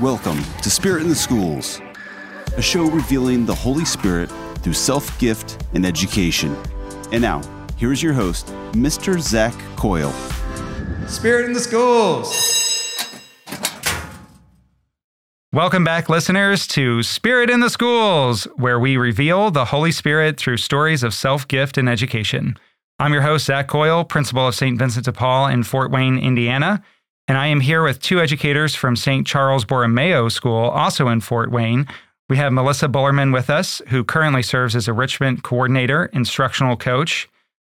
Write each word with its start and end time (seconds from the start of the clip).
Welcome 0.00 0.44
to 0.62 0.70
Spirit 0.70 1.02
in 1.02 1.08
the 1.08 1.14
Schools, 1.16 1.80
a 2.56 2.62
show 2.62 2.88
revealing 2.88 3.44
the 3.44 3.54
Holy 3.54 3.84
Spirit 3.84 4.30
through 4.58 4.74
self 4.74 5.18
gift 5.18 5.66
and 5.74 5.84
education. 5.84 6.56
And 7.10 7.20
now, 7.20 7.42
here's 7.76 8.00
your 8.00 8.12
host, 8.12 8.46
Mr. 8.74 9.18
Zach 9.18 9.52
Coyle. 9.74 10.12
Spirit 11.08 11.46
in 11.46 11.52
the 11.52 11.58
Schools. 11.58 12.32
Welcome 15.52 15.82
back, 15.82 16.08
listeners, 16.08 16.68
to 16.68 17.02
Spirit 17.02 17.50
in 17.50 17.58
the 17.58 17.68
Schools, 17.68 18.44
where 18.54 18.78
we 18.78 18.96
reveal 18.96 19.50
the 19.50 19.64
Holy 19.64 19.90
Spirit 19.90 20.38
through 20.38 20.58
stories 20.58 21.02
of 21.02 21.12
self 21.12 21.48
gift 21.48 21.76
and 21.76 21.88
education. 21.88 22.56
I'm 23.00 23.12
your 23.12 23.22
host, 23.22 23.46
Zach 23.46 23.66
Coyle, 23.66 24.04
principal 24.04 24.46
of 24.46 24.54
St. 24.54 24.78
Vincent 24.78 25.06
de 25.06 25.12
Paul 25.12 25.48
in 25.48 25.64
Fort 25.64 25.90
Wayne, 25.90 26.18
Indiana. 26.18 26.84
And 27.28 27.36
I 27.36 27.48
am 27.48 27.60
here 27.60 27.82
with 27.82 28.00
two 28.00 28.20
educators 28.20 28.74
from 28.74 28.96
St. 28.96 29.26
Charles 29.26 29.66
Borromeo 29.66 30.30
School, 30.30 30.70
also 30.70 31.08
in 31.08 31.20
Fort 31.20 31.50
Wayne. 31.50 31.86
We 32.30 32.38
have 32.38 32.54
Melissa 32.54 32.88
Bullerman 32.88 33.34
with 33.34 33.50
us, 33.50 33.82
who 33.88 34.02
currently 34.02 34.42
serves 34.42 34.74
as 34.74 34.88
a 34.88 34.92
enrichment 34.92 35.42
coordinator, 35.42 36.06
instructional 36.06 36.74
coach, 36.74 37.28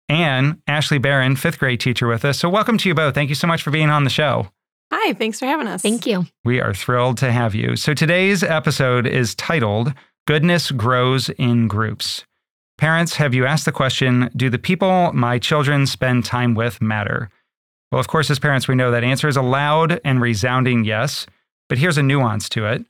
and 0.09 0.61
Ashley 0.67 0.99
Barron, 0.99 1.37
fifth 1.37 1.61
grade 1.61 1.79
teacher, 1.79 2.09
with 2.09 2.25
us. 2.25 2.41
So, 2.41 2.49
welcome 2.49 2.79
to 2.79 2.89
you 2.89 2.97
both. 2.97 3.15
Thank 3.15 3.29
you 3.29 3.37
so 3.37 3.47
much 3.47 3.63
for 3.63 3.71
being 3.71 3.91
on 3.91 4.03
the 4.03 4.11
show. 4.11 4.49
Hi, 4.93 5.13
thanks 5.13 5.39
for 5.39 5.47
having 5.47 5.69
us. 5.69 5.83
Thank 5.83 6.05
you. 6.05 6.27
We 6.45 6.61
are 6.61 6.75
thrilled 6.75 7.19
to 7.19 7.31
have 7.31 7.55
you. 7.55 7.77
So, 7.77 7.95
today's 7.95 8.43
episode 8.43 9.07
is 9.07 9.37
titled 9.37 9.95
Goodness 10.27 10.73
Grows 10.73 11.31
in 11.31 11.69
Groups. 11.69 12.25
Parents, 12.77 13.17
have 13.17 13.35
you 13.35 13.47
asked 13.47 13.67
the 13.67 13.73
question 13.73 14.31
Do 14.35 14.51
the 14.51 14.59
people 14.59 15.13
my 15.13 15.39
children 15.39 15.87
spend 15.87 16.25
time 16.25 16.55
with 16.55 16.83
matter? 16.83 17.31
Well, 17.95 18.01
of 18.01 18.09
course, 18.09 18.29
as 18.29 18.41
parents, 18.41 18.67
we 18.67 18.75
know 18.75 18.91
that 18.91 19.05
answer 19.05 19.29
is 19.29 19.37
a 19.37 19.43
loud 19.43 20.01
and 20.05 20.21
resounding 20.21 20.83
yes, 20.83 21.27
but 21.69 21.79
here's 21.79 21.97
a 21.97 22.03
nuance 22.03 22.49
to 22.49 22.67
it. 22.67 22.85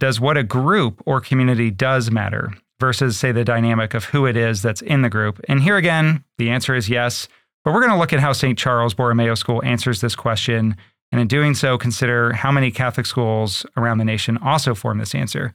Does 0.00 0.18
what 0.18 0.38
a 0.38 0.42
group 0.42 1.02
or 1.04 1.20
community 1.20 1.70
does 1.70 2.10
matter 2.10 2.54
versus, 2.80 3.18
say, 3.18 3.32
the 3.32 3.44
dynamic 3.44 3.92
of 3.92 4.04
who 4.04 4.24
it 4.24 4.34
is 4.34 4.62
that's 4.62 4.80
in 4.80 5.02
the 5.02 5.10
group? 5.10 5.42
And 5.46 5.60
here 5.60 5.76
again, 5.76 6.24
the 6.38 6.48
answer 6.48 6.74
is 6.74 6.88
yes, 6.88 7.28
but 7.66 7.74
we're 7.74 7.82
going 7.82 7.92
to 7.92 7.98
look 7.98 8.14
at 8.14 8.20
how 8.20 8.32
St. 8.32 8.58
Charles 8.58 8.94
Borromeo 8.94 9.34
School 9.34 9.62
answers 9.62 10.00
this 10.00 10.16
question. 10.16 10.74
And 11.12 11.20
in 11.20 11.28
doing 11.28 11.52
so, 11.52 11.76
consider 11.76 12.32
how 12.32 12.50
many 12.50 12.70
Catholic 12.70 13.04
schools 13.04 13.66
around 13.76 13.98
the 13.98 14.06
nation 14.06 14.38
also 14.38 14.74
form 14.74 14.96
this 14.96 15.14
answer. 15.14 15.52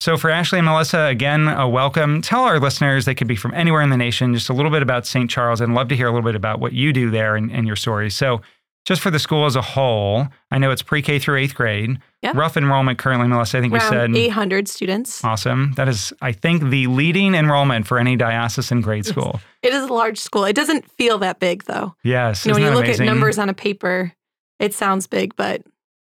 So, 0.00 0.16
for 0.16 0.30
Ashley 0.30 0.58
and 0.58 0.64
Melissa, 0.66 1.04
again, 1.04 1.46
a 1.46 1.68
welcome. 1.68 2.22
Tell 2.22 2.44
our 2.44 2.58
listeners 2.58 3.04
they 3.04 3.14
could 3.14 3.28
be 3.28 3.36
from 3.36 3.52
anywhere 3.52 3.82
in 3.82 3.90
the 3.90 3.98
nation 3.98 4.32
just 4.32 4.48
a 4.48 4.54
little 4.54 4.70
bit 4.70 4.82
about 4.82 5.06
St. 5.06 5.28
Charles 5.28 5.60
and 5.60 5.74
love 5.74 5.88
to 5.88 5.96
hear 5.96 6.06
a 6.06 6.10
little 6.10 6.24
bit 6.24 6.34
about 6.34 6.58
what 6.58 6.72
you 6.72 6.90
do 6.94 7.10
there 7.10 7.36
and, 7.36 7.52
and 7.52 7.66
your 7.66 7.76
stories. 7.76 8.16
So, 8.16 8.40
just 8.86 9.02
for 9.02 9.10
the 9.10 9.18
school 9.18 9.44
as 9.44 9.56
a 9.56 9.62
whole, 9.62 10.26
I 10.50 10.56
know 10.56 10.70
it's 10.70 10.80
pre 10.80 11.02
K 11.02 11.18
through 11.18 11.36
eighth 11.36 11.54
grade. 11.54 11.98
Yep. 12.22 12.34
Rough 12.34 12.56
enrollment 12.56 12.98
currently, 12.98 13.28
Melissa, 13.28 13.58
I 13.58 13.60
think 13.60 13.74
Around 13.74 14.12
we 14.12 14.16
said 14.16 14.16
800 14.16 14.68
students. 14.68 15.22
awesome. 15.22 15.72
That 15.76 15.86
is, 15.88 16.14
I 16.22 16.32
think, 16.32 16.70
the 16.70 16.86
leading 16.86 17.34
enrollment 17.34 17.86
for 17.86 17.98
any 17.98 18.16
diocesan 18.16 18.80
grade 18.80 19.04
school. 19.04 19.40
It 19.62 19.74
is 19.74 19.84
a 19.84 19.92
large 19.92 20.18
school. 20.18 20.44
It 20.44 20.56
doesn't 20.56 20.90
feel 20.92 21.18
that 21.18 21.40
big, 21.40 21.64
though. 21.64 21.94
Yes. 22.02 22.46
You 22.46 22.52
know, 22.52 22.54
when 22.56 22.62
you 22.62 22.70
look 22.70 22.86
amazing? 22.86 23.06
at 23.06 23.12
numbers 23.12 23.38
on 23.38 23.50
a 23.50 23.54
paper, 23.54 24.12
it 24.58 24.72
sounds 24.72 25.06
big, 25.06 25.36
but 25.36 25.62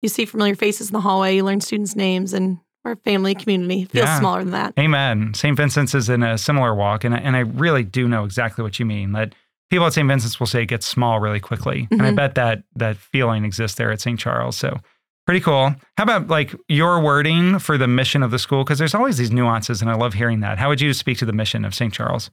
you 0.02 0.10
see 0.10 0.26
familiar 0.26 0.54
faces 0.54 0.90
in 0.90 0.92
the 0.92 1.00
hallway, 1.00 1.36
you 1.36 1.44
learn 1.44 1.62
students' 1.62 1.96
names, 1.96 2.34
and 2.34 2.58
our 2.88 2.96
family 2.96 3.34
community 3.34 3.84
feels 3.84 4.04
Yeah. 4.06 4.18
smaller 4.18 4.40
than 4.42 4.52
that. 4.52 4.74
Amen. 4.78 5.32
St. 5.34 5.56
Vincent's 5.56 5.94
is 5.94 6.08
in 6.08 6.22
a 6.22 6.36
similar 6.38 6.74
walk, 6.74 7.04
and 7.04 7.14
I, 7.14 7.18
and 7.18 7.36
I 7.36 7.40
really 7.40 7.84
do 7.84 8.08
know 8.08 8.24
exactly 8.24 8.62
what 8.62 8.78
you 8.78 8.86
mean. 8.86 9.12
That 9.12 9.34
people 9.70 9.86
at 9.86 9.92
St. 9.92 10.08
Vincent's 10.08 10.38
will 10.40 10.46
say 10.46 10.62
it 10.62 10.66
gets 10.66 10.86
small 10.86 11.20
really 11.20 11.40
quickly, 11.40 11.86
and 11.90 12.02
I 12.02 12.10
Mhm. 12.10 12.16
bet 12.16 12.34
that 12.36 12.62
that 12.76 12.96
feeling 12.96 13.44
exists 13.44 13.76
there 13.76 13.90
at 13.92 14.00
St. 14.00 14.18
Charles. 14.18 14.56
So 14.56 14.78
pretty 15.26 15.40
cool. 15.40 15.74
How 15.96 16.04
about 16.04 16.28
like 16.28 16.54
your 16.68 17.00
wording 17.00 17.58
for 17.58 17.76
the 17.78 17.86
mission 17.88 18.22
of 18.22 18.30
the 18.30 18.38
school? 18.38 18.64
Because 18.64 18.78
there's 18.78 18.94
always 18.94 19.18
these 19.18 19.30
nuances, 19.30 19.82
and 19.82 19.90
I 19.90 19.94
love 19.94 20.14
hearing 20.14 20.40
that. 20.40 20.58
How 20.58 20.68
would 20.68 20.80
you 20.80 20.92
speak 20.94 21.18
to 21.18 21.26
the 21.26 21.32
mission 21.34 21.64
of 21.64 21.74
St. 21.74 21.92
Charles? 21.92 22.30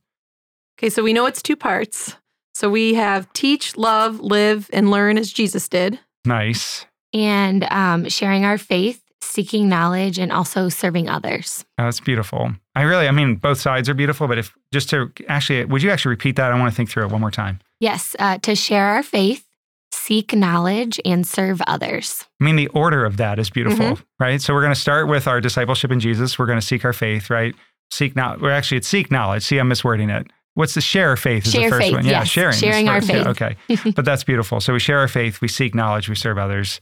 Okay, 0.80 0.90
so 0.90 1.04
we 1.04 1.14
know 1.14 1.26
it's 1.26 1.42
two 1.42 1.56
parts. 1.56 2.16
So 2.54 2.70
we 2.70 2.94
have 2.94 3.32
teach, 3.34 3.76
love, 3.76 4.22
live, 4.22 4.70
and 4.72 4.90
learn 4.90 5.18
as 5.18 5.34
Jesus 5.34 5.68
did. 5.68 6.00
Nice. 6.24 6.86
And 7.14 7.66
um, 7.72 8.08
sharing 8.10 8.46
our 8.46 8.58
faith, 8.58 9.02
seeking 9.26 9.68
knowledge, 9.68 10.18
and 10.20 10.32
also 10.32 10.70
serving 10.70 11.10
others. 11.10 11.66
Oh, 11.78 11.84
That's 11.86 12.00
beautiful. 12.00 12.54
I 12.76 12.84
really, 12.84 13.08
I 13.08 13.12
mean, 13.12 13.36
both 13.36 13.60
sides 13.60 13.90
are 13.90 13.94
beautiful, 13.94 14.28
but 14.28 14.38
if 14.38 14.56
just 14.72 14.90
to 14.92 15.12
actually, 15.28 15.66
would 15.66 15.82
you 15.84 15.90
actually 15.92 16.10
repeat 16.12 16.36
that? 16.38 16.52
I 16.52 16.60
want 16.60 16.72
to 16.72 16.76
think 16.76 16.90
through 16.90 17.06
it 17.06 17.12
one 17.12 17.22
more 17.22 17.32
time. 17.32 17.60
Yes, 17.80 18.16
uh, 18.20 18.38
to 18.40 18.56
share 18.56 18.86
our 18.88 19.04
faith, 19.04 19.46
seek 19.92 20.34
knowledge, 20.34 21.00
and 21.06 21.26
serve 21.26 21.62
others. 21.68 22.26
I 22.42 22.44
mean, 22.46 22.56
the 22.56 22.68
order 22.70 23.06
of 23.06 23.18
that 23.18 23.40
is 23.40 23.50
beautiful, 23.50 23.86
Mm-hmm. 23.86 24.04
right? 24.20 24.42
So 24.42 24.54
we're 24.54 24.62
going 24.62 24.74
to 24.74 24.80
start 24.80 25.08
with 25.08 25.28
our 25.28 25.42
discipleship 25.42 25.92
in 25.92 26.00
Jesus. 26.00 26.38
We're 26.40 26.46
going 26.46 26.60
to 26.60 26.66
seek 26.66 26.86
our 26.86 26.94
faith, 26.94 27.30
right? 27.30 27.54
Seek 27.92 28.16
now. 28.16 28.36
We're 28.40 28.52
actually 28.52 28.78
it's 28.78 28.88
seek 28.88 29.12
knowledge. 29.12 29.44
See, 29.44 29.58
I'm 29.58 29.70
miswording 29.70 30.10
it. 30.18 30.28
What's 30.56 30.74
the 30.74 30.82
share 30.82 31.18
faith? 31.18 31.46
Is 31.46 31.52
Share 31.52 31.70
the 31.70 31.76
first 31.76 31.82
faith, 31.88 31.94
one. 31.94 32.06
Yeah, 32.06 32.12
yes. 32.20 32.28
sharing. 32.30 32.54
is 32.54 32.60
Sharing 32.60 32.88
our 32.90 33.02
first. 33.02 33.14
Yeah, 33.14 33.24
faith. 33.34 33.58
okay, 33.84 33.92
but 33.96 34.06
that's 34.06 34.24
beautiful. 34.24 34.62
So 34.62 34.72
we 34.74 34.80
share 34.80 35.00
our 35.00 35.08
faith. 35.10 35.42
We 35.42 35.48
seek 35.50 35.76
knowledge. 35.76 36.08
We 36.08 36.16
serve 36.16 36.38
others. 36.38 36.80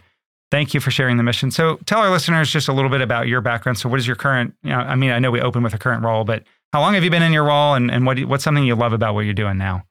Thank 0.53 0.75
you 0.75 0.79
for 0.79 0.91
sharing 0.91 1.17
the 1.17 1.23
mission. 1.23 1.49
So 1.49 1.77
tell 1.87 1.97
our 1.97 2.11
listeners 2.11 2.51
just 2.51 2.67
a 2.67 2.73
little 2.73 2.91
bit 2.91 3.01
about 3.01 3.27
your 3.27 3.41
background. 3.41 3.79
So 3.79 3.89
what 3.89 3.99
is 3.99 4.05
your 4.05 4.15
current? 4.15 4.53
You 4.61 4.69
know, 4.69 4.77
I 4.77 4.93
mean, 4.93 5.09
I 5.09 5.17
know 5.17 5.31
we 5.31 5.41
open 5.41 5.63
with 5.63 5.73
a 5.73 5.79
current 5.79 6.03
role, 6.03 6.25
but 6.25 6.43
how 6.71 6.79
long 6.79 6.93
have 6.93 7.03
you 7.03 7.09
been 7.09 7.23
in 7.23 7.33
your 7.33 7.45
role, 7.45 7.73
and 7.73 7.89
and 7.89 8.05
what 8.05 8.23
what's 8.25 8.43
something 8.43 8.63
you 8.63 8.75
love 8.75 8.93
about 8.93 9.15
what 9.15 9.21
you're 9.21 9.33
doing 9.33 9.57
now? 9.57 9.83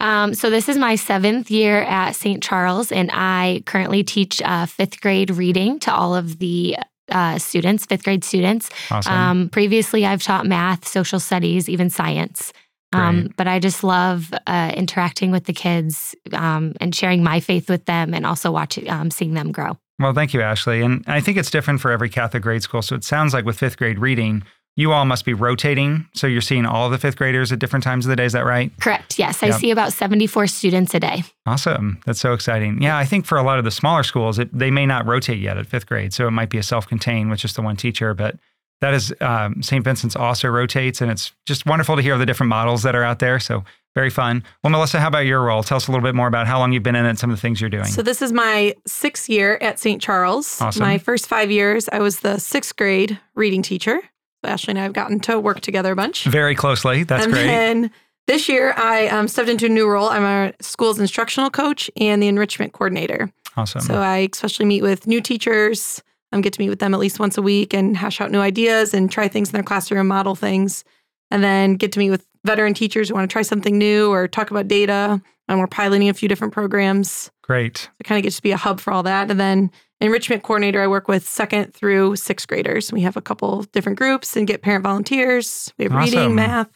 Um, 0.00 0.32
so, 0.32 0.48
this 0.48 0.66
is 0.66 0.78
my 0.78 0.94
seventh 0.94 1.50
year 1.50 1.82
at 1.82 2.12
St. 2.12 2.42
Charles, 2.42 2.90
and 2.90 3.10
I 3.12 3.62
currently 3.66 4.02
teach 4.02 4.40
uh, 4.40 4.64
fifth 4.64 4.98
grade 5.02 5.30
reading 5.30 5.78
to 5.80 5.92
all 5.92 6.16
of 6.16 6.38
the 6.38 6.78
uh, 7.10 7.38
students, 7.38 7.84
fifth 7.84 8.04
grade 8.04 8.24
students. 8.24 8.70
Awesome. 8.90 9.12
Um, 9.12 9.48
previously, 9.50 10.06
I've 10.06 10.22
taught 10.22 10.46
math, 10.46 10.88
social 10.88 11.20
studies, 11.20 11.68
even 11.68 11.90
science. 11.90 12.54
Um, 12.94 13.34
but 13.36 13.46
I 13.46 13.58
just 13.58 13.84
love 13.84 14.32
uh, 14.46 14.72
interacting 14.74 15.30
with 15.30 15.44
the 15.44 15.52
kids 15.52 16.14
um, 16.32 16.72
and 16.80 16.94
sharing 16.94 17.22
my 17.22 17.40
faith 17.40 17.68
with 17.68 17.84
them, 17.84 18.14
and 18.14 18.24
also 18.24 18.50
watching, 18.50 18.88
um, 18.88 19.10
seeing 19.10 19.34
them 19.34 19.52
grow. 19.52 19.76
Well, 19.98 20.12
thank 20.12 20.32
you, 20.32 20.40
Ashley. 20.40 20.82
And 20.82 21.04
I 21.06 21.20
think 21.20 21.36
it's 21.38 21.50
different 21.50 21.80
for 21.80 21.90
every 21.90 22.08
Catholic 22.08 22.42
grade 22.42 22.62
school. 22.62 22.82
So 22.82 22.94
it 22.94 23.04
sounds 23.04 23.34
like 23.34 23.44
with 23.44 23.58
fifth 23.58 23.76
grade 23.76 23.98
reading, 23.98 24.44
you 24.76 24.92
all 24.92 25.04
must 25.04 25.24
be 25.24 25.34
rotating. 25.34 26.06
So 26.14 26.28
you're 26.28 26.40
seeing 26.40 26.64
all 26.64 26.88
the 26.88 26.98
fifth 26.98 27.16
graders 27.16 27.50
at 27.50 27.58
different 27.58 27.82
times 27.82 28.06
of 28.06 28.10
the 28.10 28.16
day. 28.16 28.24
Is 28.24 28.32
that 28.32 28.44
right? 28.44 28.70
Correct. 28.78 29.18
Yes, 29.18 29.42
I 29.42 29.50
see 29.50 29.72
about 29.72 29.92
seventy-four 29.92 30.46
students 30.46 30.94
a 30.94 31.00
day. 31.00 31.24
Awesome. 31.46 31.98
That's 32.06 32.20
so 32.20 32.32
exciting. 32.32 32.80
Yeah, 32.80 32.96
I 32.96 33.04
think 33.04 33.26
for 33.26 33.38
a 33.38 33.42
lot 33.42 33.58
of 33.58 33.64
the 33.64 33.72
smaller 33.72 34.04
schools, 34.04 34.38
it, 34.38 34.56
they 34.56 34.70
may 34.70 34.86
not 34.86 35.04
rotate 35.04 35.40
yet 35.40 35.58
at 35.58 35.66
fifth 35.66 35.86
grade. 35.86 36.14
So 36.14 36.28
it 36.28 36.30
might 36.30 36.48
be 36.48 36.58
a 36.58 36.62
self 36.62 36.86
contained 36.86 37.28
with 37.28 37.40
just 37.40 37.56
the 37.56 37.62
one 37.62 37.74
teacher. 37.76 38.14
But 38.14 38.36
that 38.80 38.94
is, 38.94 39.12
um, 39.20 39.60
St. 39.64 39.82
Vincent's 39.82 40.14
also 40.14 40.46
rotates. 40.46 41.00
And 41.00 41.10
it's 41.10 41.32
just 41.44 41.66
wonderful 41.66 41.96
to 41.96 42.02
hear 42.02 42.16
the 42.16 42.26
different 42.26 42.50
models 42.50 42.84
that 42.84 42.94
are 42.94 43.02
out 43.02 43.18
there. 43.18 43.40
So 43.40 43.64
very 43.98 44.10
fun. 44.10 44.44
Well, 44.62 44.70
Melissa, 44.70 45.00
how 45.00 45.08
about 45.08 45.26
your 45.26 45.42
role? 45.42 45.64
Tell 45.64 45.76
us 45.76 45.88
a 45.88 45.90
little 45.90 46.04
bit 46.04 46.14
more 46.14 46.28
about 46.28 46.46
how 46.46 46.60
long 46.60 46.72
you've 46.72 46.84
been 46.84 46.94
in 46.94 47.04
it 47.04 47.08
and 47.08 47.18
some 47.18 47.30
of 47.30 47.36
the 47.36 47.40
things 47.40 47.60
you're 47.60 47.68
doing. 47.68 47.86
So 47.86 48.00
this 48.00 48.22
is 48.22 48.32
my 48.32 48.76
sixth 48.86 49.28
year 49.28 49.58
at 49.60 49.80
St. 49.80 50.00
Charles. 50.00 50.60
Awesome. 50.60 50.84
My 50.84 50.98
first 50.98 51.26
five 51.26 51.50
years, 51.50 51.88
I 51.90 51.98
was 51.98 52.20
the 52.20 52.38
sixth 52.38 52.76
grade 52.76 53.18
reading 53.34 53.60
teacher. 53.60 54.00
So 54.44 54.50
Ashley 54.52 54.70
and 54.70 54.78
I 54.78 54.84
have 54.84 54.92
gotten 54.92 55.18
to 55.20 55.40
work 55.40 55.62
together 55.62 55.90
a 55.90 55.96
bunch. 55.96 56.26
very 56.26 56.54
closely. 56.54 57.02
That's 57.02 57.24
and 57.24 57.32
great. 57.32 57.46
then 57.46 57.90
this 58.28 58.48
year, 58.48 58.72
I 58.76 59.08
um, 59.08 59.26
stepped 59.26 59.48
into 59.48 59.66
a 59.66 59.68
new 59.68 59.88
role. 59.88 60.08
I'm 60.08 60.22
a 60.22 60.52
school's 60.60 61.00
instructional 61.00 61.50
coach 61.50 61.90
and 61.96 62.22
the 62.22 62.28
enrichment 62.28 62.74
coordinator. 62.74 63.32
awesome. 63.56 63.80
So 63.80 63.96
I 63.96 64.28
especially 64.32 64.66
meet 64.66 64.82
with 64.82 65.08
new 65.08 65.20
teachers. 65.20 66.04
Um, 66.30 66.40
get 66.42 66.52
to 66.52 66.60
meet 66.60 66.68
with 66.68 66.78
them 66.78 66.94
at 66.94 67.00
least 67.00 67.18
once 67.18 67.36
a 67.36 67.42
week 67.42 67.74
and 67.74 67.96
hash 67.96 68.20
out 68.20 68.30
new 68.30 68.40
ideas 68.40 68.94
and 68.94 69.10
try 69.10 69.26
things 69.26 69.48
in 69.48 69.54
their 69.54 69.62
classroom, 69.64 70.06
model 70.06 70.36
things, 70.36 70.84
and 71.30 71.42
then 71.42 71.74
get 71.74 71.92
to 71.92 71.98
meet 71.98 72.10
with 72.10 72.26
veteran 72.44 72.74
teachers 72.74 73.08
who 73.08 73.14
want 73.14 73.28
to 73.28 73.32
try 73.32 73.42
something 73.42 73.76
new 73.76 74.10
or 74.10 74.28
talk 74.28 74.50
about 74.50 74.68
data. 74.68 75.20
And 75.48 75.58
we're 75.58 75.66
piloting 75.66 76.08
a 76.08 76.14
few 76.14 76.28
different 76.28 76.52
programs. 76.52 77.30
great. 77.42 77.88
It 77.98 78.04
kind 78.04 78.18
of 78.18 78.22
gets 78.22 78.36
to 78.36 78.42
be 78.42 78.50
a 78.52 78.56
hub 78.58 78.80
for 78.80 78.92
all 78.92 79.02
that. 79.04 79.30
And 79.30 79.40
then 79.40 79.70
enrichment 80.00 80.42
coordinator, 80.42 80.82
I 80.82 80.86
work 80.86 81.08
with 81.08 81.26
second 81.26 81.72
through 81.72 82.16
sixth 82.16 82.46
graders. 82.46 82.92
We 82.92 83.00
have 83.00 83.16
a 83.16 83.22
couple 83.22 83.62
different 83.72 83.98
groups 83.98 84.36
and 84.36 84.46
get 84.46 84.60
parent 84.62 84.84
volunteers. 84.84 85.72
We 85.78 85.84
have 85.84 85.92
Awesome. 85.94 86.14
reading, 86.18 86.34
math. 86.34 86.68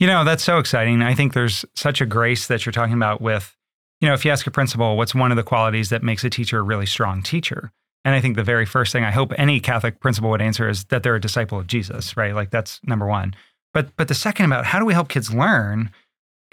You 0.00 0.06
know, 0.06 0.24
that's 0.24 0.42
so 0.42 0.58
exciting. 0.58 1.02
I 1.02 1.14
think 1.14 1.34
there's 1.34 1.64
such 1.74 2.00
a 2.00 2.06
grace 2.06 2.46
that 2.48 2.64
you're 2.64 2.72
talking 2.72 2.94
about 2.94 3.20
with, 3.20 3.54
you 4.00 4.08
know, 4.08 4.14
if 4.14 4.24
you 4.24 4.30
ask 4.30 4.46
a 4.46 4.50
principal, 4.50 4.96
what's 4.96 5.14
one 5.14 5.30
of 5.30 5.36
the 5.36 5.42
qualities 5.42 5.90
that 5.90 6.02
makes 6.02 6.24
a 6.24 6.30
teacher 6.30 6.58
a 6.58 6.62
really 6.62 6.86
strong 6.86 7.22
teacher? 7.22 7.70
And 8.04 8.14
I 8.14 8.20
think 8.20 8.36
the 8.36 8.42
very 8.42 8.66
first 8.66 8.92
thing 8.92 9.04
I 9.04 9.10
hope 9.12 9.32
any 9.38 9.60
Catholic 9.60 10.00
principal 10.00 10.30
would 10.30 10.42
answer 10.42 10.68
is 10.68 10.84
that 10.86 11.02
they're 11.02 11.14
a 11.14 11.20
disciple 11.20 11.58
of 11.58 11.66
Jesus, 11.66 12.16
right? 12.16 12.34
Like 12.34 12.50
that's 12.50 12.80
number 12.84 13.06
one. 13.06 13.34
But 13.74 13.94
but 13.96 14.08
the 14.08 14.14
second 14.14 14.46
about 14.46 14.64
how 14.64 14.78
do 14.78 14.86
we 14.86 14.94
help 14.94 15.08
kids 15.08 15.34
learn? 15.34 15.90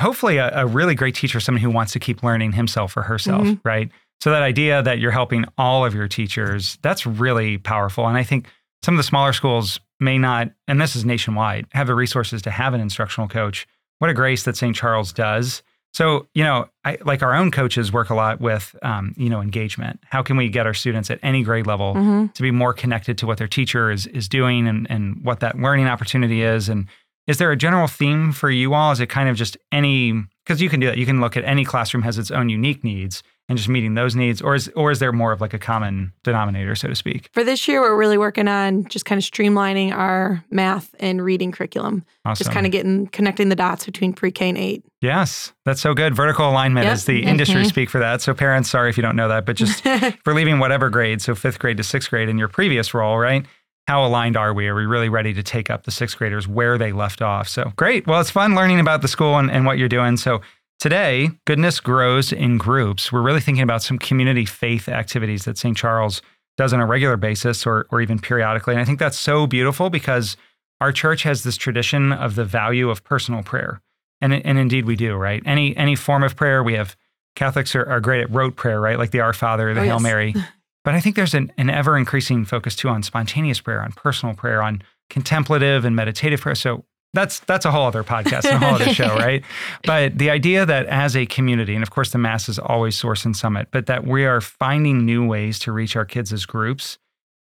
Hopefully, 0.02 0.38
a, 0.38 0.52
a 0.62 0.66
really 0.66 0.96
great 0.96 1.16
teacher 1.16 1.40
someone 1.40 1.62
who 1.62 1.70
wants 1.70 1.94
to 1.94 2.00
keep 2.00 2.24
learning 2.24 2.54
himself 2.54 2.98
or 2.98 3.04
herself, 3.04 3.44
Mhm. 3.48 3.60
right? 3.64 3.90
So 4.20 4.32
that 4.32 4.42
idea 4.44 4.82
that 4.84 5.00
you're 5.00 5.12
helping 5.12 5.46
all 5.58 5.86
of 5.86 5.94
your 5.96 6.08
teachers, 6.08 6.78
that's 6.82 7.06
really 7.06 7.58
powerful. 7.58 8.08
And 8.08 8.18
I 8.18 8.24
think 8.24 8.48
some 8.84 8.96
of 8.96 8.98
the 8.98 9.04
smaller 9.04 9.34
schools 9.34 9.80
may 10.00 10.18
not, 10.18 10.50
and 10.68 10.82
this 10.82 10.96
is 10.96 11.06
nationwide, 11.06 11.68
have 11.74 11.88
the 11.88 11.96
resources 11.96 12.42
to 12.44 12.52
have 12.52 12.74
an 12.74 12.82
instructional 12.82 13.28
coach. 13.28 13.68
What 14.00 14.10
a 14.10 14.14
grace 14.16 14.44
that 14.44 14.58
St. 14.58 14.76
Charles 14.76 15.14
does. 15.14 15.62
So, 15.94 16.28
you 16.34 16.44
know, 16.44 16.68
I, 16.86 16.98
like 17.04 17.22
our 17.22 17.36
own 17.36 17.52
coaches 17.52 17.92
work 17.92 18.10
a 18.10 18.16
lot 18.16 18.40
with, 18.42 18.76
um, 18.82 19.14
you 19.18 19.30
know, 19.30 19.42
engagement. 19.42 20.00
How 20.06 20.24
can 20.24 20.38
we 20.38 20.50
get 20.50 20.66
our 20.66 20.74
students 20.74 21.12
at 21.12 21.20
any 21.22 21.44
grade 21.44 21.68
level 21.68 21.94
Mm-hmm. 21.96 22.28
to 22.28 22.42
be 22.42 22.50
more 22.52 22.74
connected 22.74 23.18
to 23.20 23.28
what 23.28 23.38
their 23.38 23.48
teacher 23.48 23.92
is 23.92 24.08
is 24.08 24.28
doing 24.30 24.68
and 24.68 24.90
and 24.90 25.24
what 25.24 25.42
that 25.42 25.60
learning 25.60 25.88
opportunity 25.88 26.42
is? 26.44 26.70
And 26.70 26.88
is 27.28 27.38
there 27.38 27.52
a 27.52 27.58
general 27.58 27.88
theme 27.88 28.32
for 28.32 28.50
you 28.50 28.74
all? 28.74 28.92
Is 28.92 29.00
it 29.00 29.08
kind 29.08 29.30
of 29.30 29.36
just 29.36 29.58
any? 29.72 30.14
Because 30.46 30.62
you 30.62 30.70
can 30.70 30.80
do 30.80 30.88
that. 30.88 30.98
You 30.98 31.06
can 31.06 31.22
look 31.22 31.38
at 31.38 31.46
any 31.46 31.64
classroom 31.64 32.04
has 32.04 32.18
its 32.18 32.32
own 32.32 32.50
unique 32.50 32.84
needs 32.84 33.22
and 33.48 33.58
just 33.58 33.70
meeting 33.70 33.94
those 33.96 34.16
needs, 34.16 34.42
or 34.42 34.56
is 34.56 34.70
or 34.76 34.92
is 34.92 35.00
there 35.00 35.12
more 35.12 35.32
of 35.32 35.40
like 35.42 35.54
a 35.54 35.60
common 35.60 36.14
denominator, 36.24 36.74
so 36.74 36.88
to 36.88 36.96
speak? 36.96 37.30
For 37.34 37.44
this 37.44 37.68
year, 37.68 37.82
we're 37.82 37.96
really 37.98 38.18
working 38.18 38.48
on 38.48 38.86
just 38.86 39.06
kind 39.06 39.20
of 39.20 39.24
streamlining 39.26 39.92
our 39.92 40.44
math 40.50 40.96
and 41.00 41.24
reading 41.24 41.52
curriculum. 41.52 42.04
Awesome. 42.26 42.44
Just 42.44 42.52
kind 42.54 42.66
of 42.66 42.72
getting 42.72 43.08
connecting 43.08 43.50
the 43.50 43.56
dots 43.56 43.86
between 43.86 44.14
pre-K 44.14 44.50
and 44.50 44.58
eight. 44.58 44.84
Yes, 45.02 45.54
that's 45.66 45.82
so 45.82 45.94
good. 45.94 46.16
Vertical 46.16 46.50
alignment 46.50 46.86
Yep. 46.86 46.94
is 46.94 47.06
the 47.06 47.24
industry 47.24 47.62
Mhm. 47.64 47.68
speak 47.68 47.90
for 47.90 48.00
that. 48.00 48.22
So 48.22 48.34
parents, 48.34 48.70
sorry 48.70 48.90
if 48.90 48.98
you 48.98 49.04
don't 49.04 49.16
know 49.16 49.28
that, 49.28 49.46
but 49.46 49.56
just 49.58 49.84
for 50.24 50.34
leaving 50.34 50.60
whatever 50.60 50.90
grade, 50.90 51.22
so 51.22 51.36
fifth 51.36 51.60
grade 51.60 51.78
to 51.78 51.84
sixth 51.84 52.10
grade 52.10 52.30
in 52.30 52.38
your 52.38 52.48
previous 52.48 52.94
role, 52.94 53.18
right? 53.18 53.46
How 53.88 54.06
aligned 54.06 54.38
are 54.38 54.54
we? 54.54 54.68
Are 54.68 54.76
we 54.76 54.86
really 54.86 55.10
ready 55.10 55.34
to 55.34 55.44
take 55.44 55.70
up 55.70 55.84
the 55.84 55.92
sixth 55.92 56.18
graders 56.18 56.48
where 56.48 56.78
they 56.78 56.92
left 56.92 57.22
off? 57.22 57.48
So 57.50 57.74
great. 57.76 58.08
Well, 58.08 58.22
it's 58.22 58.30
fun 58.30 58.56
learning 58.56 58.80
about 58.80 59.02
the 59.02 59.08
school 59.08 59.38
and, 59.38 59.50
and 59.52 59.66
what 59.66 59.78
you're 59.78 59.90
doing. 59.90 60.18
So 60.18 60.42
today, 60.80 61.30
goodness 61.46 61.80
grows 61.80 62.32
in 62.32 62.58
groups. 62.58 63.12
We're 63.12 63.22
really 63.22 63.42
thinking 63.42 63.64
about 63.64 63.84
some 63.84 63.98
community 63.98 64.46
faith 64.46 64.88
activities 64.88 65.46
that 65.46 65.58
St. 65.58 65.76
Charles 65.76 66.22
does 66.58 66.74
on 66.74 66.80
a 66.80 66.86
regular 66.86 67.18
basis 67.18 67.66
or, 67.66 67.88
or 67.92 68.02
even 68.02 68.20
periodically. 68.20 68.74
And 68.74 68.82
I 68.82 68.86
think 68.86 69.00
that's 69.00 69.18
so 69.20 69.48
beautiful 69.48 69.90
because 69.90 70.38
our 70.80 70.92
church 70.92 71.24
has 71.24 71.44
this 71.44 71.58
tradition 71.58 72.12
of 72.12 72.36
the 72.36 72.46
value 72.46 72.90
of 72.90 73.04
personal 73.04 73.44
prayer. 73.44 73.82
And, 74.22 74.34
and 74.34 74.58
indeed 74.60 74.86
we 74.86 74.96
do, 74.96 75.16
right? 75.16 75.42
Any 75.46 75.76
any 75.76 75.96
form 75.96 76.22
of 76.24 76.36
prayer, 76.36 76.62
we 76.64 76.74
have 76.74 76.96
Catholics 77.36 77.76
are, 77.76 77.86
are 77.90 78.00
great 78.00 78.22
at 78.22 78.30
rote 78.30 78.56
prayer, 78.56 78.80
right? 78.80 78.98
Like 79.00 79.12
the 79.12 79.22
Our 79.22 79.34
Father, 79.34 79.74
the 79.74 79.80
Oh, 79.80 79.84
Hail 79.84 79.96
yes. 79.96 80.02
Mary. 80.04 80.36
But 80.84 80.96
I 80.96 81.00
think 81.00 81.16
there's 81.16 81.34
an, 81.34 81.52
an 81.58 81.70
ever 81.70 81.98
increasing 81.98 82.46
focus 82.46 82.76
too 82.76 82.90
on 82.90 83.04
spontaneous 83.04 83.60
prayer, 83.62 83.82
on 83.82 83.92
personal 83.92 84.36
prayer, 84.36 84.62
on 84.62 84.82
contemplative 85.10 85.86
and 85.86 85.96
meditative 85.96 86.42
prayer. 86.42 86.56
So 86.56 86.86
that's 87.14 87.42
that's 87.42 87.66
a 87.66 87.72
whole 87.72 87.86
other 87.86 88.04
podcast 88.04 88.46
and 88.46 88.64
a 88.64 88.66
whole 88.66 88.76
other 88.76 88.94
show, 88.94 89.16
right? 89.16 89.44
But 89.84 90.18
the 90.18 90.30
idea 90.30 90.66
that 90.66 90.86
as 90.88 91.16
a 91.16 91.26
community, 91.26 91.76
and 91.76 91.84
of 91.84 91.92
course 91.92 92.12
the 92.12 92.18
Mass 92.18 92.48
is 92.48 92.58
always 92.58 92.98
source 92.98 93.26
and 93.26 93.36
summit, 93.36 93.68
but 93.72 93.86
that 93.88 94.08
we 94.08 94.26
are 94.26 94.42
finding 94.42 95.06
new 95.06 95.28
ways 95.28 95.60
to 95.60 95.72
reach 95.72 95.96
our 95.96 96.06
kids 96.06 96.32
as 96.32 96.46
groups, 96.46 96.98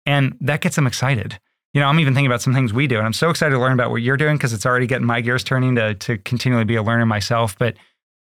and 0.05 0.37
that 0.41 0.61
gets 0.61 0.77
them 0.77 0.87
excited. 0.87 1.39
You 1.73 1.81
know, 1.81 1.89
I'm 1.89 1.99
even 1.99 2.15
thinking 2.15 2.29
about 2.29 2.43
some 2.43 2.55
things 2.55 2.73
we 2.73 2.87
do, 2.87 2.99
and 2.99 3.07
I'm 3.07 3.15
so 3.15 3.31
excited 3.31 3.55
to 3.55 3.61
learn 3.61 3.73
about 3.73 3.91
what 3.91 4.03
you're 4.03 4.17
doing 4.17 4.37
because 4.37 4.53
it's 4.53 4.67
already 4.67 4.87
getting 4.87 5.07
my 5.07 5.21
gears 5.21 5.43
turning 5.43 5.75
to 5.77 5.95
to 5.95 6.19
continually 6.19 6.65
be 6.65 6.77
a 6.77 6.83
learner 6.83 7.07
myself. 7.07 7.59
But 7.59 7.77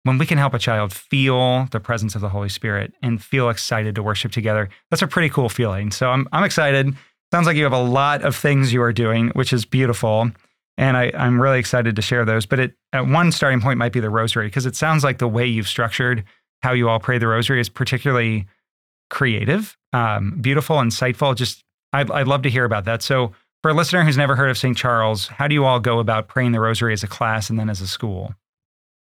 when 0.03 0.17
we 0.17 0.25
can 0.25 0.37
help 0.37 0.53
a 0.53 0.59
child 0.59 0.93
feel 0.93 1.67
the 1.71 1.79
presence 1.79 2.15
of 2.15 2.21
the 2.21 2.29
Holy 2.29 2.49
Spirit 2.49 2.93
and 3.03 3.21
feel 3.21 3.49
excited 3.49 3.95
to 3.95 4.03
worship 4.03 4.31
together, 4.31 4.69
that's 4.89 5.01
a 5.01 5.07
pretty 5.07 5.29
cool 5.29 5.49
feeling. 5.49 5.91
So 5.91 6.09
I'm 6.09 6.27
I'm 6.31 6.43
excited. 6.43 6.95
Sounds 7.31 7.47
like 7.47 7.55
you 7.55 7.63
have 7.63 7.73
a 7.73 7.81
lot 7.81 8.23
of 8.23 8.35
things 8.35 8.73
you 8.73 8.81
are 8.81 8.91
doing, 8.91 9.29
which 9.29 9.53
is 9.53 9.63
beautiful. 9.63 10.31
And 10.77 10.97
I, 10.97 11.11
I'm 11.15 11.41
really 11.41 11.59
excited 11.59 11.95
to 11.95 12.01
share 12.01 12.25
those. 12.25 12.45
But 12.45 12.59
it, 12.59 12.73
at 12.91 13.07
one 13.07 13.31
starting 13.31 13.61
point 13.61 13.77
might 13.77 13.93
be 13.93 13.99
the 13.99 14.09
rosary, 14.09 14.47
because 14.47 14.65
it 14.65 14.75
sounds 14.75 15.03
like 15.03 15.19
the 15.19 15.27
way 15.27 15.45
you've 15.45 15.67
structured 15.67 16.23
how 16.61 16.73
you 16.73 16.89
all 16.89 16.99
pray 16.99 17.17
the 17.17 17.27
rosary 17.27 17.59
is 17.59 17.69
particularly 17.69 18.47
creative, 19.09 19.77
um, 19.93 20.37
beautiful, 20.41 20.77
insightful. 20.77 21.35
Just 21.35 21.63
I'd, 21.93 22.09
I'd 22.11 22.27
love 22.27 22.41
to 22.43 22.49
hear 22.49 22.65
about 22.65 22.85
that. 22.85 23.01
So, 23.01 23.33
for 23.61 23.69
a 23.69 23.73
listener 23.75 24.03
who's 24.03 24.17
never 24.17 24.35
heard 24.35 24.49
of 24.49 24.57
St. 24.57 24.75
Charles, 24.75 25.27
how 25.27 25.47
do 25.47 25.53
you 25.53 25.65
all 25.65 25.79
go 25.79 25.99
about 25.99 26.27
praying 26.27 26.51
the 26.51 26.59
rosary 26.59 26.93
as 26.93 27.03
a 27.03 27.07
class 27.07 27.49
and 27.49 27.59
then 27.59 27.69
as 27.69 27.79
a 27.79 27.87
school? 27.87 28.33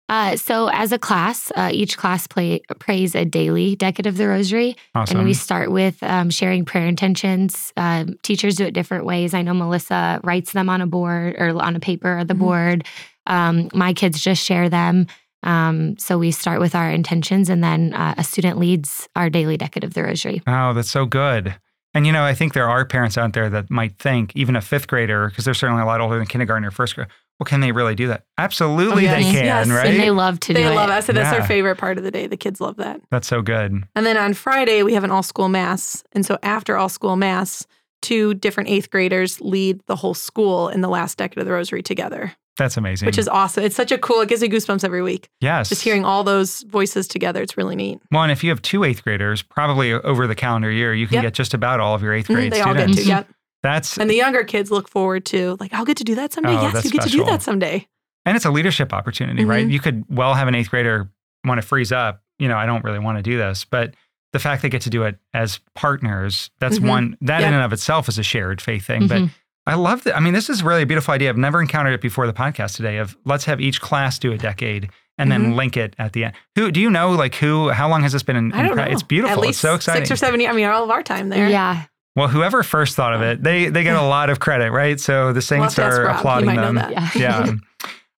Uh, 0.07 0.35
so, 0.35 0.67
as 0.69 0.91
a 0.91 0.99
class, 0.99 1.51
uh, 1.55 1.69
each 1.73 1.97
class 1.97 2.27
play, 2.27 2.61
prays 2.79 3.15
a 3.15 3.25
daily 3.25 3.75
decade 3.75 4.05
of 4.05 4.17
the 4.17 4.27
Rosary. 4.27 4.75
Awesome. 4.93 5.17
And 5.17 5.27
we 5.27 5.33
start 5.33 5.71
with 5.71 6.01
um, 6.03 6.29
sharing 6.29 6.63
prayer 6.63 6.85
intentions. 6.85 7.73
Um, 7.75 8.15
teachers 8.21 8.55
do 8.55 8.65
it 8.65 8.71
different 8.75 9.05
ways. 9.05 9.33
I 9.33 9.41
know 9.41 9.53
Melissa 9.55 10.19
writes 10.23 10.51
them 10.53 10.69
on 10.69 10.81
a 10.81 10.85
board 10.87 11.35
or 11.39 11.59
on 11.61 11.75
a 11.75 11.79
paper 11.79 12.19
or 12.19 12.23
the 12.23 12.35
Mhm. 12.35 12.39
board. 12.39 12.85
Um, 13.25 13.69
my 13.73 13.93
kids 13.93 14.21
just 14.21 14.43
share 14.45 14.69
them. 14.69 15.07
Um, 15.41 15.97
so 15.97 16.17
we 16.19 16.29
start 16.31 16.59
with 16.59 16.75
our 16.75 16.89
intentions, 16.91 17.49
and 17.49 17.63
then 17.63 17.93
uh, 17.93 18.13
a 18.17 18.23
student 18.23 18.59
leads 18.59 19.07
our 19.15 19.29
daily 19.29 19.57
decade 19.57 19.83
of 19.83 19.93
the 19.95 20.03
Rosary. 20.03 20.41
Oh, 20.45 20.73
that's 20.73 20.89
so 20.91 21.05
good. 21.05 21.55
And 21.95 22.05
you 22.05 22.11
know, 22.11 22.23
I 22.23 22.33
think 22.33 22.53
there 22.53 22.67
are 22.69 22.83
parents 22.85 23.17
out 23.17 23.33
there 23.33 23.49
that 23.49 23.71
might 23.71 23.97
think, 23.97 24.31
even 24.35 24.55
a 24.55 24.61
fifth 24.61 24.87
grader, 24.87 25.29
because 25.29 25.45
they're 25.45 25.53
certainly 25.53 25.81
a 25.81 25.85
lot 25.85 26.01
older 26.01 26.17
than 26.17 26.27
kindergarten 26.27 26.65
or 26.65 26.71
first 26.71 26.93
grade. 26.95 27.07
Well, 27.39 27.45
can 27.45 27.59
they 27.59 27.71
really 27.73 27.95
do 27.95 28.07
that? 28.07 28.25
Absolutely, 28.37 29.07
Oh, 29.07 29.11
they 29.11 29.23
can, 29.23 29.45
yes. 29.45 29.67
right? 29.67 29.87
And 29.87 29.99
they 29.99 30.09
love 30.11 30.39
to 30.41 30.53
do 30.53 30.53
that. 30.53 30.59
They 30.63 30.69
do 30.69 30.75
love 30.75 30.89
it. 30.89 30.93
it. 30.99 31.03
So 31.03 31.13
that's 31.13 31.31
Yeah. 31.33 31.39
their 31.39 31.47
favorite 31.47 31.75
part 31.77 31.97
of 31.97 32.03
the 32.05 32.11
day. 32.11 32.27
The 32.27 32.37
kids 32.37 32.61
love 32.61 32.77
that. 32.77 33.01
That's 33.11 33.27
so 33.27 33.41
good. 33.41 33.83
And 33.95 34.05
then 34.05 34.15
on 34.17 34.33
Friday, 34.33 34.83
we 34.83 34.93
have 34.93 35.03
an 35.03 35.11
all 35.11 35.23
school 35.23 35.49
mass. 35.49 36.03
And 36.13 36.25
so 36.25 36.37
after 36.43 36.77
all 36.77 36.87
school 36.87 37.15
mass, 37.17 37.65
two 38.01 38.33
different 38.35 38.69
eighth 38.69 38.89
graders 38.89 39.41
lead 39.41 39.81
the 39.87 39.95
whole 39.97 40.13
school 40.13 40.69
in 40.69 40.79
the 40.81 40.87
last 40.89 41.17
decade 41.17 41.39
of 41.39 41.45
the 41.45 41.51
rosary 41.51 41.81
together, 41.81 42.33
That's 42.57 42.77
amazing. 42.77 43.05
which 43.07 43.17
is 43.17 43.27
awesome. 43.27 43.63
It's 43.63 43.75
such 43.75 43.91
a 43.91 43.97
cool, 43.97 44.21
it 44.21 44.29
gives 44.29 44.41
me 44.41 44.47
goosebumps 44.47 44.83
every 44.85 45.01
week. 45.01 45.27
yes. 45.41 45.67
Just 45.69 45.81
hearing 45.81 46.05
all 46.05 46.23
those 46.23 46.61
voices 46.69 47.05
together, 47.07 47.41
it's 47.41 47.57
really 47.57 47.75
neat. 47.75 47.99
Well, 48.11 48.23
and 48.23 48.31
if 48.31 48.43
you 48.45 48.49
have 48.51 48.61
two 48.61 48.83
eighth 48.85 49.03
graders, 49.03 49.41
probably 49.41 49.91
over 49.91 50.25
the 50.27 50.35
calendar 50.35 50.71
year, 50.71 50.93
you 50.93 51.07
can 51.07 51.15
Yep. 51.15 51.23
get 51.23 51.33
just 51.33 51.53
about 51.53 51.79
all 51.81 51.95
of 51.95 52.01
your 52.03 52.13
eighth 52.13 52.27
Mhm, 52.29 52.35
grade 52.35 52.53
they 52.53 52.61
all 52.61 52.73
students. 52.73 52.97
get 52.97 53.03
to, 53.03 53.07
yep. 53.09 53.27
That's 53.65 53.97
And 53.97 54.09
the 54.09 54.15
younger 54.15 54.43
kids 54.43 54.69
look 54.69 54.87
forward 54.87 55.25
to, 55.27 55.57
like, 55.59 55.73
I'll 55.73 55.85
get 55.85 55.97
to 55.97 56.03
do 56.03 56.13
that 56.15 56.31
someday. 56.33 56.55
Oh, 56.55 56.61
yes, 56.71 56.85
you 56.85 56.91
get 56.91 57.01
to 57.01 57.09
do 57.09 57.23
that 57.25 57.41
someday. 57.41 57.87
and 58.27 58.35
it's 58.35 58.45
a 58.45 58.51
leadership 58.51 58.93
opportunity, 58.93 59.43
right? 59.45 59.67
Mhm. 59.67 59.71
You 59.71 59.79
could 59.79 60.03
well 60.09 60.33
have 60.35 60.47
an 60.47 60.53
eighth 60.55 60.69
grader 60.69 61.09
want 61.45 61.59
to 61.61 61.67
freeze 61.67 61.91
up. 61.91 62.21
You 62.39 62.47
know, 62.47 62.57
I 62.57 62.65
don't 62.65 62.83
really 62.83 62.99
want 62.99 63.17
to 63.17 63.23
do 63.23 63.37
this, 63.37 63.65
but 63.65 63.93
the 64.33 64.39
fact 64.39 64.61
they 64.61 64.69
get 64.69 64.81
to 64.83 64.89
do 64.89 65.03
it 65.03 65.17
as 65.33 65.59
partners, 65.75 66.49
that's 66.59 66.79
Mhm. 66.79 66.87
one 66.89 67.17
that 67.21 67.41
in 67.41 67.53
and 67.53 67.63
of 67.63 67.71
itself 67.73 68.07
is 68.09 68.17
a 68.19 68.23
shared 68.23 68.61
faith 68.61 68.85
thing. 68.85 69.07
But 69.07 69.21
Mhm. 69.21 69.29
I 69.67 69.75
love 69.75 70.03
that. 70.03 70.15
I 70.15 70.19
mean, 70.19 70.33
this 70.33 70.49
is 70.49 70.61
really 70.63 70.81
a 70.83 70.85
beautiful 70.85 71.13
idea. 71.13 71.29
I've 71.29 71.37
never 71.37 71.61
encountered 71.61 71.93
it 71.93 72.01
before 72.01 72.27
the 72.27 72.33
podcast 72.33 72.75
today 72.75 72.97
of 72.97 73.15
let's 73.25 73.45
have 73.45 73.59
each 73.61 73.79
class 73.81 74.19
do 74.19 74.31
a 74.31 74.37
decade 74.37 74.89
and 75.17 75.31
then 75.31 75.53
Mhm. 75.53 75.55
link 75.55 75.77
it 75.77 75.95
at 75.97 76.13
the 76.13 76.25
end. 76.25 76.33
Who 76.55 76.71
do 76.71 76.79
you 76.81 76.89
know 76.89 77.11
like 77.11 77.35
who 77.35 77.69
how 77.69 77.87
long 77.89 78.01
has 78.03 78.11
this 78.11 78.23
been 78.23 78.35
in, 78.35 78.51
I 78.53 78.61
don't 78.63 78.71
in 78.71 78.77
know. 78.77 78.83
It's 78.83 79.01
beautiful. 79.03 79.33
At 79.37 79.39
least 79.41 79.49
it's 79.51 79.59
so 79.59 79.73
exciting. 79.75 80.01
Six 80.05 80.11
or 80.11 80.15
seven 80.17 80.39
years. 80.39 80.51
I 80.51 80.55
mean, 80.55 80.65
all 80.65 80.83
of 80.83 80.89
our 80.91 81.01
time 81.03 81.29
there. 81.29 81.47
Yeah. 81.49 81.83
Well, 82.15 82.27
whoever 82.29 82.63
first 82.63 82.95
thought 82.95 83.13
of 83.13 83.21
it, 83.21 83.43
they 83.43 83.67
they 83.67 83.83
get 83.83 83.95
a 83.95 84.01
lot 84.01 84.29
of 84.29 84.39
credit, 84.39 84.71
right? 84.71 84.99
So 84.99 85.33
the 85.33 85.41
saints 85.41 85.77
ask 85.77 85.99
are 85.99 86.05
Rob. 86.05 86.17
Applauding 86.17 86.55
them. 86.55 86.77
Yeah. 86.77 87.09
Yeah. 87.15 87.51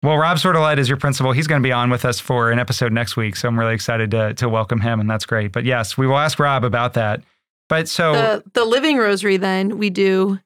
Well, 0.02 0.18
Rob 0.18 0.36
Sordelette 0.36 0.78
is 0.78 0.88
your 0.88 0.98
principal. 0.98 1.32
He's 1.32 1.46
going 1.46 1.60
to 1.60 1.66
be 1.66 1.72
on 1.72 1.90
with 1.90 2.04
us 2.04 2.20
for 2.20 2.52
an 2.52 2.58
episode 2.58 2.92
next 2.92 3.16
week, 3.16 3.34
so 3.34 3.48
I'm 3.48 3.58
really 3.58 3.74
excited 3.74 4.10
to 4.12 4.34
to 4.34 4.48
welcome 4.48 4.80
him, 4.80 5.00
and 5.00 5.08
that's 5.10 5.24
great. 5.26 5.52
But 5.52 5.64
yes, 5.64 5.96
we 5.98 6.06
will 6.06 6.18
ask 6.18 6.38
Rob 6.38 6.62
about 6.64 6.94
that. 6.94 7.22
But 7.68 7.88
so 7.88 8.12
The 8.12 8.44
the 8.52 8.64
living 8.64 8.98
rosary 8.98 9.38
then 9.38 9.78
we 9.78 9.90
do 9.90 10.38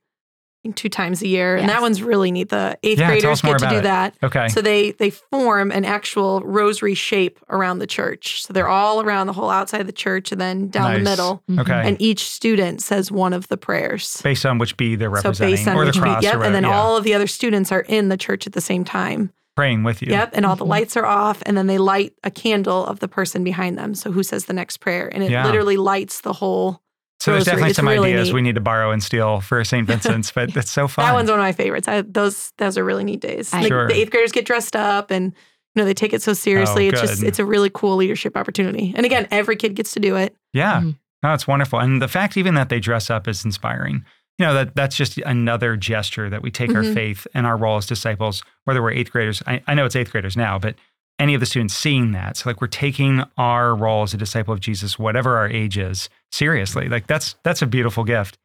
two 0.74 0.88
times 0.90 1.22
a 1.22 1.26
year, 1.26 1.56
and 1.56 1.68
that 1.70 1.80
one's 1.80 2.02
really 2.02 2.30
neat. 2.30 2.50
The 2.50 2.78
eighth 2.82 2.98
Yeah, 2.98 3.08
graders 3.08 3.40
get 3.40 3.58
to 3.60 3.68
do 3.68 3.76
it. 3.76 3.82
that. 3.84 4.14
okay, 4.22 4.48
So 4.48 4.60
they 4.60 4.90
they 4.92 5.08
form 5.10 5.70
an 5.72 5.84
actual 5.86 6.40
rosary 6.42 6.94
shape 6.94 7.38
around 7.48 7.78
the 7.78 7.86
church. 7.86 8.42
So 8.42 8.52
they're 8.52 8.68
all 8.68 9.00
around 9.00 9.26
the 9.26 9.32
whole 9.32 9.48
outside 9.48 9.80
of 9.80 9.86
the 9.86 9.92
church 9.92 10.32
and 10.32 10.40
then 10.40 10.68
down 10.68 10.92
Nice. 10.92 10.98
the 10.98 11.04
middle. 11.10 11.42
Mhm. 11.50 11.60
okay, 11.60 11.82
And 11.88 11.96
each 12.00 12.28
student 12.28 12.82
says 12.82 13.10
one 13.10 13.32
of 13.32 13.48
the 13.48 13.56
prayers. 13.56 14.20
based 14.22 14.44
on 14.44 14.58
which 14.58 14.76
be 14.76 14.96
they're 14.96 15.08
So 15.08 15.14
representing, 15.30 15.54
based 15.56 15.68
on 15.68 15.76
or 15.76 15.80
the 15.80 15.86
which 15.86 15.94
beat, 15.96 16.02
cross, 16.02 16.22
yep, 16.22 16.36
or 16.36 16.44
and 16.44 16.54
then 16.54 16.64
yeah. 16.64 16.78
all 16.78 16.96
of 16.96 17.04
the 17.04 17.14
other 17.14 17.26
students 17.26 17.72
are 17.72 17.80
in 17.80 18.10
the 18.10 18.16
church 18.18 18.46
at 18.46 18.52
the 18.52 18.60
same 18.60 18.84
time. 18.84 19.32
praying 19.56 19.82
with 19.82 20.00
you. 20.00 20.08
Yep, 20.10 20.30
and 20.34 20.46
all 20.46 20.56
the 20.56 20.64
Mhm. 20.64 20.68
lights 20.68 20.96
are 20.96 21.04
off, 21.04 21.42
and 21.44 21.54
then 21.54 21.66
they 21.66 21.76
light 21.76 22.14
a 22.24 22.30
candle 22.30 22.86
of 22.86 23.00
the 23.00 23.08
person 23.08 23.44
behind 23.44 23.76
them. 23.76 23.94
So 23.94 24.10
who 24.10 24.22
says 24.22 24.46
the 24.46 24.54
next 24.54 24.78
prayer, 24.78 25.10
and 25.12 25.22
it 25.22 25.30
Yeah. 25.30 25.44
literally 25.44 25.76
lights 25.76 26.20
the 26.22 26.32
whole. 26.34 26.80
So 27.20 27.32
there's 27.32 27.44
definitely 27.44 27.70
It's 27.70 27.76
some 27.76 27.86
really 27.88 28.12
ideas 28.12 28.28
neat. 28.28 28.34
we 28.34 28.42
need 28.42 28.54
to 28.54 28.60
borrow 28.62 28.90
and 28.92 29.02
steal 29.02 29.40
for 29.40 29.62
St. 29.62 29.86
Vincent's, 29.86 30.32
but 30.32 30.56
it's 30.56 30.70
so 30.78 30.88
fun. 30.88 31.04
That 31.04 31.12
one's 31.12 31.28
one 31.30 31.38
of 31.38 31.42
my 31.44 31.52
favorites. 31.52 31.86
I, 31.86 32.00
those 32.02 32.52
those 32.58 32.78
are 32.78 32.84
really 32.84 33.04
neat 33.04 33.20
days. 33.20 33.52
I- 33.52 33.62
The- 33.62 33.68
Sure. 33.68 33.88
the 33.88 33.94
eighth 33.94 34.10
graders 34.10 34.32
get 34.32 34.46
dressed 34.46 34.74
up, 34.74 35.10
and 35.10 35.26
you 35.74 35.82
know 35.82 35.84
they 35.84 35.94
take 35.94 36.12
it 36.14 36.22
so 36.22 36.32
seriously. 36.32 36.88
it's 36.88 37.00
just 37.00 37.22
it's 37.22 37.38
a 37.38 37.44
really 37.44 37.70
cool 37.72 37.96
leadership 37.96 38.36
opportunity. 38.36 38.92
And 38.96 39.04
again, 39.06 39.28
every 39.30 39.56
kid 39.56 39.74
gets 39.74 39.92
to 39.92 40.00
do 40.00 40.16
it. 40.16 40.34
Yeah. 40.52 40.80
Mhm. 40.80 40.96
No, 41.22 41.34
it's 41.34 41.46
wonderful. 41.46 41.78
And 41.78 42.00
the 42.00 42.08
fact 42.08 42.38
even 42.38 42.54
that 42.54 42.70
they 42.70 42.80
dress 42.80 43.10
up 43.10 43.28
is 43.28 43.44
inspiring. 43.44 44.02
You 44.38 44.46
know, 44.46 44.54
that 44.54 44.74
that's 44.74 44.96
just 44.96 45.18
another 45.18 45.76
gesture 45.76 46.30
that 46.30 46.40
we 46.40 46.50
take 46.50 46.74
our 46.74 46.82
Mhm. 46.82 46.94
faith 46.94 47.26
and 47.34 47.46
our 47.46 47.58
role 47.58 47.76
as 47.76 47.84
disciples, 47.84 48.42
whether 48.64 48.82
we're 48.82 48.92
eighth 48.92 49.12
graders. 49.12 49.42
I, 49.46 49.60
I 49.66 49.74
know 49.74 49.84
it's 49.84 49.94
eighth 49.94 50.10
graders 50.10 50.34
now, 50.38 50.58
but 50.58 50.76
any 51.20 51.34
of 51.34 51.40
the 51.40 51.46
students 51.46 51.74
seeing 51.74 52.12
that. 52.12 52.36
So 52.38 52.48
like 52.48 52.60
we're 52.60 52.66
taking 52.66 53.22
our 53.36 53.74
role 53.74 54.02
as 54.02 54.14
a 54.14 54.16
disciple 54.16 54.54
of 54.54 54.60
Jesus, 54.60 54.98
whatever 54.98 55.36
our 55.36 55.48
age 55.48 55.78
is, 55.78 56.08
seriously. 56.32 56.88
Like 56.88 57.06
that's 57.06 57.36
that's 57.42 57.62
a 57.62 57.66
beautiful 57.66 58.04
gift. 58.04 58.38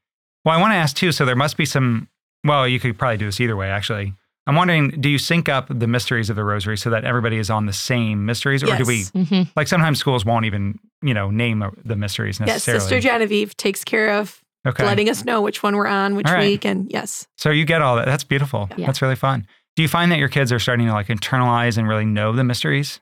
Well, 0.44 0.58
I 0.58 0.62
want 0.62 0.74
to 0.74 0.78
ask 0.78 0.96
too, 0.96 1.12
so 1.12 1.26
there 1.26 1.36
must 1.36 1.58
be 1.58 1.66
some 1.66 2.08
well, 2.44 2.68
you 2.68 2.80
could 2.80 2.98
probably 3.00 3.18
do 3.18 3.26
this 3.26 3.40
either 3.40 3.56
way, 3.56 3.70
actually. 3.70 4.14
I'm 4.48 4.56
wondering, 4.56 4.90
do 5.02 5.10
you 5.10 5.18
sync 5.18 5.50
up 5.50 5.68
the 5.70 5.88
mysteries 5.88 6.30
of 6.30 6.36
the 6.36 6.44
rosary 6.44 6.78
so 6.78 6.92
that 6.92 7.04
everybody 7.04 7.38
is 7.38 7.50
on 7.50 7.66
the 7.66 7.74
same 7.74 8.28
mysteries? 8.28 8.62
Or 8.62 8.78
do 8.78 8.86
we 8.86 8.98
Yes. 8.98 9.12
Mhm. 9.12 9.50
like 9.56 9.68
sometimes 9.68 9.98
schools 9.98 10.24
won't 10.24 10.46
even, 10.46 10.78
you 11.02 11.16
know, 11.16 11.32
name 11.32 11.64
the 11.84 11.96
mysteries 11.96 12.40
necessarily? 12.40 12.78
Yes. 12.78 12.84
Sister 12.84 13.00
Genevieve 13.00 13.58
takes 13.58 13.84
care 13.84 14.12
of 14.12 14.44
okay. 14.68 14.86
letting 14.86 15.10
us 15.10 15.26
know 15.26 15.42
which 15.42 15.64
one 15.64 15.76
we're 15.76 15.88
on, 15.88 16.16
which 16.16 16.28
right. 16.28 16.42
week, 16.42 16.66
and 16.66 16.92
yes, 16.92 17.26
So 17.38 17.50
you 17.50 17.66
get 17.66 17.82
all 17.82 17.96
that. 17.96 18.06
That's 18.06 18.24
beautiful. 18.24 18.70
Yeah. 18.78 18.86
That's 18.86 19.02
really 19.02 19.16
fun. 19.16 19.48
Do 19.76 19.82
you 19.82 19.88
find 19.90 20.12
that 20.12 20.20
your 20.20 20.30
kids 20.30 20.52
are 20.52 20.60
starting 20.60 20.88
to 20.88 20.94
like 20.94 21.08
internalize 21.08 21.78
and 21.78 21.88
really 21.88 22.06
know 22.06 22.32
the 22.32 22.44
mysteries? 22.44 23.00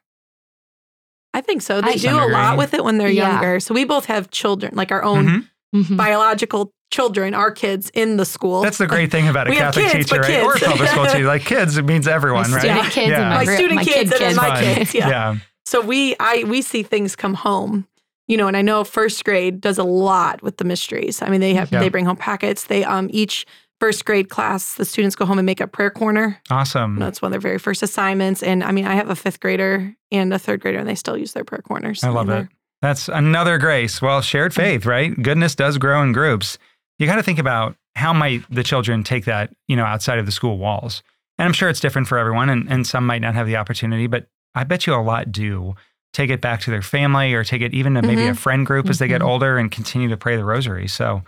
I 1.33 1.41
think 1.41 1.61
so. 1.61 1.81
They 1.81 1.93
I- 1.93 1.97
do 1.97 2.15
a 2.15 2.27
lot 2.27 2.57
with 2.57 2.73
it 2.73 2.83
when 2.83 2.97
they're 2.97 3.07
Yeah. 3.09 3.31
younger. 3.31 3.59
So 3.59 3.73
we 3.73 3.85
both 3.85 4.05
have 4.05 4.29
children, 4.31 4.73
like 4.75 4.91
our 4.91 5.03
own 5.03 5.47
Mhm. 5.75 5.83
Mhm. 5.85 5.97
biological 5.97 6.71
children, 6.91 7.33
our 7.33 7.49
kids 7.51 7.89
in 7.95 8.17
the 8.17 8.25
school. 8.25 8.61
That's 8.61 8.77
the 8.77 8.85
great 8.87 9.09
thing 9.09 9.27
about 9.27 9.47
a 9.47 9.51
Catholic 9.51 9.85
kids, 9.91 10.05
teacher, 10.09 10.21
but 10.21 10.29
right? 10.29 10.43
Or 10.43 10.53
a 10.53 10.59
public 10.59 10.89
school 10.89 11.05
teacher. 11.07 11.23
Like 11.25 11.43
kids, 11.45 11.77
it 11.77 11.85
means 11.85 12.07
everyone, 12.07 12.49
my 12.51 12.57
right? 12.57 12.61
student 12.65 12.91
kids 12.91 13.09
Yeah. 13.09 13.21
and 13.21 13.29
my, 13.29 13.45
My 13.45 13.55
student 13.55 13.75
my 13.75 13.83
kids 13.83 14.11
kid 14.11 14.21
and 14.21 14.35
then 14.35 14.35
my 14.35 14.61
kids. 14.61 14.93
Yeah. 14.93 15.09
yeah. 15.09 15.35
So 15.65 15.81
we 15.81 16.15
I 16.19 16.43
we 16.47 16.61
see 16.61 16.83
things 16.83 17.15
come 17.15 17.33
home, 17.33 17.87
you 18.27 18.37
know, 18.37 18.47
and 18.47 18.55
I 18.55 18.61
know 18.61 18.83
first 18.83 19.23
grade 19.25 19.59
does 19.61 19.79
a 19.79 19.83
lot 19.83 20.43
with 20.43 20.57
the 20.57 20.65
mysteries. 20.65 21.21
I 21.23 21.29
mean, 21.29 21.41
they 21.41 21.55
have 21.55 21.71
Yeah. 21.71 21.79
they 21.79 21.89
bring 21.89 22.05
home 22.05 22.17
packets. 22.17 22.65
They 22.65 22.83
um 22.83 23.07
each 23.11 23.47
first 23.83 24.05
grade 24.05 24.29
class, 24.29 24.75
the 24.75 24.85
students 24.85 25.13
go 25.13 25.25
home 25.25 25.37
and 25.37 25.45
make 25.45 25.59
a 25.59 25.67
prayer 25.67 25.89
corner. 25.89 26.39
Awesome. 26.49 26.97
That's 26.99 27.21
one 27.21 27.27
of 27.27 27.31
their 27.33 27.41
very 27.41 27.59
first 27.59 27.83
assignments. 27.83 28.41
And 28.41 28.63
I 28.63 28.71
mean, 28.71 28.85
I 28.85 28.95
have 28.95 29.09
a 29.09 29.15
fifth 29.15 29.41
grader 29.41 29.93
and 30.09 30.33
a 30.33 30.39
third 30.39 30.61
grader, 30.61 30.77
and 30.77 30.87
they 30.87 30.95
still 30.95 31.17
use 31.17 31.33
their 31.33 31.43
prayer 31.43 31.61
corners. 31.61 32.01
I 32.01 32.07
love 32.07 32.29
it. 32.29 32.47
That's 32.81 33.09
another 33.09 33.57
grace. 33.57 34.01
Well, 34.01 34.21
shared 34.21 34.53
faith, 34.53 34.85
right? 34.85 35.21
Goodness 35.21 35.53
does 35.53 35.77
grow 35.77 36.01
in 36.01 36.13
groups. 36.13 36.57
You 36.97 37.07
got 37.07 37.17
to 37.17 37.23
think 37.23 37.39
about 37.39 37.75
how 37.97 38.13
might 38.13 38.43
the 38.49 38.63
children 38.63 39.03
take 39.03 39.25
that, 39.25 39.53
you 39.67 39.75
know, 39.75 39.83
outside 39.83 40.17
of 40.17 40.25
the 40.25 40.31
school 40.31 40.57
walls. 40.57 41.03
And 41.37 41.45
I'm 41.45 41.53
sure 41.53 41.67
it's 41.67 41.81
different 41.81 42.07
for 42.07 42.17
everyone, 42.17 42.47
and, 42.49 42.71
and 42.71 42.87
some 42.87 43.05
might 43.05 43.21
not 43.21 43.35
have 43.35 43.47
the 43.47 43.57
opportunity, 43.57 44.07
but 44.07 44.27
I 44.55 44.63
bet 44.63 44.87
you 44.87 44.93
a 44.93 45.03
lot 45.03 45.29
do 45.29 45.75
take 46.13 46.29
it 46.29 46.39
back 46.39 46.61
to 46.61 46.71
their 46.71 46.81
family 46.81 47.33
or 47.33 47.43
take 47.43 47.61
it 47.61 47.73
even 47.73 47.95
to 47.95 48.01
maybe 48.01 48.27
a 48.27 48.33
friend 48.33 48.65
group 48.65 48.87
as 48.89 48.99
they 48.99 49.09
get 49.09 49.19
Mhm. 49.21 49.27
older 49.27 49.57
and 49.57 49.69
continue 49.69 50.07
to 50.07 50.15
pray 50.15 50.37
the 50.37 50.45
rosary. 50.45 50.87
So 50.87 51.23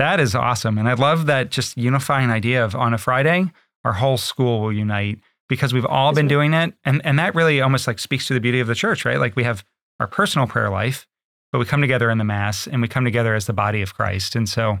that 0.00 0.18
is 0.18 0.34
awesome. 0.34 0.78
And 0.78 0.88
I 0.88 0.94
love 0.94 1.26
that 1.26 1.50
just 1.50 1.76
unifying 1.76 2.30
idea 2.30 2.64
of 2.64 2.74
on 2.74 2.94
a 2.94 2.98
Friday, 2.98 3.52
our 3.84 3.92
whole 3.92 4.16
school 4.16 4.62
will 4.62 4.72
unite 4.72 5.18
because 5.46 5.74
we've 5.74 5.84
all 5.84 6.14
been 6.14 6.26
doing 6.26 6.54
it. 6.54 6.72
And, 6.84 7.02
and 7.04 7.18
that 7.18 7.34
really 7.34 7.60
almost 7.60 7.86
like 7.86 7.98
speaks 7.98 8.26
to 8.28 8.34
the 8.34 8.40
beauty 8.40 8.60
of 8.60 8.66
the 8.66 8.74
church, 8.74 9.04
right? 9.04 9.18
Like 9.18 9.36
we 9.36 9.44
have 9.44 9.62
our 9.98 10.06
personal 10.06 10.46
prayer 10.46 10.70
life, 10.70 11.06
but 11.52 11.58
we 11.58 11.66
come 11.66 11.82
together 11.82 12.08
in 12.08 12.16
the 12.16 12.24
Mass 12.24 12.66
and 12.66 12.80
we 12.80 12.88
come 12.88 13.04
together 13.04 13.34
as 13.34 13.44
the 13.44 13.52
body 13.52 13.82
of 13.82 13.94
Christ. 13.94 14.34
And 14.34 14.48
so 14.48 14.78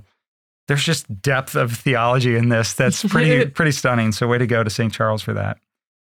there's 0.68 0.84
just 0.84 1.20
depth 1.20 1.54
of 1.54 1.72
theology 1.72 2.34
in 2.34 2.48
this 2.48 2.72
that's 2.72 3.04
pretty 3.08 3.44
pretty 3.50 3.72
stunning. 3.72 4.12
So 4.12 4.26
way 4.26 4.38
to 4.38 4.46
go 4.46 4.64
to 4.64 4.70
St. 4.70 4.90
Charles 4.90 5.20
for 5.20 5.34
that. 5.34 5.58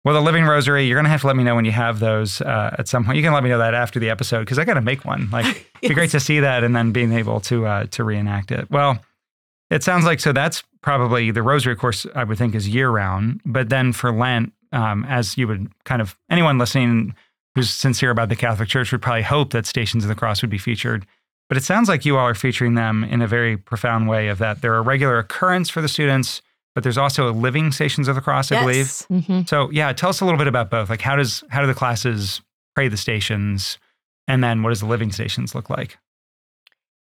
Well, 0.05 0.15
the 0.15 0.21
Living 0.21 0.45
Rosary, 0.45 0.87
you're 0.87 0.99
gonna 0.99 1.09
have 1.09 1.21
to 1.21 1.29
let 1.29 1.37
me 1.37 1.45
know 1.45 1.55
when 1.55 1.65
you 1.65 1.71
have 1.73 2.01
those 2.01 2.41
uh, 2.41 2.75
at 2.79 2.89
some 2.89 3.05
point. 3.05 3.17
You 3.17 3.23
can 3.23 3.33
let 3.33 3.45
me 3.45 3.51
know 3.51 3.59
that 3.59 3.75
after 3.75 4.01
the 4.01 4.11
episode 4.11 4.41
because 4.41 4.59
I 4.59 4.65
got 4.65 4.75
to 4.75 4.81
make 4.81 5.05
one. 5.05 5.31
Like, 5.31 5.47
it'd 5.83 5.91
be 5.91 5.95
great 5.95 6.11
to 6.11 6.21
see 6.21 6.41
that 6.41 6.65
and 6.65 6.75
then 6.75 6.91
being 6.91 7.13
able 7.13 7.41
to 7.43 7.67
uh, 7.67 7.87
to 7.87 8.03
reenact 8.03 8.51
it. 8.51 8.69
Well, 8.71 8.99
it 9.71 9.85
sounds 9.85 10.05
like 10.05 10.19
so. 10.19 10.33
That's 10.33 10.65
probably 10.81 11.31
the 11.31 11.43
Rosary 11.43 11.77
course. 11.77 12.05
I 12.15 12.25
would 12.25 12.37
think 12.37 12.55
is 12.55 12.69
year 12.69 12.91
round, 12.91 13.41
but 13.45 13.69
then 13.69 13.93
for 13.93 14.13
Lent, 14.13 14.53
um, 14.73 15.05
as 15.09 15.39
you 15.39 15.47
would 15.47 15.71
kind 15.85 16.03
of 16.03 16.17
anyone 16.29 16.59
listening 16.59 17.15
who's 17.55 17.71
sincere 17.71 18.11
about 18.11 18.29
the 18.29 18.37
Catholic 18.37 18.69
Church 18.69 18.93
would 18.93 19.03
probably 19.03 19.23
hope 19.23 19.53
that 19.53 19.67
Stations 19.67 20.05
of 20.05 20.09
the 20.09 20.15
Cross 20.15 20.43
would 20.43 20.51
be 20.51 20.59
featured. 20.59 21.07
But 21.49 21.59
it 21.59 21.65
sounds 21.65 21.89
like 21.89 22.05
you 22.05 22.17
all 22.17 22.27
are 22.27 22.35
featuring 22.35 22.75
them 22.75 23.05
in 23.05 23.21
a 23.21 23.27
very 23.27 23.57
profound 23.57 24.09
way. 24.09 24.29
Of 24.29 24.39
that, 24.39 24.63
they're 24.63 24.77
a 24.77 24.83
regular 24.83 25.19
occurrence 25.19 25.69
for 25.69 25.83
the 25.83 25.89
students, 25.89 26.41
but 26.75 26.83
there's 26.83 26.99
also 26.99 27.29
a 27.29 27.33
living 27.33 27.71
Stations 27.73 28.09
of 28.09 28.15
the 28.15 28.21
Cross, 28.21 28.53
I 28.53 28.61
believe. 28.61 28.77
Yes. 28.87 29.07
Mhm. 29.11 29.49
So 29.49 29.71
yeah, 29.71 29.93
tell 29.93 30.09
us 30.11 30.21
a 30.21 30.25
little 30.25 30.39
bit 30.39 30.47
about 30.49 30.71
both. 30.71 30.89
Like 30.91 31.01
how 31.03 31.17
does 31.17 31.43
how 31.51 31.61
do 31.61 31.67
the 31.67 31.75
classes 31.75 32.41
pray 32.75 32.89
the 32.89 32.97
stations, 32.97 33.79
and 34.29 34.43
then 34.43 34.63
what 34.63 34.71
does 34.71 34.81
the 34.81 34.87
living 34.87 35.13
stations 35.13 35.55
look 35.55 35.69
like? 35.71 35.99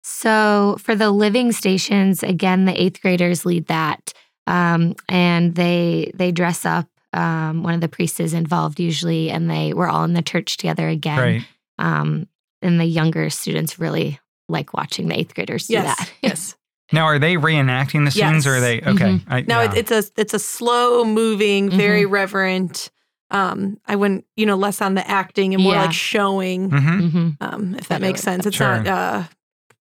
So 0.04 0.76
for 0.81 0.95
the 0.95 1.11
living 1.11 1.52
stations, 1.52 2.23
again, 2.23 2.64
the 2.64 2.81
eighth 2.81 3.00
graders 3.00 3.47
lead 3.47 3.66
that, 3.69 4.12
um, 4.47 4.97
and 5.09 5.54
they 5.54 6.11
they 6.14 6.33
dress 6.33 6.64
up. 6.66 6.87
Um, 7.14 7.62
one 7.62 7.75
of 7.75 7.81
the 7.83 7.88
priests 7.88 8.21
is 8.21 8.33
involved 8.35 8.81
usually, 8.81 9.31
and 9.31 9.49
they 9.50 9.73
we're 9.75 9.88
all 9.88 10.04
in 10.04 10.14
the 10.14 10.23
church 10.23 10.57
together 10.57 10.88
again. 10.88 11.19
Right. 11.19 11.42
Um, 11.78 12.26
and 12.62 12.81
the 12.81 12.85
younger 12.85 13.28
students 13.31 13.78
really 13.78 14.19
like 14.49 14.73
watching 14.75 15.09
the 15.09 15.19
eighth 15.19 15.35
graders 15.35 15.66
do 15.66 15.75
Yes. 15.75 15.99
that. 15.99 16.12
yes. 16.23 16.57
Now, 16.93 17.05
are 17.05 17.19
they 17.19 17.35
reenacting 17.37 18.05
the 18.05 18.11
scenes, 18.11 18.47
or 18.47 18.57
are 18.57 18.61
they 18.61 18.77
Yes. 18.83 18.95
okay? 18.95 19.21
I, 19.29 19.41
No, 19.43 19.63
yeah. 19.63 19.73
it's 19.75 19.91
a 19.91 20.03
it's 20.17 20.35
a 20.35 20.39
slow 20.39 21.05
moving, 21.05 21.69
Mm-hmm. 21.69 21.77
very 21.79 22.07
reverent. 22.07 22.91
Um, 23.31 23.79
I 23.87 23.97
wouldn't, 23.97 24.27
you 24.37 24.45
know, 24.45 24.57
less 24.57 24.83
on 24.83 24.95
the 24.95 25.09
acting 25.11 25.55
and 25.55 25.63
more 25.63 25.73
Yeah. 25.73 25.83
like 25.83 25.93
showing. 25.95 26.69
Mhm. 26.71 27.11
hmm 27.11 27.29
Um, 27.41 27.75
if 27.77 27.89
that 27.89 28.01
know 28.03 28.07
makes 28.09 28.19
what- 28.21 28.25
sense, 28.25 28.47
it's 28.47 28.57
Sure. 28.57 28.83
not. 28.83 28.87
Uh, 28.87 29.23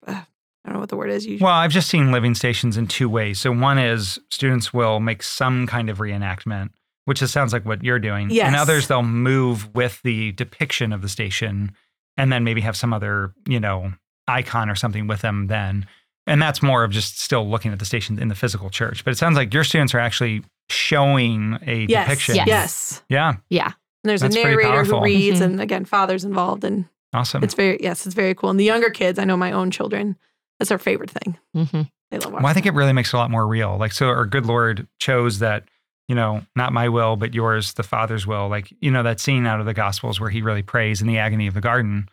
uh, 0.07 0.13
I 0.13 0.25
don't 0.65 0.75
know 0.75 0.81
what 0.81 0.89
the 0.89 0.97
word 0.97 1.11
is. 1.11 1.27
Usually. 1.27 1.45
Well, 1.45 1.53
I've 1.53 1.71
just 1.71 1.91
seen 1.91 2.11
living 2.11 2.35
stations 2.35 2.79
in 2.79 2.87
two 2.87 3.07
ways. 3.09 3.39
So 3.39 3.53
one 3.53 3.77
is 3.79 4.19
students 4.31 4.73
will 4.73 4.99
make 4.99 5.23
some 5.23 5.67
kind 5.67 5.91
of 5.91 5.99
reenactment, 5.99 6.71
which 7.05 7.21
is, 7.21 7.31
sounds 7.33 7.53
like 7.53 7.67
what 7.67 7.85
you're 7.85 7.99
doing. 7.99 8.31
Yes. 8.31 8.47
And 8.47 8.57
others 8.57 8.89
they'll 8.89 9.03
move 9.03 9.75
with 9.75 10.01
the 10.05 10.33
depiction 10.33 10.91
of 10.95 11.03
the 11.03 11.09
station, 11.11 11.73
and 12.17 12.33
then 12.33 12.45
maybe 12.45 12.63
have 12.63 12.77
some 12.79 12.95
other, 12.95 13.35
you 13.47 13.61
know, 13.61 13.93
icon 14.27 14.71
or 14.71 14.75
something 14.75 15.07
with 15.07 15.21
them 15.21 15.49
then. 15.49 15.85
And 16.27 16.41
that's 16.41 16.63
more 16.63 16.85
of 16.85 16.91
just 16.91 17.21
still 17.21 17.49
looking 17.49 17.73
at 17.73 17.79
the 17.79 17.85
station 17.85 18.19
in 18.19 18.29
the 18.29 18.35
physical 18.35 18.71
church. 18.71 19.05
But 19.05 19.13
it 19.13 19.19
sounds 19.19 19.37
like 19.37 19.53
your 19.53 19.65
students 19.65 19.95
are 19.95 19.99
actually 19.99 20.43
showing 20.71 21.59
a 21.67 21.87
yes, 21.89 22.07
depiction. 22.07 22.37
Yes. 22.37 22.47
yes. 22.47 23.03
Yeah. 23.09 23.33
Yeah. 23.51 23.67
And 23.67 23.75
there's 24.11 24.21
That's 24.21 24.35
a 24.37 24.39
narrator 24.43 24.85
who 24.85 25.01
reads, 25.03 25.41
Mhm. 25.41 25.45
and 25.45 25.61
again, 25.61 25.85
father's 25.85 26.25
involved, 26.25 26.63
and 26.65 26.87
Awesome. 27.13 27.43
it's 27.43 27.55
very 27.55 27.79
yes, 27.81 28.07
it's 28.07 28.15
very 28.15 28.35
cool. 28.35 28.51
And 28.51 28.61
the 28.61 28.65
younger 28.65 28.91
kids, 28.91 29.19
I 29.19 29.25
know 29.25 29.37
my 29.37 29.53
own 29.53 29.71
children, 29.71 30.17
that's 30.59 30.71
our 30.71 30.79
favorite 30.79 31.11
thing. 31.11 31.37
hmm 31.55 31.83
They 32.11 32.19
love 32.19 32.33
watching. 32.33 32.43
Well, 32.43 32.47
I 32.47 32.53
think 32.55 32.67
it 32.67 32.75
really 32.75 32.93
makes 32.93 33.13
it 33.13 33.17
a 33.17 33.19
lot 33.19 33.31
more 33.31 33.47
real. 33.47 33.77
Like, 33.79 33.93
so 33.93 34.07
our 34.09 34.27
good 34.27 34.47
Lord 34.47 34.87
chose 34.99 35.39
that, 35.41 35.65
you 36.09 36.15
know, 36.15 36.43
not 36.55 36.73
my 36.73 36.89
will, 36.89 37.17
but 37.17 37.35
yours, 37.35 37.73
the 37.75 37.83
Father's 37.83 38.27
will. 38.27 38.49
Like, 38.49 38.73
you 38.81 38.91
know, 38.91 39.03
that 39.03 39.21
scene 39.21 39.47
out 39.47 39.61
of 39.61 39.67
the 39.67 39.75
Gospels 39.75 40.21
where 40.21 40.31
he 40.31 40.43
really 40.43 40.63
prays 40.63 41.01
in 41.01 41.07
the 41.09 41.19
agony 41.19 41.47
of 41.47 41.55
the 41.55 41.61
garden, 41.63 42.09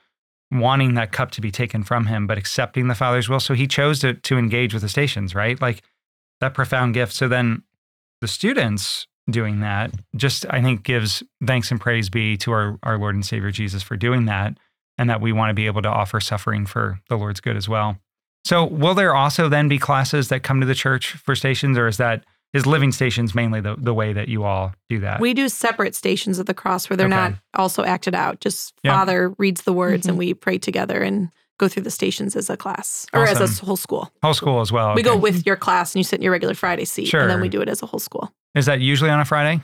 wanting 0.52 0.96
that 0.96 1.12
cup 1.12 1.32
to 1.32 1.42
be 1.42 1.52
taken 1.52 1.84
from 1.84 2.08
him, 2.08 2.28
but 2.28 2.38
accepting 2.38 2.88
the 2.88 2.96
Father's 2.96 3.30
will. 3.30 3.40
So 3.40 3.54
he 3.54 3.68
chose 3.68 4.00
to, 4.00 4.14
to 4.14 4.38
engage 4.38 4.74
with 4.74 4.84
the 4.84 4.90
stations, 4.90 5.34
right? 5.34 5.60
Like 5.62 5.82
that 6.42 6.54
profound 6.54 6.94
gift. 6.94 7.14
So 7.14 7.28
then 7.28 7.64
the 8.20 8.28
students 8.28 9.08
doing 9.30 9.62
that 9.62 9.92
just, 10.16 10.46
I 10.50 10.62
think, 10.62 10.84
gives 10.84 11.24
thanks 11.46 11.72
and 11.72 11.80
praise 11.80 12.10
be 12.10 12.36
to 12.38 12.52
our, 12.52 12.78
our 12.84 12.98
Lord 12.98 13.16
and 13.16 13.26
Savior 13.26 13.52
Jesus 13.52 13.82
for 13.82 13.96
doing 13.96 14.26
that. 14.26 14.58
And 14.98 15.10
that 15.10 15.22
we 15.22 15.32
want 15.32 15.50
to 15.50 15.56
be 15.56 15.66
able 15.66 15.82
to 15.82 15.90
offer 15.90 16.20
suffering 16.20 16.68
for 16.68 17.00
the 17.10 17.18
Lord's 17.18 17.40
good 17.40 17.58
as 17.58 17.68
well. 17.68 17.98
So, 18.44 18.66
will 18.66 18.94
there 18.94 19.16
also 19.16 19.50
then 19.50 19.68
be 19.68 19.80
classes 19.80 20.28
that 20.28 20.44
come 20.44 20.60
to 20.60 20.68
the 20.68 20.76
church 20.76 21.14
for 21.14 21.34
stations, 21.34 21.76
or 21.78 21.88
is 21.88 21.98
that 21.98 22.24
is 22.54 22.66
living 22.66 22.92
stations 22.92 23.34
mainly 23.34 23.62
the, 23.62 23.76
the 23.78 23.94
way 23.94 24.14
that 24.14 24.28
you 24.28 24.44
all 24.44 24.74
do 24.90 25.00
that? 25.00 25.20
we 25.22 25.34
do 25.34 25.48
separate 25.50 25.96
stations 25.96 26.40
of 26.40 26.46
the 26.46 26.54
cross 26.54 26.90
where 26.90 26.98
they're 26.98 27.08
Okay. 27.08 27.16
not 27.16 27.34
also 27.56 27.84
acted 27.84 28.14
out. 28.16 28.40
Just 28.40 28.74
Yeah. 28.84 28.94
father 28.96 29.30
reads 29.38 29.62
the 29.62 29.74
words, 29.74 30.06
Mhm. 30.06 30.10
and 30.10 30.18
we 30.18 30.34
pray 30.34 30.58
together 30.58 31.02
and 31.02 31.30
go 31.60 31.68
through 31.68 31.84
the 31.84 31.92
stations 31.92 32.36
as 32.36 32.50
a 32.50 32.58
class 32.58 33.06
or 33.14 33.26
as 33.28 33.40
a 33.40 33.64
whole 33.66 33.78
school. 33.78 34.12
Whole 34.24 34.34
school 34.34 34.62
as 34.62 34.72
well. 34.72 34.96
We 34.96 35.04
go 35.04 35.16
with 35.16 35.46
your 35.46 35.56
class, 35.56 35.94
and 35.94 36.00
you 36.00 36.04
sit 36.04 36.16
in 36.20 36.24
your 36.24 36.32
regular 36.32 36.56
Friday 36.56 36.86
seat, 36.86 37.14
and 37.14 37.30
then 37.30 37.40
we 37.40 37.50
do 37.50 37.62
it 37.62 37.70
as 37.70 37.84
a 37.84 37.86
whole 37.86 38.00
school. 38.00 38.34
Is 38.56 38.66
that 38.66 38.82
usually 38.82 39.12
on 39.12 39.20
a 39.20 39.26
Friday? 39.26 39.62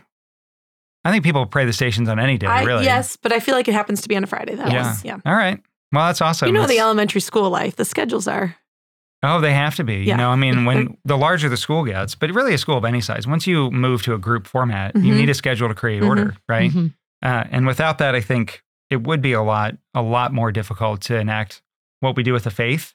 I 1.04 1.12
think 1.12 1.24
people 1.24 1.46
pray 1.46 1.66
the 1.66 1.74
stations 1.74 2.08
on 2.10 2.20
any 2.20 2.38
day, 2.38 2.48
I, 2.48 2.64
really. 2.64 2.84
Yes, 2.86 3.16
but 3.16 3.32
I 3.32 3.40
feel 3.40 3.56
like 3.56 3.68
it 3.68 3.74
happens 3.74 4.02
to 4.02 4.10
be 4.10 4.16
on 4.16 4.24
a 4.24 4.28
Friday. 4.28 4.56
That 4.56 4.72
Yeah. 4.72 4.90
was 4.90 5.04
yeah. 5.06 5.18
All 5.26 5.36
right. 5.36 5.60
Well, 5.94 6.06
that's 6.08 6.22
awesome. 6.22 6.48
you 6.50 6.54
know 6.54 6.68
the 6.68 6.80
elementary 6.80 7.22
school 7.22 7.50
life. 7.50 7.78
The 7.78 7.86
schedules 7.86 8.28
are 8.28 8.56
Oh, 9.24 9.42
they 9.42 9.54
have 9.54 9.76
to 9.78 9.84
be. 9.84 10.04
You 10.04 10.16
know, 10.16 10.30
I 10.30 10.36
mean, 10.36 10.66
when 10.66 10.98
the 11.04 11.18
larger 11.18 11.50
the 11.50 11.58
school 11.58 11.84
gets, 11.84 12.14
but 12.14 12.30
really 12.32 12.54
a 12.54 12.58
school 12.58 12.78
of 12.78 12.86
any 12.86 13.02
size, 13.02 13.26
once 13.28 13.48
you 13.48 13.72
move 13.72 14.04
to 14.04 14.14
a 14.14 14.18
group 14.18 14.46
format, 14.48 14.96
you 14.96 15.14
Mhm. 15.14 15.18
need 15.18 15.30
a 15.30 15.34
schedule 15.34 15.68
to 15.68 15.74
create 15.74 16.04
Mhm. 16.04 16.08
order, 16.08 16.36
right? 16.48 16.72
Mhm. 16.72 16.94
Uh, 17.24 17.46
and 17.50 17.66
without 17.66 17.98
that, 17.98 18.14
I 18.14 18.22
think 18.22 18.62
it 18.92 19.02
would 19.04 19.22
be 19.22 19.34
a 19.34 19.42
lot, 19.42 19.76
a 19.96 20.02
lot 20.04 20.34
more 20.34 20.52
difficult 20.52 21.02
to 21.02 21.18
enact 21.18 21.62
what 22.00 22.16
we 22.16 22.22
do 22.22 22.32
with 22.32 22.44
the 22.44 22.52
faith 22.52 22.94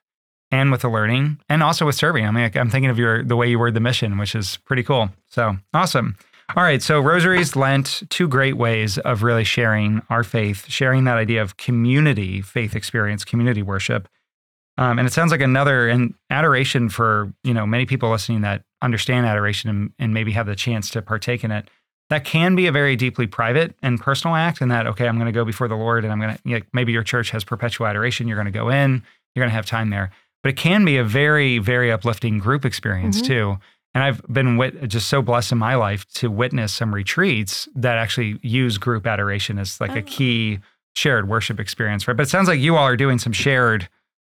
and 0.52 0.70
with 0.70 0.82
the 0.82 0.88
learning 0.88 1.38
and 1.48 1.60
also 1.62 1.84
with 1.86 1.96
serving. 1.96 2.24
I 2.24 2.30
mean, 2.30 2.44
like, 2.44 2.56
I'm 2.56 2.70
thinking 2.70 2.90
of 2.90 2.98
your 2.98 3.24
the 3.24 3.34
way 3.36 3.48
you 3.50 3.58
word 3.58 3.74
the 3.74 3.80
mission, 3.80 4.16
which 4.16 4.34
is 4.36 4.58
pretty 4.64 4.84
cool. 4.84 5.10
So 5.28 5.56
awesome. 5.74 6.16
All 6.54 6.62
right. 6.62 6.82
So 6.82 7.00
Rosaries, 7.00 7.56
Lent, 7.56 8.02
two 8.10 8.28
great 8.28 8.56
ways 8.56 8.96
of 8.98 9.22
really 9.22 9.44
sharing 9.44 10.02
our 10.08 10.22
faith, 10.22 10.66
sharing 10.68 11.04
that 11.04 11.16
idea 11.16 11.42
of 11.42 11.56
community 11.56 12.42
faith 12.42 12.76
experience, 12.76 13.24
community 13.24 13.62
worship. 13.62 14.08
Um, 14.78 14.98
and 14.98 15.06
it 15.06 15.12
sounds 15.12 15.30
like 15.30 15.40
another 15.42 15.88
and 15.88 16.14
adoration 16.30 16.88
for 16.88 17.32
you 17.44 17.52
know 17.54 17.66
many 17.66 17.84
people 17.86 18.10
listening 18.10 18.40
that 18.42 18.62
understand 18.80 19.26
adoration 19.26 19.68
and, 19.70 19.92
and 19.98 20.14
maybe 20.14 20.32
have 20.32 20.46
the 20.46 20.56
chance 20.56 20.90
to 20.90 21.02
partake 21.02 21.44
in 21.44 21.50
it. 21.50 21.68
That 22.10 22.24
can 22.24 22.54
be 22.56 22.66
a 22.66 22.72
very 22.72 22.96
deeply 22.96 23.26
private 23.26 23.74
and 23.82 24.00
personal 24.00 24.34
act 24.36 24.60
and 24.60 24.70
that 24.70 24.86
okay 24.86 25.06
i'm 25.08 25.16
going 25.16 25.26
to 25.26 25.32
go 25.32 25.44
before 25.44 25.66
the 25.68 25.74
lord 25.76 26.04
and 26.04 26.12
i'm 26.12 26.20
going 26.20 26.34
to 26.34 26.40
you 26.44 26.58
know, 26.58 26.62
maybe 26.72 26.92
your 26.92 27.02
church 27.02 27.30
has 27.30 27.42
perpetual 27.44 27.86
adoration. 27.86 28.28
You're 28.28 28.36
going 28.36 28.52
to 28.52 28.58
go 28.58 28.68
in 28.70 29.02
you're 29.34 29.42
going 29.42 29.50
to 29.50 29.54
have 29.54 29.64
time 29.66 29.88
there. 29.90 30.10
But 30.42 30.50
it 30.50 30.56
can 30.56 30.84
be 30.84 30.96
a 30.98 31.04
very 31.04 31.58
very 31.58 31.90
uplifting 31.92 32.38
group 32.38 32.64
experience 32.64 33.22
Mhm. 33.22 33.26
too. 33.26 33.58
And 33.94 34.02
i've 34.04 34.20
been 34.30 34.56
wit- 34.56 34.88
just 34.88 35.08
so 35.08 35.22
blessed 35.22 35.52
in 35.52 35.58
my 35.58 35.74
life 35.74 36.06
to 36.14 36.30
witness 36.30 36.72
some 36.72 36.94
retreats 36.94 37.68
that 37.74 37.96
actually 37.98 38.38
use 38.42 38.78
group 38.78 39.06
adoration 39.06 39.58
as 39.58 39.80
like 39.80 39.92
a 39.96 40.00
Oh. 40.00 40.06
key 40.06 40.58
shared 40.94 41.28
worship 41.28 41.60
experience 41.60 42.06
right? 42.08 42.16
But 42.16 42.24
it 42.24 42.30
sounds 42.30 42.48
like 42.48 42.60
you 42.60 42.76
all 42.76 42.84
are 42.86 42.96
doing 42.96 43.18
some 43.18 43.32
shared 43.32 43.88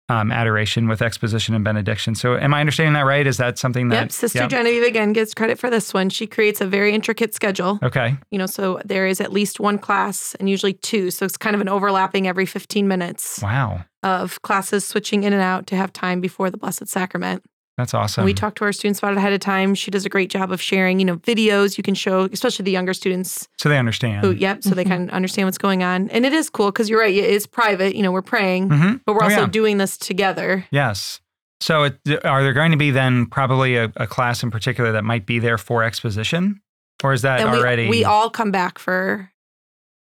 um, 0.09 0.31
adoration 0.31 0.89
with 0.89 1.01
exposition 1.01 1.55
and 1.55 1.65
benediction. 1.65 2.15
So, 2.15 2.37
am 2.37 2.53
I 2.53 2.61
understanding 2.61 2.95
that 2.95 3.03
right? 3.07 3.27
Is 3.27 3.37
that 3.39 3.59
something 3.59 3.89
that? 3.89 4.03
Yep. 4.03 4.13
Sister 4.13 4.39
yep. 4.41 4.51
Genevieve 4.51 4.83
again 4.83 5.13
gets 5.13 5.33
credit 5.35 5.59
for 5.59 5.71
this 5.71 5.95
one. 5.95 6.11
She 6.11 6.27
creates 6.27 6.61
a 6.61 6.67
very 6.67 6.93
intricate 6.93 7.35
schedule. 7.35 7.79
Okay. 7.83 8.17
You 8.31 8.39
know, 8.39 8.47
so 8.47 8.81
there 8.85 9.07
is 9.07 9.21
at 9.21 9.33
least 9.33 9.61
one 9.61 9.79
class 9.79 10.35
and 10.39 10.49
usually 10.51 10.75
two. 10.75 11.11
So 11.11 11.25
it's 11.25 11.37
kind 11.37 11.55
of 11.55 11.61
an 11.61 11.69
overlapping 11.69 12.27
every 12.29 12.47
15 12.47 12.87
minutes 12.89 13.41
Wow. 13.43 13.85
of 14.03 14.43
classes 14.43 14.85
switching 14.85 15.25
in 15.25 15.33
and 15.33 15.43
out 15.43 15.67
to 15.69 15.77
have 15.77 15.93
time 15.93 16.21
before 16.21 16.51
the 16.51 16.57
Blessed 16.59 16.89
Sacrament. 16.89 17.43
That's 17.79 17.95
awesome. 17.95 18.23
And 18.23 18.27
we 18.27 18.35
talk 18.35 18.55
to 18.57 18.65
our 18.65 18.73
students 18.73 18.99
about 18.99 19.13
it 19.13 19.17
ahead 19.19 19.33
of 19.33 19.41
time. 19.41 19.75
She 19.75 19.91
does 19.91 20.05
a 20.05 20.11
great 20.11 20.29
job 20.29 20.53
of 20.53 20.61
sharing, 20.61 20.99
you 20.99 21.07
know, 21.07 21.17
videos 21.17 21.79
you 21.79 21.83
can 21.83 21.95
show, 21.95 22.29
especially 22.33 22.65
the 22.65 22.71
younger 22.71 22.93
students 22.93 23.49
so 23.59 23.69
they 23.71 23.79
understand. 23.79 24.25
who, 24.27 24.33
yep, 24.33 24.63
so 24.63 24.71
they 24.75 24.85
Mhm. 24.85 24.89
can 24.89 25.11
understand 25.11 25.47
what's 25.47 25.57
going 25.59 25.83
on. 25.83 26.11
And 26.11 26.27
it 26.27 26.35
is 26.35 26.51
cool 26.51 26.67
because 26.71 26.91
you're 26.91 27.01
right, 27.01 27.15
it 27.15 27.25
is 27.25 27.47
private. 27.47 27.95
You 27.97 28.03
know, 28.03 28.13
we're 28.13 28.21
praying, 28.23 28.69
hmm 28.71 28.95
but 29.07 29.15
we're 29.15 29.23
Oh, 29.23 29.25
also 29.25 29.41
yeah. 29.43 29.47
doing 29.47 29.79
this 29.79 29.97
together. 29.97 30.67
Yes. 30.71 31.21
So, 31.61 31.85
it, 31.85 31.99
are 32.25 32.43
there 32.43 32.53
going 32.53 32.73
to 32.73 32.77
be 32.77 32.91
then 32.91 33.25
probably 33.27 33.77
a, 33.77 33.91
a 33.97 34.07
class 34.07 34.43
in 34.43 34.51
particular 34.51 34.93
that 34.93 35.05
might 35.05 35.25
be 35.27 35.39
there 35.39 35.57
for 35.59 35.83
exposition, 35.85 36.61
or 37.03 37.13
is 37.15 37.23
that 37.23 37.41
and 37.41 37.49
already? 37.49 37.89
we 37.89 38.05
all 38.05 38.29
come 38.29 38.51
back 38.51 38.79
for 38.79 39.31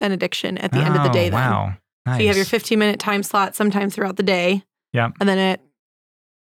benediction 0.00 0.58
at 0.58 0.72
the 0.72 0.78
end 0.78 0.94
of 0.96 1.02
the 1.02 1.08
Oh, 1.10 1.12
day 1.12 1.28
then. 1.28 1.32
Wow. 1.40 1.74
Nice. 2.06 2.16
So 2.16 2.22
you 2.22 2.28
have 2.28 2.36
your 2.36 2.46
15 2.46 2.78
minute 2.78 3.00
time 3.00 3.22
slot 3.22 3.56
sometime 3.56 3.90
throughout 3.90 4.16
the 4.16 4.22
day. 4.22 4.62
Yep. 4.92 5.12
And 5.20 5.28
then 5.28 5.38
at 5.38 5.60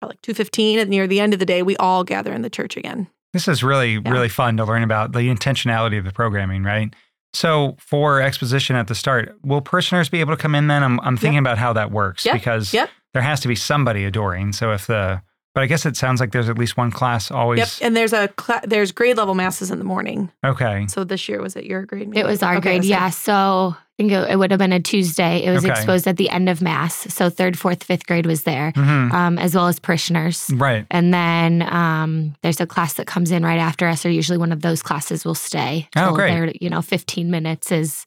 like 0.09 0.21
2.15 0.23 0.77
at 0.79 0.89
near 0.89 1.07
the 1.07 1.21
end 1.21 1.33
of 1.33 1.39
the 1.39 1.47
day, 1.47 1.63
we 1.63 1.77
all 1.77 2.05
gather 2.05 2.33
in 2.33 2.43
the 2.43 2.51
church 2.51 2.77
again. 2.77 3.07
This 3.33 3.47
is 3.49 3.63
really, 3.63 3.95
Yeah. 3.95 4.11
really 4.11 4.29
fun 4.29 4.57
to 4.57 4.65
learn 4.65 4.83
about 4.83 5.13
the 5.13 5.21
intentionality 5.35 5.99
of 5.99 6.05
the 6.05 6.13
programming, 6.13 6.63
right? 6.65 6.93
So, 7.33 7.77
for 7.79 8.21
exposition 8.21 8.75
at 8.75 8.89
the 8.89 8.95
start, 8.95 9.37
will 9.45 9.61
parishioners 9.61 10.09
be 10.09 10.19
able 10.21 10.35
to 10.35 10.43
come 10.43 10.55
in 10.57 10.67
then? 10.67 10.83
I'm, 10.83 10.99
I'm 11.01 11.17
thinking 11.17 11.39
about 11.39 11.59
how 11.59 11.73
that 11.75 11.93
works 11.93 12.27
Yep. 12.27 12.35
because 12.35 12.75
Yep. 12.75 12.91
there 13.15 13.23
has 13.23 13.39
to 13.41 13.49
be 13.49 13.55
somebody 13.55 14.05
adoring. 14.05 14.53
So, 14.53 14.73
if 14.73 14.89
the, 14.89 15.23
but 15.55 15.63
I 15.63 15.67
guess 15.67 15.87
it 15.87 15.97
sounds 15.97 16.19
like 16.21 16.33
there's 16.33 16.49
at 16.49 16.59
least 16.59 16.77
one 16.77 16.91
class 16.91 17.31
always. 17.31 17.59
Yep. 17.59 17.69
And 17.87 17.97
there's 17.97 18.13
a 18.13 18.27
cla- 18.29 18.63
there's 18.65 18.91
grade 18.91 19.17
level 19.17 19.35
masses 19.37 19.71
in 19.71 19.79
the 19.79 19.85
morning. 19.85 20.33
Okay. 20.45 20.87
So 20.89 21.05
this 21.05 21.29
year 21.29 21.41
was 21.41 21.55
it 21.55 21.65
your 21.67 21.87
grade? 21.87 22.11
It 22.17 22.27
was 22.27 22.43
our 22.43 22.55
Okay, 22.57 22.79
grade, 22.79 22.83
so- 22.85 22.89
yeah. 22.89 23.11
So 23.11 23.77
I 23.90 23.90
think 24.01 24.13
it, 24.13 24.31
it 24.31 24.37
would 24.37 24.51
have 24.51 24.59
been 24.59 24.73
a 24.73 24.81
Tuesday. 24.81 25.45
It 25.45 25.51
was 25.51 25.65
Okay. 25.65 25.73
exposed 25.75 26.07
at 26.09 26.17
the 26.17 26.31
end 26.31 26.49
of 26.49 26.63
Mass. 26.63 26.95
So 27.13 27.29
third, 27.29 27.59
fourth, 27.59 27.85
fifth 27.85 28.07
grade 28.07 28.25
was 28.27 28.45
there, 28.45 28.73
hmm 28.75 29.13
um, 29.13 29.39
as 29.39 29.55
well 29.55 29.67
as 29.67 29.79
parishioners. 29.79 30.51
Right. 30.55 30.87
And 30.91 31.13
then 31.13 31.63
um, 31.63 32.35
there's 32.43 32.61
a 32.61 32.67
class 32.67 32.95
that 32.95 33.07
comes 33.07 33.31
in 33.31 33.45
right 33.45 33.59
after 33.59 33.87
us, 33.87 34.07
or 34.07 34.11
usually 34.11 34.39
one 34.39 34.53
of 34.53 34.63
those 34.63 34.83
classes 34.83 35.25
will 35.25 35.35
stay. 35.35 35.89
Oh, 35.97 36.15
great. 36.15 36.31
they're, 36.33 36.53
You 36.61 36.71
know, 36.71 36.81
15 36.83 37.31
minutes 37.31 37.71
is 37.73 38.07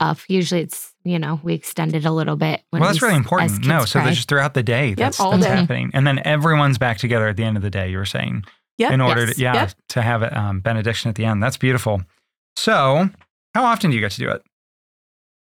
up. 0.00 0.18
Usually 0.28 0.60
it's, 0.62 0.92
you 1.04 1.18
know, 1.18 1.40
we 1.42 1.54
extend 1.54 1.94
it 1.94 2.04
a 2.04 2.10
little 2.10 2.36
bit. 2.36 2.62
Well, 2.72 2.82
that's 2.82 3.00
we 3.00 3.06
really 3.08 3.18
important. 3.18 3.66
No, 3.66 3.84
so 3.84 4.00
there's 4.00 4.16
just 4.16 4.28
throughout 4.28 4.54
the 4.54 4.62
day 4.62 4.94
that's, 4.94 5.20
all 5.20 5.32
that's 5.32 5.44
day. 5.44 5.50
happening. 5.56 5.90
And 5.94 6.06
then 6.06 6.20
everyone's 6.24 6.78
back 6.78 6.98
together 6.98 7.28
at 7.28 7.36
the 7.36 7.44
end 7.44 7.56
of 7.56 7.62
the 7.62 7.70
day, 7.70 7.90
you 7.90 7.98
were 7.98 8.04
saying, 8.06 8.44
Yep. 8.78 8.92
in 8.92 9.00
order 9.02 9.26
Yes. 9.26 9.34
to, 9.36 9.40
yeah, 9.42 9.54
Yep. 9.54 9.72
to 9.90 10.02
have 10.02 10.22
a 10.22 10.38
um, 10.38 10.60
benediction 10.60 11.08
at 11.10 11.14
the 11.16 11.24
end. 11.26 11.42
That's 11.42 11.58
beautiful. 11.58 12.02
So, 12.56 13.10
how 13.54 13.64
often 13.64 13.90
do 13.90 13.96
you 13.96 14.00
get 14.02 14.12
to 14.12 14.18
do 14.20 14.30
it? 14.30 14.42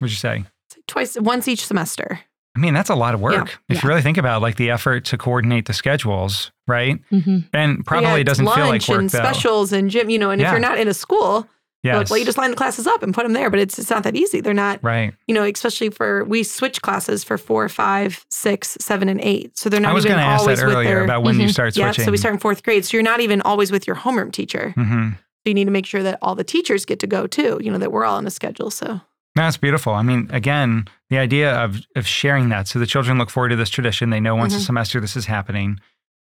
Would 0.02 0.10
you 0.12 0.18
say? 0.18 0.46
Twice, 0.88 1.18
once 1.20 1.48
each 1.48 1.66
semester. 1.66 2.20
I 2.56 2.60
mean, 2.60 2.74
that's 2.76 2.90
a 2.90 2.96
lot 2.96 3.14
of 3.16 3.20
work. 3.22 3.60
If 3.70 3.82
you 3.84 3.90
really 3.90 4.02
think 4.04 4.18
about 4.18 4.42
like 4.42 4.58
the 4.58 4.70
effort 4.70 5.06
to 5.06 5.18
coordinate 5.18 5.66
the 5.66 5.74
schedules, 5.74 6.52
right? 6.68 7.00
Mhm. 7.12 7.50
And 7.52 7.84
probably 7.86 8.10
Yeah, 8.10 8.16
it's 8.18 8.28
doesn't 8.30 8.46
feel 8.46 8.54
like 8.66 8.70
lunch 8.70 8.90
work 8.90 9.00
and 9.00 9.10
though. 9.10 9.18
specials 9.18 9.74
and 9.74 9.90
gym. 9.90 10.10
You 10.12 10.20
know, 10.20 10.30
and 10.30 10.40
if 10.42 10.50
you're 10.52 10.60
not 10.60 10.78
in 10.78 10.88
a 10.88 10.94
school, 10.94 11.48
you're 11.84 11.94
Yes. 11.94 11.98
like, 11.98 12.10
well, 12.12 12.20
you 12.20 12.26
just 12.26 12.38
line 12.38 12.52
the 12.52 12.56
classes 12.56 12.86
up 12.86 13.02
and 13.02 13.12
put 13.14 13.24
them 13.24 13.34
there. 13.34 13.50
But 13.50 13.60
it's 13.60 13.80
it's 13.80 13.90
not 13.90 14.04
that 14.04 14.16
easy. 14.16 14.40
They're 14.40 14.54
not. 14.54 14.80
right. 14.84 15.14
You 15.28 15.34
know, 15.34 15.44
especially 15.44 15.90
for 15.90 16.26
we 16.26 16.44
switch 16.44 16.82
classes 16.84 17.24
for 17.24 17.40
four, 17.40 17.68
five, 17.70 18.24
six, 18.30 18.78
seven, 18.80 19.10
and 19.10 19.20
eight. 19.22 19.58
So 19.58 19.68
they're 19.70 19.80
not 19.80 19.92
I 19.92 19.94
was 19.96 20.06
even 20.06 20.18
going 20.18 20.26
to 20.26 20.32
ask 20.32 20.42
always 20.42 20.60
that 20.60 20.68
with 20.68 20.76
earlier 20.76 20.90
their. 20.90 21.04
about 21.06 21.24
when 21.24 21.40
you 21.40 21.48
Mhm. 21.48 21.52
start 21.54 21.76
yeah, 21.76 21.92
so 21.92 22.12
we 22.12 22.18
start 22.18 22.36
in 22.36 22.40
fourth 22.40 22.62
grade. 22.62 22.86
So 22.86 22.98
you're 22.98 23.04
not 23.04 23.20
even 23.20 23.42
always 23.42 23.72
with 23.72 23.88
your 23.88 23.96
homeroom 23.96 24.32
teacher. 24.32 24.74
hmm 24.76 25.10
So 25.14 25.50
you 25.50 25.56
need 25.56 25.66
to 25.66 25.72
make 25.72 25.86
sure 25.88 26.04
that 26.04 26.20
all 26.22 26.36
the 26.36 26.44
teachers 26.44 26.86
get 26.86 27.00
to 27.00 27.08
go 27.08 27.26
too. 27.26 27.58
You 27.62 27.72
know 27.72 27.80
that 27.80 27.92
we're 27.92 28.06
all 28.06 28.18
on 28.18 28.28
a 28.28 28.32
schedule. 28.32 28.70
So 28.70 29.02
That's 29.36 29.58
beautiful. 29.58 29.94
I 29.94 30.04
mean, 30.04 30.28
again, 30.32 30.88
the 31.10 31.18
idea 31.18 31.54
of 31.56 31.82
of 31.96 32.06
sharing 32.06 32.50
that 32.50 32.68
so 32.68 32.78
the 32.80 32.86
children 32.86 33.18
look 33.18 33.30
forward 33.30 33.50
to 33.50 33.56
this 33.56 33.70
tradition. 33.70 34.10
They 34.12 34.20
know 34.20 34.36
once 34.36 34.54
a 34.54 34.58
Mhm. 34.60 34.66
semester 34.66 35.00
this 35.00 35.16
is 35.16 35.26
happening. 35.26 35.80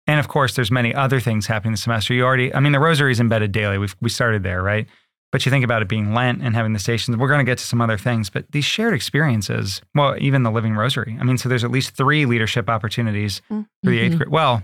And 0.06 0.18
of 0.20 0.28
course, 0.28 0.54
there's 0.56 0.70
many 0.70 0.94
other 0.94 1.20
things 1.20 1.46
happening 1.46 1.72
this 1.72 1.82
semester. 1.82 2.14
You 2.14 2.24
already, 2.24 2.54
I 2.54 2.60
mean, 2.60 2.72
the 2.72 2.80
rosary 2.80 3.12
is 3.12 3.20
embedded 3.20 3.52
daily. 3.52 3.76
We've, 3.78 3.94
we 4.00 4.08
started 4.08 4.42
there, 4.42 4.62
right? 4.62 4.86
But 5.32 5.44
you 5.44 5.50
think 5.50 5.64
about 5.64 5.82
it 5.82 5.88
being 5.88 6.14
Lent 6.14 6.40
and 6.42 6.54
having 6.54 6.72
the 6.72 6.78
stations. 6.78 7.18
We're 7.18 7.28
going 7.28 7.44
to 7.44 7.50
get 7.50 7.58
to 7.58 7.64
some 7.66 7.82
other 7.82 7.98
things, 7.98 8.30
but 8.30 8.50
these 8.52 8.64
shared 8.64 8.94
experiences, 8.94 9.82
well, 9.94 10.16
even 10.18 10.42
the 10.44 10.50
Living 10.50 10.74
Rosary. 10.74 11.18
I 11.20 11.24
mean, 11.24 11.36
so 11.36 11.50
there's 11.50 11.64
at 11.64 11.70
least 11.70 11.94
three 11.94 12.24
leadership 12.24 12.70
opportunities 12.70 13.42
Mm. 13.50 13.66
for 13.84 13.90
the 13.90 13.98
eighth 13.98 14.14
Mhm. 14.14 14.16
grade. 14.18 14.28
Well, 14.30 14.62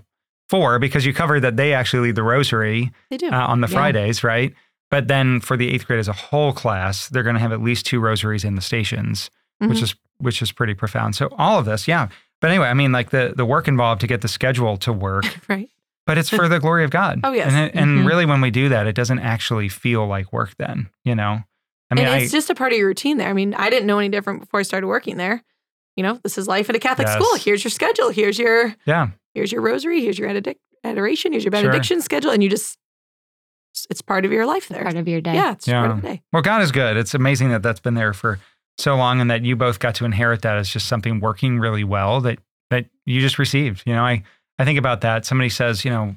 four, 0.49 0.79
because 0.79 1.05
you 1.05 1.12
covered 1.12 1.40
that 1.40 1.59
they 1.59 1.75
actually 1.75 2.09
lead 2.09 2.14
the 2.14 2.23
rosary 2.23 2.92
they 3.11 3.19
do. 3.19 3.29
uh, 3.29 3.47
on 3.47 3.61
the 3.61 3.69
Yeah. 3.69 3.75
Fridays, 3.75 4.25
right? 4.25 4.55
But 4.95 5.09
then 5.09 5.41
for 5.41 5.57
the 5.57 5.73
eighth 5.73 5.89
grade 5.89 5.99
as 5.99 6.07
a 6.07 6.13
whole 6.13 6.53
class, 6.53 7.09
they're 7.09 7.25
going 7.25 7.35
to 7.35 7.41
have 7.41 7.51
at 7.51 7.61
least 7.61 7.85
two 7.85 7.99
rosaries 7.99 8.45
in 8.45 8.55
the 8.55 8.61
stations, 8.63 9.29
which 9.59 9.79
Mhm. 9.79 9.83
is 9.83 9.95
which 10.19 10.41
is 10.41 10.53
pretty 10.53 10.75
profound. 10.75 11.17
So 11.17 11.29
all 11.37 11.59
of 11.59 11.65
this, 11.65 11.89
yeah. 11.89 12.07
But 12.41 12.51
anyway, 12.53 12.69
I 12.69 12.75
mean, 12.75 12.93
like 12.93 13.11
the 13.11 13.35
the 13.37 13.45
work 13.45 13.67
involved 13.67 14.01
to 14.03 14.07
get 14.07 14.21
the 14.21 14.29
schedule 14.29 14.77
to 14.77 14.93
work, 14.93 15.25
right. 15.49 15.69
but 16.07 16.17
it's 16.17 16.31
for 16.31 16.47
the 16.49 16.61
glory 16.61 16.85
of 16.85 16.91
God. 16.91 17.19
Oh, 17.25 17.33
yes. 17.33 17.49
and, 17.53 17.57
it, 17.65 17.73
and 17.75 17.99
Mhm. 17.99 18.07
really 18.07 18.25
when 18.25 18.41
we 18.41 18.53
do 18.53 18.69
that, 18.69 18.87
it 18.87 18.95
doesn't 18.95 19.19
actually 19.19 19.69
feel 19.69 20.07
like 20.07 20.33
work. 20.33 20.55
Then 20.59 20.91
you 21.05 21.17
know, 21.17 21.43
I 21.91 21.95
mean, 21.97 22.05
and 22.05 22.15
I 22.15 22.19
it's 22.19 22.31
just 22.31 22.49
a 22.51 22.55
part 22.55 22.71
of 22.71 22.79
your 22.79 22.87
routine 22.87 23.17
there. 23.17 23.29
I 23.29 23.33
mean, 23.33 23.53
I 23.55 23.69
didn't 23.71 23.87
know 23.89 23.99
any 23.99 24.11
different 24.11 24.39
before 24.39 24.61
I 24.61 24.63
started 24.63 24.87
working 24.87 25.17
there. 25.17 25.43
You 25.97 26.05
know, 26.05 26.21
this 26.23 26.39
is 26.39 26.47
life 26.47 26.71
at 26.71 26.77
a 26.77 26.79
Catholic 26.79 27.09
Yes. 27.09 27.17
school. 27.21 27.35
Here's 27.37 27.65
your 27.65 27.73
schedule. 27.73 28.11
Here's 28.11 28.39
your 28.39 28.77
yeah, 28.87 29.09
here's 29.35 29.51
your 29.51 29.61
rosary. 29.61 30.01
Here's 30.03 30.19
your 30.21 30.29
adoration. 30.85 31.33
Here's 31.33 31.45
your 31.45 31.53
Sure. 31.53 31.63
benediction 31.63 32.01
schedule, 32.01 32.31
and 32.31 32.41
you 32.45 32.49
just 32.49 32.79
it's 33.91 34.03
part 34.03 34.25
of 34.25 34.33
your 34.33 34.47
life 34.47 34.69
there. 34.69 34.83
Part 34.83 34.97
of 34.97 35.07
your 35.09 35.21
day. 35.21 35.35
yeah, 35.35 35.53
it's 35.53 35.67
part 35.69 35.91
of 35.91 36.03
the 36.03 36.09
day. 36.09 36.23
Well, 36.33 36.43
God 36.43 36.63
is 36.63 36.73
good. 36.73 36.97
It's 36.97 37.15
amazing 37.15 37.51
that 37.51 37.63
that's 37.63 37.81
been 37.81 37.95
there 37.95 38.13
for 38.13 38.39
so 38.79 38.97
long, 38.97 39.21
and 39.21 39.31
that 39.31 39.45
you 39.45 39.57
both 39.57 39.79
got 39.79 39.95
to 39.97 40.05
inherit 40.05 40.43
that 40.43 40.57
as 40.57 40.69
just 40.69 40.87
something 40.87 41.21
working 41.21 41.59
really 41.61 41.85
well 41.85 42.21
that 42.23 42.39
that 42.71 42.87
you 43.07 43.21
just 43.21 43.39
received. 43.39 43.83
You 43.87 43.95
know, 43.95 44.05
I 44.05 44.23
I 44.59 44.65
think 44.65 44.79
about 44.79 45.01
that. 45.03 45.25
Somebody 45.27 45.49
says, 45.51 45.85
you 45.85 45.91
know, 45.91 46.17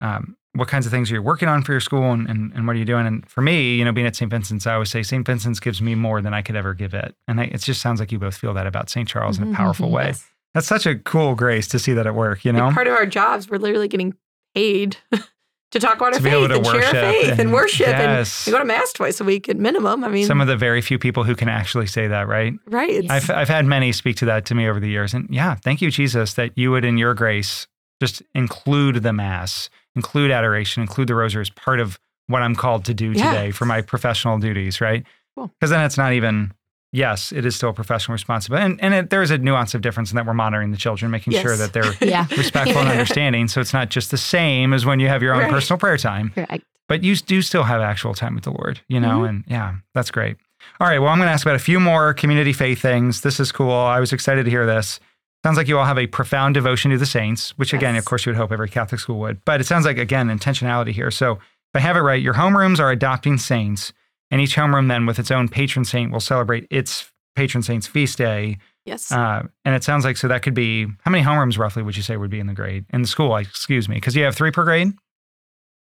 um, 0.00 0.36
what 0.54 0.68
kinds 0.68 0.86
of 0.86 0.92
things 0.92 1.10
are 1.10 1.14
you 1.14 1.22
working 1.22 1.48
on 1.48 1.62
for 1.62 1.72
your 1.72 1.80
school, 1.80 2.12
and, 2.12 2.28
and 2.28 2.52
and 2.52 2.66
what 2.66 2.76
are 2.76 2.78
you 2.78 2.84
doing? 2.84 3.06
And 3.06 3.28
for 3.28 3.40
me, 3.42 3.74
you 3.76 3.84
know, 3.84 3.92
being 3.92 4.06
at 4.06 4.14
St. 4.16 4.30
Vincent's, 4.30 4.66
I 4.66 4.74
always 4.74 4.90
say 4.90 5.02
St. 5.02 5.26
Vincent's 5.26 5.60
gives 5.60 5.82
me 5.82 5.94
more 5.94 6.20
than 6.22 6.32
I 6.34 6.42
could 6.42 6.56
ever 6.56 6.74
give 6.74 6.94
it, 6.94 7.14
and 7.28 7.40
I, 7.40 7.44
it 7.44 7.58
just 7.60 7.80
sounds 7.80 8.00
like 8.00 8.12
you 8.12 8.18
both 8.18 8.36
feel 8.36 8.54
that 8.54 8.66
about 8.66 8.88
St. 8.90 9.08
Charles 9.08 9.38
in 9.38 9.44
a 9.44 9.46
Mhm. 9.48 9.54
powerful 9.54 9.90
way. 9.90 10.06
Yes. 10.06 10.28
That's 10.54 10.68
such 10.68 10.86
a 10.86 10.94
cool 10.96 11.34
grace 11.34 11.66
to 11.68 11.80
see 11.80 11.92
that 11.94 12.06
at 12.06 12.14
work. 12.14 12.44
You 12.44 12.52
know, 12.52 12.66
Like, 12.66 12.74
part 12.74 12.86
of 12.86 12.92
our 12.94 13.06
jobs, 13.06 13.50
we're 13.50 13.58
literally 13.58 13.88
getting 13.88 14.14
paid 14.54 14.96
to 15.74 15.78
talk 15.80 15.96
about 15.96 16.14
To 16.14 16.18
our 16.18 16.22
be 16.22 16.30
able 16.30 16.48
faith 16.48 16.50
to 16.50 16.56
and 16.56 16.66
share 16.82 17.04
our 17.04 17.12
faith 17.12 17.30
and, 17.32 17.40
and- 17.40 17.52
worship. 17.52 17.86
yes. 17.88 18.46
And 18.46 18.52
we 18.52 18.56
go 18.58 18.62
to 18.62 18.66
mass 18.66 18.92
twice 18.92 19.20
a 19.20 19.24
week 19.24 19.48
at 19.48 19.56
minimum. 19.58 20.02
I 20.04 20.08
mean, 20.08 20.26
some 20.26 20.40
of 20.40 20.46
the 20.46 20.56
very 20.56 20.80
few 20.80 20.98
people 20.98 21.24
who 21.24 21.34
can 21.36 21.48
actually 21.48 21.86
say 21.86 22.06
that, 22.08 22.26
right? 22.26 22.54
right. 22.66 22.90
It's, 22.90 23.10
I've 23.10 23.30
I've 23.30 23.48
had 23.48 23.66
many 23.66 23.92
speak 23.92 24.16
to 24.16 24.24
that 24.26 24.46
to 24.46 24.54
me 24.54 24.68
over 24.68 24.80
the 24.80 24.88
years, 24.88 25.12
and 25.14 25.28
yeah, 25.30 25.54
thank 25.54 25.82
you, 25.82 25.90
Jesus, 25.90 26.34
that 26.34 26.56
you 26.56 26.70
would 26.70 26.84
in 26.84 26.96
your 26.98 27.12
grace 27.14 27.66
just 28.00 28.22
include 28.34 29.02
the 29.02 29.12
mass, 29.12 29.70
include 29.94 30.30
adoration, 30.30 30.82
include 30.82 31.08
the 31.08 31.14
rosary 31.14 31.42
as 31.42 31.50
part 31.50 31.78
of 31.80 31.98
what 32.26 32.42
I'm 32.42 32.54
called 32.56 32.84
to 32.86 32.94
do 32.94 33.12
Yeah. 33.12 33.30
today 33.32 33.50
for 33.50 33.66
my 33.66 33.82
professional 33.82 34.38
duties, 34.38 34.80
right? 34.80 35.04
Cool. 35.36 35.48
Because 35.60 35.70
then 35.70 35.84
it's 35.84 35.98
not 35.98 36.12
even. 36.12 36.52
Yes, 36.94 37.32
it 37.32 37.44
is 37.44 37.56
still 37.56 37.70
a 37.70 37.72
professional 37.72 38.12
responsibility, 38.12 38.64
and, 38.66 38.80
and 38.80 38.94
it, 38.94 39.10
there 39.10 39.20
is 39.20 39.32
a 39.32 39.38
nuance 39.38 39.74
of 39.74 39.80
difference 39.80 40.12
in 40.12 40.16
that 40.16 40.26
we're 40.26 40.32
monitoring 40.34 40.70
the 40.70 40.76
children, 40.76 41.10
making 41.10 41.32
sure 41.32 41.56
that 41.56 41.72
they're 41.72 41.92
Yeah. 42.00 42.26
respectful 42.36 42.78
and 42.80 42.88
understanding. 42.96 43.48
So 43.48 43.60
it's 43.60 43.72
not 43.72 43.90
just 43.90 44.12
the 44.12 44.16
same 44.16 44.72
as 44.72 44.86
when 44.86 45.00
you 45.00 45.08
have 45.08 45.20
your 45.22 45.34
own 45.34 45.40
Right. 45.40 45.50
personal 45.50 45.78
prayer 45.78 45.96
time 45.96 46.30
Correct. 46.30 46.62
but 46.88 47.02
you 47.02 47.16
do 47.16 47.42
still 47.42 47.64
have 47.64 47.80
actual 47.80 48.14
time 48.14 48.36
with 48.36 48.44
the 48.44 48.52
Lord, 48.52 48.80
you 48.88 49.00
know, 49.00 49.22
Mhm. 49.22 49.28
and 49.28 49.44
yeah, 49.48 49.74
that's 49.92 50.12
great. 50.12 50.36
All 50.80 50.86
right, 50.86 51.00
well, 51.00 51.10
I'm 51.10 51.18
going 51.18 51.26
to 51.26 51.32
ask 51.32 51.44
about 51.44 51.56
a 51.56 51.58
few 51.58 51.80
more 51.80 52.14
community 52.14 52.52
faith 52.52 52.80
things. 52.80 53.22
This 53.22 53.40
is 53.40 53.50
cool. 53.50 53.72
I 53.72 53.98
was 53.98 54.12
excited 54.12 54.44
to 54.44 54.50
hear 54.50 54.64
this. 54.64 55.00
Sounds 55.44 55.56
like 55.58 55.66
you 55.68 55.78
all 55.78 55.84
have 55.84 55.98
a 55.98 56.06
profound 56.06 56.54
devotion 56.54 56.90
to 56.92 56.96
the 56.96 57.04
saints, 57.06 57.50
which 57.58 57.74
again, 57.74 57.96
of 57.96 58.04
course, 58.06 58.24
you 58.24 58.30
would 58.30 58.38
hope 58.38 58.50
every 58.52 58.68
Catholic 58.68 59.00
school 59.00 59.18
would. 59.18 59.44
But 59.44 59.60
it 59.60 59.66
sounds 59.66 59.84
like 59.84 59.98
again 59.98 60.28
intentionality 60.28 60.92
here. 60.92 61.10
So 61.10 61.32
if 61.32 61.40
I 61.74 61.80
have 61.80 61.96
it 61.96 62.00
right, 62.00 62.22
your 62.22 62.34
homerooms 62.34 62.78
are 62.78 62.90
adopting 62.90 63.36
saints, 63.36 63.92
and 64.34 64.40
each 64.42 64.56
homeroom 64.56 64.88
then 64.88 65.06
with 65.06 65.20
its 65.20 65.30
own 65.30 65.48
patron 65.48 65.84
saint 65.84 66.10
will 66.10 66.18
celebrate 66.18 66.66
its 66.68 67.08
patron 67.36 67.62
saint's 67.62 67.86
feast 67.86 68.18
day. 68.18 68.58
yes. 68.84 69.10
Uh, 69.12 69.42
and 69.64 69.74
it 69.76 69.84
sounds 69.84 70.04
like 70.04 70.16
so 70.16 70.26
that 70.28 70.42
could 70.42 70.54
be 70.54 70.86
how 71.04 71.10
many 71.12 71.22
homerooms 71.22 71.56
roughly 71.58 71.82
would 71.84 71.96
you 71.96 72.02
say 72.02 72.16
would 72.16 72.30
be 72.30 72.40
in 72.40 72.48
the 72.48 72.54
grade 72.54 72.84
in 72.92 73.02
the 73.02 73.08
school? 73.08 73.36
Excuse 73.36 73.88
me, 73.88 73.94
because 73.94 74.16
you 74.16 74.24
have 74.24 74.34
three 74.34 74.50
per 74.50 74.64
grade. 74.64 74.92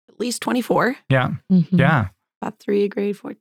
at 0.08 0.20
least 0.20 0.42
24. 0.42 0.96
Yeah, 1.08 1.30
Mhm. 1.50 1.66
yeah. 1.72 2.08
About 2.42 2.60
three 2.60 2.86
grade, 2.88 3.16
four. 3.16 3.34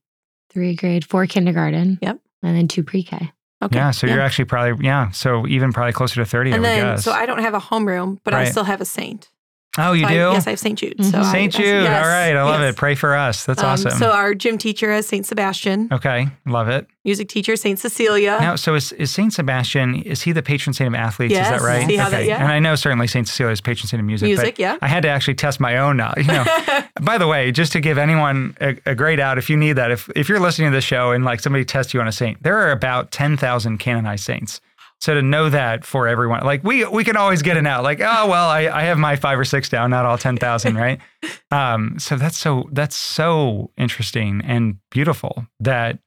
Three 0.49 0.75
grade, 0.75 1.03
four 1.05 1.25
kindergarten. 1.27 1.97
Yep. 2.01 2.19
And 2.43 2.55
then 2.57 2.67
two 2.67 2.83
pre 2.83 3.03
K. 3.03 3.31
Okay. 3.63 3.75
Yeah, 3.77 3.91
so 3.91 4.07
you're 4.07 4.19
actually 4.21 4.45
probably 4.45 4.85
yeah, 4.85 5.09
so 5.11 5.47
even 5.47 5.71
probably 5.73 5.93
closer 5.93 6.15
to 6.15 6.25
thirty. 6.25 6.51
I 6.51 6.55
and 6.55 6.61
would 6.63 6.67
then 6.69 6.95
guess. 6.95 7.03
so 7.03 7.11
I 7.11 7.25
don't 7.25 7.39
have 7.39 7.53
a 7.53 7.59
homeroom, 7.59 8.19
but 8.23 8.33
I 8.33 8.45
still 8.45 8.65
have 8.65 8.81
a 8.81 8.85
saint. 8.85 9.29
Oh, 9.77 9.93
you 9.93 10.03
So 10.03 10.07
I- 10.07 10.11
do? 10.11 10.15
yes, 10.15 10.45
I 10.47 10.49
have 10.51 10.59
St. 10.59 10.77
Jude. 10.77 11.03
So 11.03 11.19
I- 11.19 11.31
St. 11.31 11.51
Jude. 11.53 11.65
yes, 11.83 12.03
All 12.05 12.09
right. 12.09 12.35
I 12.35 12.43
love 12.43 12.61
yes. 12.61 12.73
it. 12.73 12.77
Pray 12.77 12.93
for 12.95 13.15
us. 13.15 13.43
That's 13.45 13.61
Um, 13.63 13.69
awesome. 13.69 13.91
So 13.91 14.11
our 14.11 14.35
gym 14.35 14.57
teacher 14.59 14.91
is 14.91 15.07
St. 15.07 15.25
Sebastian. 15.25 15.89
okay. 15.91 16.27
Love 16.45 16.69
it. 16.69 16.87
Music 17.05 17.27
teacher 17.27 17.55
St. 17.55 17.77
Cecilia. 17.79 18.37
Now, 18.39 18.55
so 18.55 18.75
is, 18.75 18.91
is 18.93 19.09
Saint 19.11 19.33
Sebastian? 19.33 19.95
Is 20.03 20.21
he 20.21 20.31
the 20.31 20.43
patron 20.43 20.73
saint 20.73 20.87
of 20.87 20.95
athletes? 20.95 21.33
is 21.33 21.39
that 21.39 21.59
right? 21.61 21.81
how 21.97 22.09
that- 22.09 22.19
okay, 22.19 22.27
yeah. 22.27 22.37
and 22.41 22.51
I 22.51 22.59
know 22.59 22.75
certainly 22.75 23.07
Saint 23.07 23.27
Cecilia 23.27 23.51
is 23.51 23.61
patron 23.61 23.87
saint 23.87 23.99
of 23.99 24.05
music. 24.05 24.27
Music, 24.27 24.45
but 24.55 24.59
yeah. 24.59 24.77
I 24.81 24.87
had 24.87 25.01
to 25.03 25.09
actually 25.09 25.33
test 25.35 25.59
my 25.59 25.77
own. 25.77 25.99
Uh, 25.99 26.13
you 26.17 26.23
know, 26.23 26.45
by 27.01 27.17
the 27.17 27.27
way, 27.27 27.51
just 27.51 27.71
to 27.73 27.81
give 27.81 27.97
anyone 27.97 28.55
a, 28.61 28.77
a 28.85 28.95
grade 28.95 29.19
out, 29.19 29.37
if 29.37 29.49
you 29.49 29.57
need 29.57 29.73
that, 29.73 29.91
if 29.91 30.09
if 30.15 30.29
you're 30.29 30.39
listening 30.39 30.69
to 30.71 30.75
the 30.75 30.81
show 30.81 31.11
and 31.11 31.25
like 31.25 31.39
somebody 31.41 31.65
tests 31.65 31.93
you 31.93 31.99
on 31.99 32.07
a 32.07 32.11
saint, 32.11 32.41
there 32.43 32.57
are 32.57 32.71
about 32.71 33.11
ten 33.11 33.35
thousand 33.37 33.79
canonized 33.79 34.23
saints. 34.23 34.61
So 35.03 35.13
to 35.15 35.21
know 35.21 35.49
that 35.49 35.83
for 35.83 36.07
everyone, 36.07 36.45
like 36.45 36.63
we 36.63 36.85
we 36.85 37.03
can 37.03 37.17
always 37.17 37.41
get 37.41 37.57
it 37.57 37.67
out, 37.67 37.83
like 37.83 37.99
oh 37.99 38.25
well, 38.29 38.47
I, 38.47 38.69
I 38.69 38.83
have 38.83 38.97
my 38.97 39.17
five 39.17 39.37
or 39.37 39.43
six 39.43 39.67
down, 39.67 39.89
not 39.89 40.05
all 40.05 40.17
ten 40.17 40.37
thousand, 40.37 40.77
right? 40.77 40.99
Um, 41.51 41.99
so 41.99 42.15
that's 42.15 42.37
so 42.37 42.69
that's 42.71 42.95
so 42.95 43.69
interesting 43.77 44.41
and 44.45 44.77
beautiful 44.91 45.45
that 45.59 45.99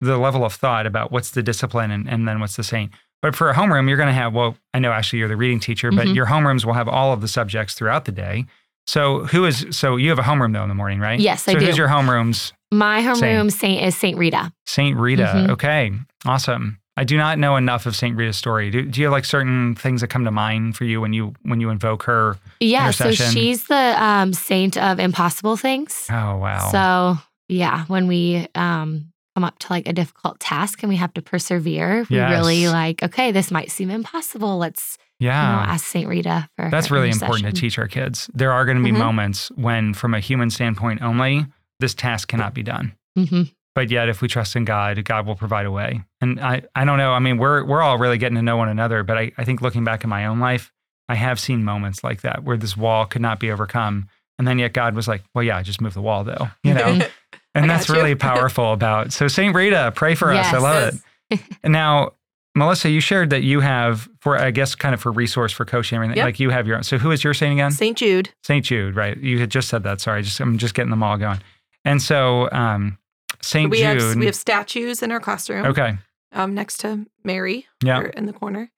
the 0.00 0.16
level 0.16 0.44
of 0.44 0.54
thought 0.54 0.86
about 0.86 1.10
what's 1.10 1.32
the 1.32 1.42
discipline 1.42 1.90
and, 1.90 2.08
and 2.08 2.26
then 2.28 2.38
what's 2.38 2.54
the 2.56 2.62
saint. 2.64 2.92
But 3.20 3.34
for 3.34 3.50
a 3.50 3.54
homeroom, 3.54 3.88
you're 3.88 3.96
going 3.96 4.08
to 4.14 4.20
have, 4.22 4.32
well, 4.32 4.56
I 4.74 4.78
know 4.78 4.92
actually 4.92 5.18
you're 5.20 5.28
the 5.28 5.36
reading 5.36 5.58
teacher, 5.60 5.90
but 5.90 6.06
Mhm. 6.06 6.14
your 6.14 6.26
homerooms 6.26 6.64
will 6.64 6.74
have 6.74 6.88
all 6.88 7.12
of 7.12 7.20
the 7.20 7.28
subjects 7.28 7.74
throughout 7.74 8.04
the 8.04 8.12
day. 8.12 8.46
So 8.86 9.24
who 9.26 9.44
is, 9.44 9.66
so 9.70 9.96
you 9.96 10.08
have 10.10 10.18
a 10.18 10.22
homeroom 10.22 10.52
though 10.52 10.62
in 10.62 10.68
the 10.68 10.74
morning, 10.74 11.00
right? 11.00 11.18
Yes, 11.18 11.46
I 11.48 11.52
so 11.54 11.58
do. 11.58 11.66
who's 11.66 11.76
your 11.78 11.88
homerooms? 11.88 12.52
My 12.70 13.00
homeroom 13.02 13.50
saint 13.52 13.82
is 13.84 13.96
Saint 13.96 14.16
Rita. 14.18 14.52
Saint 14.66 14.96
Rita. 14.96 15.22
Mhm. 15.24 15.50
Okay. 15.50 15.92
Awesome. 16.24 16.78
I 16.96 17.04
do 17.04 17.16
not 17.16 17.38
know 17.38 17.56
enough 17.56 17.84
of 17.86 17.94
Saint 17.94 18.16
Rita's 18.16 18.36
story. 18.36 18.70
Do, 18.70 18.82
do 18.82 19.00
you 19.00 19.06
have 19.06 19.12
like 19.12 19.26
certain 19.26 19.74
things 19.74 20.00
that 20.00 20.08
come 20.08 20.24
to 20.24 20.30
mind 20.30 20.76
for 20.76 20.84
you 20.84 21.00
when 21.00 21.12
you 21.12 21.34
when 21.42 21.60
you 21.60 21.70
invoke 21.70 22.04
her? 22.04 22.36
Yeah, 22.60 22.90
so 22.90 23.12
she's 23.12 23.64
the 23.66 24.02
um, 24.02 24.32
saint 24.32 24.76
of 24.78 24.98
impossible 24.98 25.56
things. 25.56 26.06
Oh 26.10 26.38
wow. 26.38 26.68
So 26.70 27.18
yeah, 27.48 27.84
when 27.86 28.06
we 28.06 28.48
um, 28.54 29.12
come 29.34 29.44
up 29.44 29.58
to 29.60 29.66
like 29.70 29.86
a 29.86 29.92
difficult 29.92 30.40
task 30.40 30.82
and 30.82 30.88
we 30.88 30.96
have 30.96 31.12
to 31.14 31.22
persevere, 31.22 32.06
we 32.10 32.18
really 32.18 32.68
like, 32.68 33.02
okay, 33.02 33.30
this 33.30 33.50
might 33.50 33.70
seem 33.70 33.90
impossible. 33.90 34.56
Let's 34.56 34.96
you 35.18 35.28
know, 35.28 35.32
yeah. 35.34 35.64
ask 35.68 35.84
Saint 35.86 36.08
Rita 36.08 36.48
for. 36.56 36.70
That's 36.70 36.90
really 36.90 37.10
important 37.10 37.54
to 37.54 37.60
teach 37.60 37.78
our 37.78 37.88
kids. 37.88 38.30
There 38.34 38.52
are 38.52 38.64
going 38.64 38.78
to 38.78 38.82
be 38.84 38.90
Mhm. 38.90 38.98
moments 38.98 39.50
when, 39.54 39.94
from 39.94 40.12
a 40.14 40.20
human 40.20 40.50
standpoint 40.50 41.00
only, 41.02 41.46
this 41.80 41.94
task 41.94 42.28
cannot 42.28 42.52
be 42.54 42.62
done. 42.62 42.94
Mhm. 43.18 43.50
But 43.76 43.90
yet, 43.90 44.08
if 44.08 44.22
we 44.22 44.28
trust 44.28 44.56
in 44.56 44.64
God, 44.64 45.04
God 45.04 45.26
will 45.26 45.34
provide 45.34 45.66
a 45.66 45.70
way. 45.70 46.02
And 46.22 46.40
I, 46.40 46.62
I 46.74 46.86
don't 46.86 46.96
know. 46.96 47.12
I 47.12 47.18
mean, 47.18 47.36
we're 47.36 47.62
we're 47.62 47.82
all 47.82 47.98
really 47.98 48.16
getting 48.16 48.36
to 48.36 48.42
know 48.42 48.56
one 48.56 48.70
another. 48.70 49.02
But 49.02 49.18
I, 49.18 49.32
I 49.36 49.44
think 49.44 49.60
looking 49.60 49.84
back 49.84 50.02
in 50.02 50.08
my 50.08 50.24
own 50.24 50.40
life, 50.40 50.72
I 51.10 51.14
have 51.14 51.38
seen 51.38 51.62
moments 51.62 52.02
like 52.02 52.22
that 52.22 52.42
where 52.42 52.56
this 52.56 52.74
wall 52.74 53.04
could 53.04 53.20
not 53.20 53.38
be 53.38 53.50
overcome, 53.50 54.08
and 54.38 54.48
then 54.48 54.58
yet 54.58 54.72
God 54.72 54.94
was 54.94 55.06
like, 55.06 55.24
"Well, 55.34 55.44
yeah, 55.44 55.62
just 55.62 55.82
move 55.82 55.92
the 55.92 56.00
wall, 56.00 56.24
though." 56.24 56.48
You 56.64 56.72
know, 56.72 57.06
and 57.54 57.68
that's 57.68 57.90
really 57.90 58.14
powerful. 58.14 58.72
About 58.72 59.12
so 59.12 59.28
Saint 59.28 59.54
Rita, 59.54 59.92
pray 59.94 60.14
for 60.14 60.32
us. 60.32 60.54
I 60.54 60.58
love 60.58 60.94
it. 60.94 61.40
And 61.62 61.72
now, 61.72 62.12
Melissa, 62.54 62.88
you 62.88 63.00
shared 63.00 63.28
that 63.28 63.42
you 63.42 63.60
have 63.60 64.08
for 64.20 64.38
I 64.38 64.52
guess 64.52 64.74
kind 64.74 64.94
of 64.94 65.02
for 65.02 65.12
resource 65.12 65.52
for 65.52 65.66
coaching 65.66 65.96
and 65.96 66.04
everything. 66.04 66.16
Yep. 66.16 66.24
Like 66.24 66.40
you 66.40 66.48
have 66.48 66.66
your 66.66 66.76
own. 66.76 66.82
So 66.82 66.96
who 66.96 67.10
is 67.10 67.22
your 67.22 67.34
saint 67.34 67.52
again? 67.52 67.72
St. 67.72 67.98
Jude. 67.98 68.30
St. 68.42 68.64
Jude, 68.64 68.96
right? 68.96 69.18
You 69.18 69.38
had 69.38 69.50
just 69.50 69.68
said 69.68 69.82
that. 69.82 70.00
Sorry, 70.00 70.22
just 70.22 70.40
I'm 70.40 70.56
just 70.56 70.72
getting 70.72 70.90
them 70.90 71.02
all 71.02 71.18
going. 71.18 71.40
And 71.84 72.00
so, 72.00 72.48
um, 72.52 72.96
St. 73.46 73.70
we 73.70 73.78
Jude. 73.78 74.00
have 74.02 74.16
we 74.16 74.26
have 74.26 74.34
statues 74.36 75.02
in 75.02 75.10
our 75.12 75.20
classroom. 75.20 75.66
okay. 75.66 75.96
Um, 76.32 76.54
next 76.54 76.78
to 76.80 77.06
Mary. 77.24 77.66
Yeah. 77.82 78.10
in 78.16 78.26
the 78.26 78.32
corner. 78.32 78.70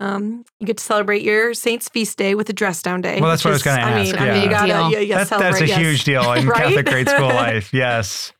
Um, 0.00 0.44
you 0.60 0.66
get 0.66 0.78
to 0.78 0.84
celebrate 0.84 1.22
your 1.22 1.54
Saint's 1.54 1.88
feast 1.88 2.16
day 2.18 2.34
with 2.36 2.48
a 2.48 2.52
dress 2.52 2.82
down 2.82 3.00
day. 3.00 3.20
Well, 3.20 3.30
that's 3.30 3.44
which 3.44 3.50
what 3.50 3.50
I 3.50 3.54
was 3.54 3.62
gonna 3.64 3.82
I 3.82 4.02
mean, 4.04 4.14
ask, 4.14 4.20
I 4.20 4.32
mean, 4.32 4.42
you 4.44 4.48
gotta, 4.50 4.66
Deal. 4.72 4.90
yeah, 4.92 4.98
yeah, 5.00 5.24
That- 5.24 5.38
that's 5.40 5.60
a 5.60 5.66
yes. 5.66 5.76
huge 5.78 6.04
deal 6.04 6.32
in 6.32 6.46
Right? 6.48 6.64
Catholic 6.64 6.86
grade 6.86 7.08
school 7.08 7.26
life. 7.44 7.72
Yes. 7.74 8.32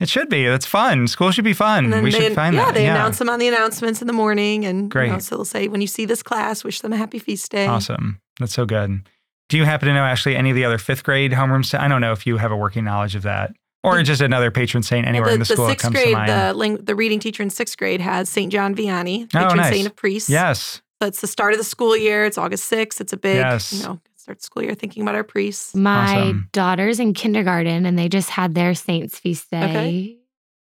It 0.00 0.08
should 0.08 0.28
be. 0.28 0.44
That's 0.46 0.66
fun. 0.66 1.06
School 1.06 1.30
should 1.30 1.44
be 1.44 1.52
fun. 1.52 1.92
And 1.92 2.02
We 2.02 2.10
they, 2.10 2.18
should 2.20 2.34
find 2.34 2.56
yeah, 2.56 2.64
that. 2.66 2.74
they 2.74 2.82
yeah. 2.84 2.96
announce 2.96 3.18
them 3.18 3.28
on 3.30 3.38
the 3.38 3.46
announcements 3.46 4.00
in 4.00 4.08
the 4.08 4.12
morning, 4.12 4.66
and 4.66 4.76
you 4.78 4.82
know, 4.82 4.88
Great. 4.88 5.22
so 5.22 5.36
they'll 5.36 5.44
say, 5.44 5.68
"When 5.68 5.80
you 5.80 5.86
see 5.86 6.04
this 6.04 6.20
class, 6.22 6.64
wish 6.64 6.80
them 6.80 6.92
a 6.92 6.96
happy 6.96 7.20
feast 7.20 7.52
day." 7.52 7.68
Awesome. 7.68 8.20
That's 8.40 8.52
so 8.52 8.66
good. 8.66 9.08
Do 9.48 9.56
you 9.56 9.64
happen 9.64 9.86
to 9.86 9.94
know, 9.94 10.02
Ashley, 10.04 10.34
any 10.34 10.50
of 10.50 10.56
the 10.56 10.64
other 10.64 10.78
fifth 10.78 11.04
grade 11.04 11.30
homeroom? 11.30 11.64
sa- 11.64 11.80
I 11.80 11.86
don't 11.86 12.00
know 12.00 12.10
if 12.12 12.26
you 12.26 12.38
have 12.38 12.50
a 12.50 12.56
working 12.56 12.84
knowledge 12.84 13.14
of 13.14 13.22
that, 13.22 13.52
or 13.84 14.02
just 14.02 14.20
another 14.20 14.50
patron 14.50 14.82
saint 14.82 15.06
anywhere 15.06 15.28
the, 15.28 15.34
in 15.34 15.38
the 15.40 15.44
school 15.44 15.66
that 15.66 15.72
sixth 15.72 15.82
comes 15.84 15.94
grade, 15.96 16.06
to 16.08 16.12
mind. 16.12 16.30
the 16.30 16.54
ling- 16.54 16.84
the 16.84 16.94
reading 16.94 17.20
teacher 17.20 17.42
in 17.42 17.50
sixth 17.50 17.76
grade 17.76 18.00
has 18.00 18.28
Saint 18.28 18.50
John 18.52 18.74
Vianney, 18.74 19.24
Oh, 19.34 19.38
patron 19.38 19.56
nice. 19.58 19.72
saint 19.72 19.86
of 19.86 19.94
priests. 19.96 20.28
yes. 20.30 20.80
So 21.02 21.08
it's 21.08 21.20
the 21.20 21.26
start 21.26 21.52
of 21.52 21.58
the 21.58 21.64
school 21.64 21.96
year. 21.96 22.24
It's 22.24 22.38
August 22.38 22.70
6th. 22.70 23.00
It's 23.00 23.12
a 23.12 23.16
big, 23.16 23.36
Yes. 23.36 23.72
you 23.72 23.82
know, 23.82 24.00
start 24.16 24.38
the 24.38 24.44
school 24.44 24.62
year 24.62 24.74
thinking 24.74 25.02
about 25.02 25.14
our 25.16 25.24
priests. 25.24 25.74
My 25.74 26.16
Awesome. 26.20 26.48
daughter's 26.52 26.98
in 27.00 27.12
kindergarten 27.14 27.84
and 27.84 27.98
they 27.98 28.08
just 28.08 28.30
had 28.30 28.54
their 28.54 28.74
saint's 28.74 29.18
feast 29.18 29.50
day. 29.50 29.62
Okay. 29.64 30.16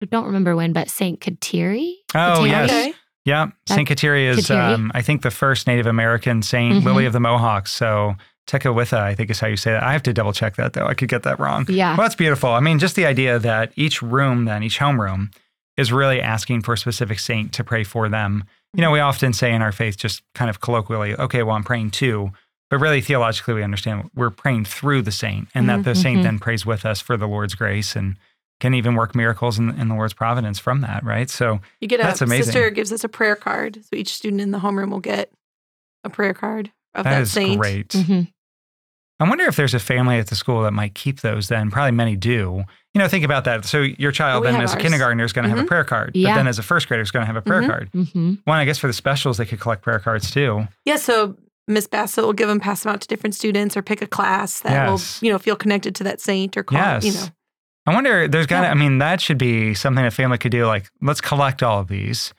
I 0.01 0.05
don't 0.05 0.25
remember 0.25 0.55
when, 0.55 0.71
but 0.71 0.89
Saint 0.89 1.19
Kateri. 1.19 1.93
Oh, 2.15 2.17
Kateri? 2.41 2.47
yes. 2.47 2.69
Okay. 2.69 2.93
Yeah. 3.25 3.47
St. 3.67 3.87
Kateri 3.87 4.29
is, 4.29 4.47
Kateri. 4.47 4.73
um, 4.75 4.91
I 4.95 5.01
think, 5.01 5.23
the 5.23 5.31
first 5.31 5.67
Native 5.67 5.87
American 5.87 6.41
saint, 6.41 6.75
Mhm. 6.75 6.85
Lily 6.85 7.05
of 7.05 7.11
the 7.13 7.19
Mohawks. 7.19 7.71
So 7.71 8.15
Tecawitha, 8.49 8.97
I 8.99 9.13
think 9.13 9.29
is 9.29 9.39
how 9.39 9.47
you 9.47 9.55
say 9.57 9.71
that. 9.71 9.83
I 9.83 9.91
have 9.93 10.01
to 10.03 10.13
double 10.13 10.33
check 10.33 10.55
that, 10.55 10.73
though. 10.73 10.87
I 10.87 10.95
could 10.95 11.07
get 11.09 11.23
that 11.23 11.39
wrong. 11.39 11.65
Yeah. 11.69 11.91
Well, 11.95 12.05
that's 12.05 12.15
beautiful. 12.15 12.49
I 12.49 12.59
mean, 12.59 12.79
just 12.79 12.95
the 12.95 13.05
idea 13.05 13.37
that 13.37 13.71
each 13.75 14.01
room, 14.01 14.45
then, 14.45 14.63
each 14.63 14.79
homeroom, 14.79 15.31
is 15.77 15.93
really 15.93 16.19
asking 16.19 16.61
for 16.63 16.73
a 16.73 16.77
specific 16.77 17.19
saint 17.19 17.53
to 17.53 17.63
pray 17.63 17.83
for 17.83 18.09
them. 18.09 18.43
You 18.73 18.81
know, 18.81 18.91
we 18.91 18.99
often 18.99 19.33
say 19.33 19.53
in 19.53 19.61
our 19.61 19.71
faith, 19.71 19.97
just 19.97 20.23
kind 20.35 20.49
of 20.49 20.59
colloquially, 20.61 21.15
okay, 21.15 21.43
well, 21.43 21.55
I'm 21.55 21.63
praying 21.63 21.91
to. 21.91 22.31
But 22.71 22.79
really, 22.79 23.01
theologically, 23.01 23.53
we 23.55 23.63
understand 23.63 24.09
we're 24.15 24.29
praying 24.29 24.65
through 24.65 25.03
the 25.03 25.11
saint 25.11 25.47
and 25.55 25.69
that 25.69 25.83
the 25.83 25.95
saint 25.95 26.19
Mhm. 26.19 26.23
then 26.23 26.39
prays 26.39 26.65
with 26.65 26.85
us 26.85 26.99
for 27.01 27.17
the 27.17 27.27
Lord's 27.27 27.55
grace 27.55 27.95
and 27.95 28.15
can 28.59 28.73
even 28.73 28.93
work 28.95 29.15
miracles 29.15 29.57
in, 29.57 29.69
in 29.79 29.87
the 29.87 29.95
Lord's 29.95 30.13
providence 30.13 30.59
from 30.59 30.81
that, 30.81 31.03
right? 31.03 31.29
So, 31.29 31.61
You 31.81 31.87
get 31.87 31.99
a 31.99 32.03
That's 32.03 32.21
amazing. 32.21 32.45
sister 32.53 32.69
gives 32.71 32.91
us 32.91 33.03
a 33.03 33.09
prayer 33.09 33.35
card. 33.35 33.79
So 33.85 33.95
each 33.95 34.13
student 34.13 34.41
in 34.41 34.51
the 34.51 34.59
homeroom 34.59 34.89
will 34.91 34.99
get 34.99 35.31
a 36.03 36.09
prayer 36.09 36.33
card 36.33 36.71
of 36.93 37.05
that, 37.05 37.09
saint. 37.09 37.15
that 37.15 37.21
is 37.21 37.31
saint. 37.31 37.59
great. 37.59 37.89
Mhm. 37.89 38.33
I 39.21 39.27
wonder 39.27 39.43
if 39.45 39.55
there's 39.57 39.73
a 39.73 39.79
family 39.79 40.17
at 40.17 40.27
the 40.27 40.35
school 40.35 40.63
that 40.63 40.71
might 40.71 40.95
keep 40.95 41.19
those 41.21 41.49
then. 41.49 41.69
Probably 41.71 41.91
many 41.91 42.15
do. 42.15 42.63
You 42.93 42.99
know, 42.99 43.07
think 43.07 43.25
about 43.25 43.43
that. 43.43 43.65
So 43.65 43.81
your 43.81 44.11
child 44.13 44.41
We 44.41 44.47
then 44.47 44.55
have 44.55 44.63
as 44.63 44.73
a 44.73 44.77
kindergartner 44.77 45.23
is 45.25 45.33
going 45.33 45.43
to 45.43 45.49
have 45.49 45.59
a 45.59 45.63
Mhm. 45.63 45.67
prayer 45.67 45.83
card. 45.83 46.11
But 46.13 46.35
then 46.35 46.47
as 46.47 46.57
a 46.57 46.63
first 46.63 46.87
grader 46.87 47.01
is 47.03 47.11
going 47.11 47.23
to 47.23 47.27
have 47.27 47.35
a 47.35 47.41
prayer 47.41 47.61
Mhm. 47.63 47.67
card. 47.67 47.89
Mhm. 47.93 48.37
One, 48.45 48.57
I 48.57 48.65
guess 48.65 48.77
for 48.77 48.87
the 48.87 48.93
specials, 48.93 49.37
they 49.37 49.45
could 49.45 49.59
collect 49.59 49.81
prayer 49.81 49.99
cards 49.99 50.31
too. 50.31 50.67
Yeah, 50.85 50.95
so 50.95 51.35
Miss 51.67 51.85
Bassett 51.85 52.23
will 52.23 52.33
give 52.33 52.47
them, 52.47 52.59
pass 52.59 52.83
them 52.83 52.93
out 52.93 53.01
to 53.01 53.07
different 53.07 53.35
students, 53.35 53.75
or 53.77 53.81
pick 53.81 54.01
a 54.01 54.07
class 54.07 54.61
that 54.61 54.71
Yes. 54.71 55.19
will, 55.21 55.27
you 55.27 55.31
know, 55.33 55.37
feel 55.37 55.55
connected 55.55 55.93
to 55.95 56.03
that 56.05 56.21
saint 56.21 56.55
or 56.57 56.63
call, 56.63 56.79
Yes. 56.79 57.03
you 57.05 57.11
know. 57.13 57.27
I 57.85 57.93
wonder, 57.93 58.27
there's 58.27 58.47
got 58.47 58.61
to, 58.61 58.67
Yeah. 58.67 58.71
I 58.71 58.75
mean, 58.75 58.99
that 58.99 59.19
should 59.21 59.37
be 59.37 59.73
something 59.73 60.03
a 60.05 60.11
family 60.11 60.37
could 60.37 60.51
do. 60.51 60.65
Like, 60.65 60.89
let's 61.01 61.21
collect 61.21 61.61
all 61.61 61.79
of 61.79 61.87
these 61.89 62.33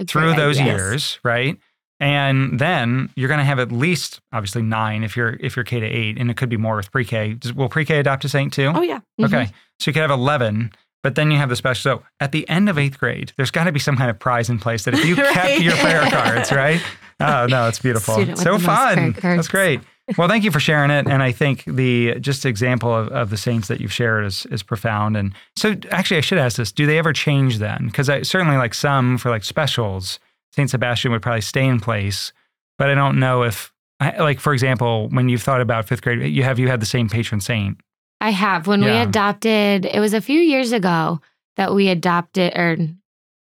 A 0.00 0.04
through 0.04 0.28
great 0.34 0.36
those 0.36 0.58
idea. 0.60 0.74
years, 0.76 1.18
right? 1.24 1.56
And 2.00 2.58
then 2.60 3.10
you're 3.16 3.28
going 3.28 3.38
to 3.38 3.44
have 3.44 3.58
at 3.58 3.72
least, 3.72 4.20
obviously, 4.32 4.62
nine 4.62 5.02
if 5.02 5.16
you're 5.16 5.36
if 5.40 5.56
you're 5.56 5.64
K 5.64 5.80
to 5.80 5.86
eight, 5.86 6.16
and 6.18 6.30
it 6.30 6.36
could 6.36 6.48
be 6.48 6.56
more 6.56 6.76
with 6.76 6.92
pre-K. 6.92 7.34
Does- 7.34 7.52
Will 7.52 7.68
pre-K 7.68 7.98
adopt 7.98 8.24
a 8.24 8.28
saint 8.28 8.52
too? 8.52 8.70
Oh 8.74 8.82
yeah, 8.82 9.00
Mhm. 9.20 9.26
Okay. 9.26 9.46
So 9.80 9.88
you 9.90 9.92
could 9.92 10.02
have 10.02 10.10
11, 10.10 10.72
but 11.02 11.14
then 11.16 11.30
you 11.30 11.38
have 11.38 11.48
the 11.48 11.56
special. 11.56 11.98
So 12.00 12.02
at 12.20 12.32
the 12.32 12.48
end 12.48 12.68
of 12.68 12.78
eighth 12.78 12.98
grade, 12.98 13.32
there's 13.36 13.50
got 13.50 13.64
to 13.64 13.72
be 13.72 13.80
some 13.80 13.96
kind 13.96 14.10
of 14.10 14.18
prize 14.18 14.48
in 14.50 14.58
place 14.58 14.84
that 14.84 14.94
if 14.94 15.04
you 15.04 15.14
kept 15.32 15.60
your 15.60 15.74
prayer 15.76 16.08
cards, 16.10 16.52
right? 16.52 16.80
Oh, 17.20 17.46
no, 17.48 17.66
it's 17.68 17.78
beautiful. 17.80 18.14
So 18.14 18.20
the 18.24 18.26
most 18.30 18.42
prayer 18.42 18.58
fun. 18.58 19.12
That's 19.36 19.48
great. 19.48 19.80
Well, 20.16 20.28
thank 20.28 20.42
you 20.44 20.50
for 20.52 20.60
sharing 20.60 20.90
it. 20.90 21.06
And 21.08 21.22
I 21.22 21.32
think 21.32 21.64
the 21.66 22.18
just 22.20 22.46
example 22.46 22.94
of, 22.94 23.08
of 23.08 23.30
the 23.30 23.36
saints 23.36 23.68
that 23.68 23.80
you've 23.80 23.92
shared 23.92 24.24
is, 24.24 24.46
is 24.46 24.62
profound. 24.62 25.16
And 25.16 25.34
so 25.56 25.76
actually, 25.90 26.16
I 26.18 26.20
should 26.22 26.38
ask 26.38 26.56
this 26.56 26.70
do 26.72 26.86
they 26.86 26.96
ever 26.98 27.12
change 27.12 27.58
then? 27.58 27.86
Because 27.86 28.08
I 28.08 28.22
certainly 28.22 28.56
like 28.56 28.72
some 28.72 29.18
for 29.18 29.30
like 29.30 29.44
specials, 29.44 30.18
St. 30.58 30.68
Sebastian 30.70 31.12
would 31.12 31.22
probably 31.22 31.40
stay 31.40 31.64
in 31.64 31.78
place, 31.78 32.32
but 32.78 32.90
I 32.90 32.94
don't 32.96 33.20
know 33.20 33.44
if, 33.44 33.72
I- 34.00 34.16
like, 34.18 34.40
for 34.40 34.52
example, 34.52 35.08
when 35.10 35.28
you've 35.28 35.40
thought 35.42 35.60
about 35.60 35.86
fifth 35.86 36.02
grade, 36.02 36.20
you 36.32 36.42
have 36.42 36.58
you 36.58 36.66
had 36.66 36.80
the 36.80 36.86
same 36.86 37.08
patron 37.08 37.40
saint. 37.40 37.78
I 38.20 38.30
have. 38.30 38.66
When 38.66 38.82
we 38.84 38.90
adopted, 38.90 39.84
it 39.86 40.00
was 40.00 40.14
a 40.14 40.20
few 40.20 40.40
years 40.40 40.72
ago 40.72 41.20
that 41.56 41.72
we 41.76 41.88
adopted 41.88 42.52
or, 42.56 42.76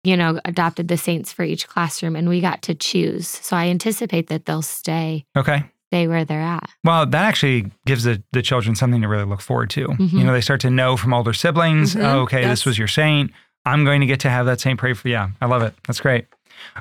you 0.02 0.16
know, 0.16 0.40
adopted 0.44 0.88
the 0.88 0.96
saints 0.96 1.32
for 1.32 1.44
each 1.44 1.68
classroom 1.68 2.16
and 2.16 2.28
we 2.28 2.40
got 2.40 2.62
to 2.62 2.74
choose. 2.74 3.28
So 3.28 3.56
I 3.56 3.68
anticipate 3.68 4.26
that 4.26 4.46
they'll 4.46 4.62
stay, 4.62 5.24
Okay. 5.36 5.62
stay 5.92 6.08
where 6.08 6.24
they're 6.24 6.40
at. 6.40 6.68
Well, 6.82 7.06
that 7.06 7.24
actually 7.24 7.70
gives 7.86 8.02
the, 8.02 8.20
the 8.32 8.42
children 8.42 8.74
something 8.74 9.00
to 9.02 9.06
really 9.08 9.24
look 9.24 9.40
forward 9.40 9.70
to. 9.70 9.86
Mhm. 9.86 10.12
You 10.12 10.24
know, 10.24 10.32
they 10.32 10.40
start 10.40 10.60
to 10.62 10.70
know 10.70 10.96
from 10.96 11.14
older 11.14 11.32
siblings, 11.32 11.94
Mhm, 11.94 12.02
oh, 12.04 12.20
okay, 12.22 12.44
this 12.44 12.66
was 12.66 12.76
your 12.76 12.88
saint. 12.88 13.30
I'm 13.64 13.84
going 13.84 14.00
to 14.00 14.06
get 14.06 14.18
to 14.20 14.30
have 14.30 14.46
that 14.46 14.60
saint 14.60 14.78
pray 14.80 14.94
for. 14.94 15.08
Yeah, 15.08 15.28
I 15.40 15.46
love 15.46 15.62
it. 15.62 15.74
That's 15.86 16.00
great. 16.00 16.26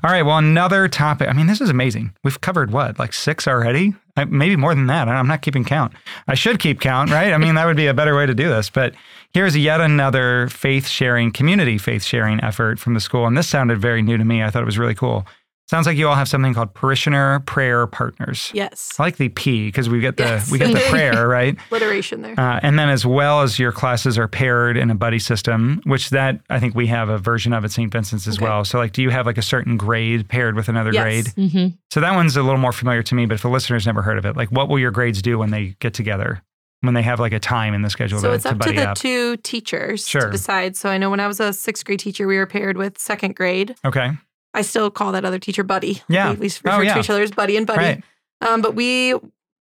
All 0.04 0.12
right. 0.12 0.24
Well, 0.24 0.38
another 0.38 0.88
topic. 0.88 1.30
I 1.30 1.34
mean, 1.34 1.48
this 1.48 1.62
is 1.62 1.70
amazing. 1.70 2.14
We've 2.24 2.40
covered 2.40 2.72
what, 2.72 3.00
like 3.00 3.14
six 3.14 3.48
already? 3.48 3.96
I, 4.16 4.26
maybe 4.26 4.56
more 4.56 4.74
than 4.74 4.88
that. 4.88 5.08
I'm 5.08 5.28
not 5.28 5.42
keeping 5.42 5.64
count. 5.64 5.94
I 6.28 6.36
should 6.36 6.60
keep 6.60 6.82
count, 6.82 7.12
right? 7.12 7.34
I 7.34 7.38
mean, 7.38 7.56
that 7.56 7.66
would 7.66 7.78
be 7.78 7.88
a 7.88 7.94
better 7.94 8.16
way 8.16 8.26
to 8.26 8.34
do 8.34 8.50
this. 8.50 8.70
But 8.70 8.94
here's 9.34 9.56
yet 9.56 9.80
another 9.80 10.50
faith 10.50 10.88
sharing, 10.88 11.32
community 11.32 11.78
faith 11.78 12.04
sharing 12.04 12.44
effort 12.44 12.80
from 12.80 12.94
the 12.94 13.00
school. 13.00 13.28
And 13.28 13.38
this 13.38 13.48
sounded 13.48 13.80
very 13.80 14.02
new 14.02 14.18
to 14.18 14.26
me. 14.26 14.44
I 14.44 14.50
thought 14.50 14.64
it 14.64 14.66
was 14.66 14.80
really 14.80 14.96
cool. 14.96 15.26
Sounds 15.70 15.86
like 15.86 15.98
you 15.98 16.08
all 16.08 16.16
have 16.16 16.30
something 16.30 16.54
called 16.54 16.74
parishioner 16.74 17.42
prayer 17.42 17.86
partners. 17.88 18.52
Yes. 18.54 18.94
I 18.98 19.04
like 19.04 19.18
the 19.18 19.28
P 19.28 19.66
because 19.68 19.90
we 19.90 20.00
get 20.00 20.16
the 20.16 20.24
Yes. 20.24 20.50
we 20.50 20.58
get 20.60 20.72
the 20.74 20.80
prayer 20.90 21.28
right, 21.38 21.58
Alliteration 21.70 22.22
there. 22.22 22.40
uh, 22.40 22.60
and 22.64 22.80
then 22.80 22.88
as 22.90 23.06
well 23.06 23.42
as 23.42 23.60
your 23.60 23.74
classes 23.74 24.18
are 24.18 24.30
paired 24.30 24.78
in 24.78 24.90
a 24.90 24.96
buddy 24.96 25.20
system, 25.20 25.82
which 25.84 26.10
that 26.12 26.40
I 26.50 26.60
think 26.62 26.74
we 26.74 26.88
have 26.88 27.10
a 27.10 27.18
version 27.18 27.52
of 27.52 27.66
at 27.66 27.72
St. 27.72 27.92
Vincent's 27.92 28.28
as 28.28 28.38
Okay. 28.38 28.46
well. 28.46 28.64
So 28.64 28.78
like, 28.78 28.94
do 28.94 29.02
you 29.02 29.10
have 29.10 29.26
like 29.26 29.38
a 29.38 29.42
certain 29.42 29.76
grade 29.76 30.30
paired 30.30 30.56
with 30.56 30.70
another 30.70 30.94
Yes. 30.94 31.34
grade? 31.34 31.52
hmm 31.52 31.68
So 31.92 32.00
that 32.00 32.16
one's 32.16 32.38
a 32.38 32.44
little 32.44 32.60
more 32.60 32.72
familiar 32.72 33.04
to 33.04 33.16
me, 33.16 33.26
but 33.26 33.34
if 33.36 33.42
the 33.42 33.50
listener's 33.50 33.86
never 33.86 34.02
heard 34.02 34.18
of 34.18 34.26
it, 34.26 34.38
like 34.38 34.50
what 34.52 34.70
will 34.70 34.80
your 34.80 34.92
grades 34.92 35.22
do 35.22 35.38
when 35.38 35.52
they 35.52 35.76
get 35.80 35.94
together? 35.94 36.42
When 36.82 36.94
they 36.94 37.02
have 37.02 37.20
like 37.20 37.34
a 37.34 37.40
time 37.40 37.74
in 37.74 37.82
the 37.82 37.90
schedule 37.90 38.20
So 38.20 38.30
to, 38.30 38.34
it's 38.36 38.46
up 38.46 38.54
to 38.54 38.58
buddy 38.60 38.76
the 38.78 38.90
up? 38.92 38.98
two 38.98 39.36
teachers 39.38 40.08
Sure. 40.08 40.22
to 40.22 40.30
decide. 40.32 40.78
So 40.78 40.90
I 40.90 40.98
know 40.98 41.10
when 41.10 41.20
I 41.20 41.28
was 41.28 41.40
a 41.40 41.52
sixth 41.52 41.84
grade 41.84 42.00
teacher, 42.00 42.26
we 42.28 42.38
were 42.38 42.46
paired 42.46 42.78
with 42.78 43.00
second 43.00 43.36
grade. 43.36 43.76
Okay. 43.84 44.12
I 44.54 44.62
still 44.62 44.90
call 44.90 45.12
that 45.12 45.26
other 45.26 45.40
teacher 45.40 45.64
buddy. 45.64 46.02
Yeah. 46.10 46.32
We, 46.34 46.38
we 46.38 46.48
Oh, 46.66 46.78
refer 46.78 46.84
yeah. 46.84 46.94
to 46.96 47.00
each 47.00 47.10
other 47.10 47.22
as 47.22 47.32
buddy 47.32 47.58
and 47.58 47.68
buddy. 47.68 47.80
Right. 47.84 48.04
Um, 48.42 48.62
but 48.62 48.76
we 48.76 49.14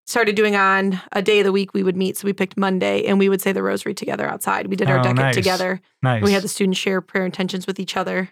started 0.06 0.36
doing 0.36 0.54
on 0.54 1.00
a 1.12 1.22
day 1.22 1.40
of 1.40 1.44
the 1.44 1.52
week 1.52 1.72
we 1.74 1.82
would 1.82 1.96
meet. 1.96 2.16
So 2.18 2.26
we 2.26 2.32
picked 2.32 2.56
Monday 2.56 3.04
and 3.06 3.18
we 3.18 3.28
would 3.28 3.40
say 3.40 3.52
the 3.52 3.62
rosary 3.62 3.94
together 3.94 4.28
outside. 4.28 4.66
We 4.66 4.76
did 4.76 4.88
our 4.90 4.98
Oh, 5.00 5.02
decade 5.02 5.16
nice. 5.16 5.34
together. 5.34 5.80
Nice. 6.02 6.22
We 6.22 6.32
had 6.32 6.42
the 6.42 6.48
students 6.48 6.78
share 6.78 7.00
prayer 7.00 7.24
intentions 7.24 7.66
with 7.66 7.80
each 7.80 7.96
other. 7.96 8.28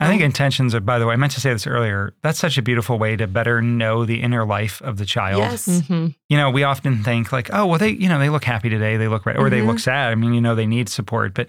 I 0.00 0.08
think 0.08 0.22
Um, 0.22 0.26
intentions 0.26 0.74
are, 0.74 0.80
by 0.80 0.98
the 0.98 1.06
way, 1.06 1.12
I 1.12 1.16
meant 1.16 1.32
to 1.32 1.40
say 1.40 1.52
this 1.52 1.66
earlier. 1.68 2.14
That's 2.22 2.38
such 2.38 2.58
a 2.58 2.62
beautiful 2.62 2.98
way 2.98 3.14
to 3.16 3.26
better 3.28 3.62
know 3.62 4.04
the 4.04 4.22
inner 4.22 4.44
life 4.44 4.82
of 4.82 4.96
the 4.96 5.04
child. 5.06 5.38
Yes. 5.40 5.82
hmm 5.86 6.08
You 6.28 6.36
know, 6.36 6.50
we 6.50 6.64
often 6.64 7.04
think 7.04 7.30
like, 7.30 7.48
oh, 7.52 7.66
well, 7.66 7.78
they, 7.78 7.90
you 7.90 8.08
know, 8.08 8.18
they 8.18 8.28
look 8.28 8.44
happy 8.44 8.68
today, 8.68 8.96
they 8.96 9.06
look 9.06 9.24
right, 9.24 9.36
or 9.36 9.48
they 9.50 9.62
look 9.62 9.78
sad. 9.78 10.10
I 10.10 10.14
mean, 10.16 10.34
you 10.34 10.40
know, 10.40 10.54
they 10.56 10.66
need 10.66 10.88
support. 10.88 11.32
But 11.34 11.46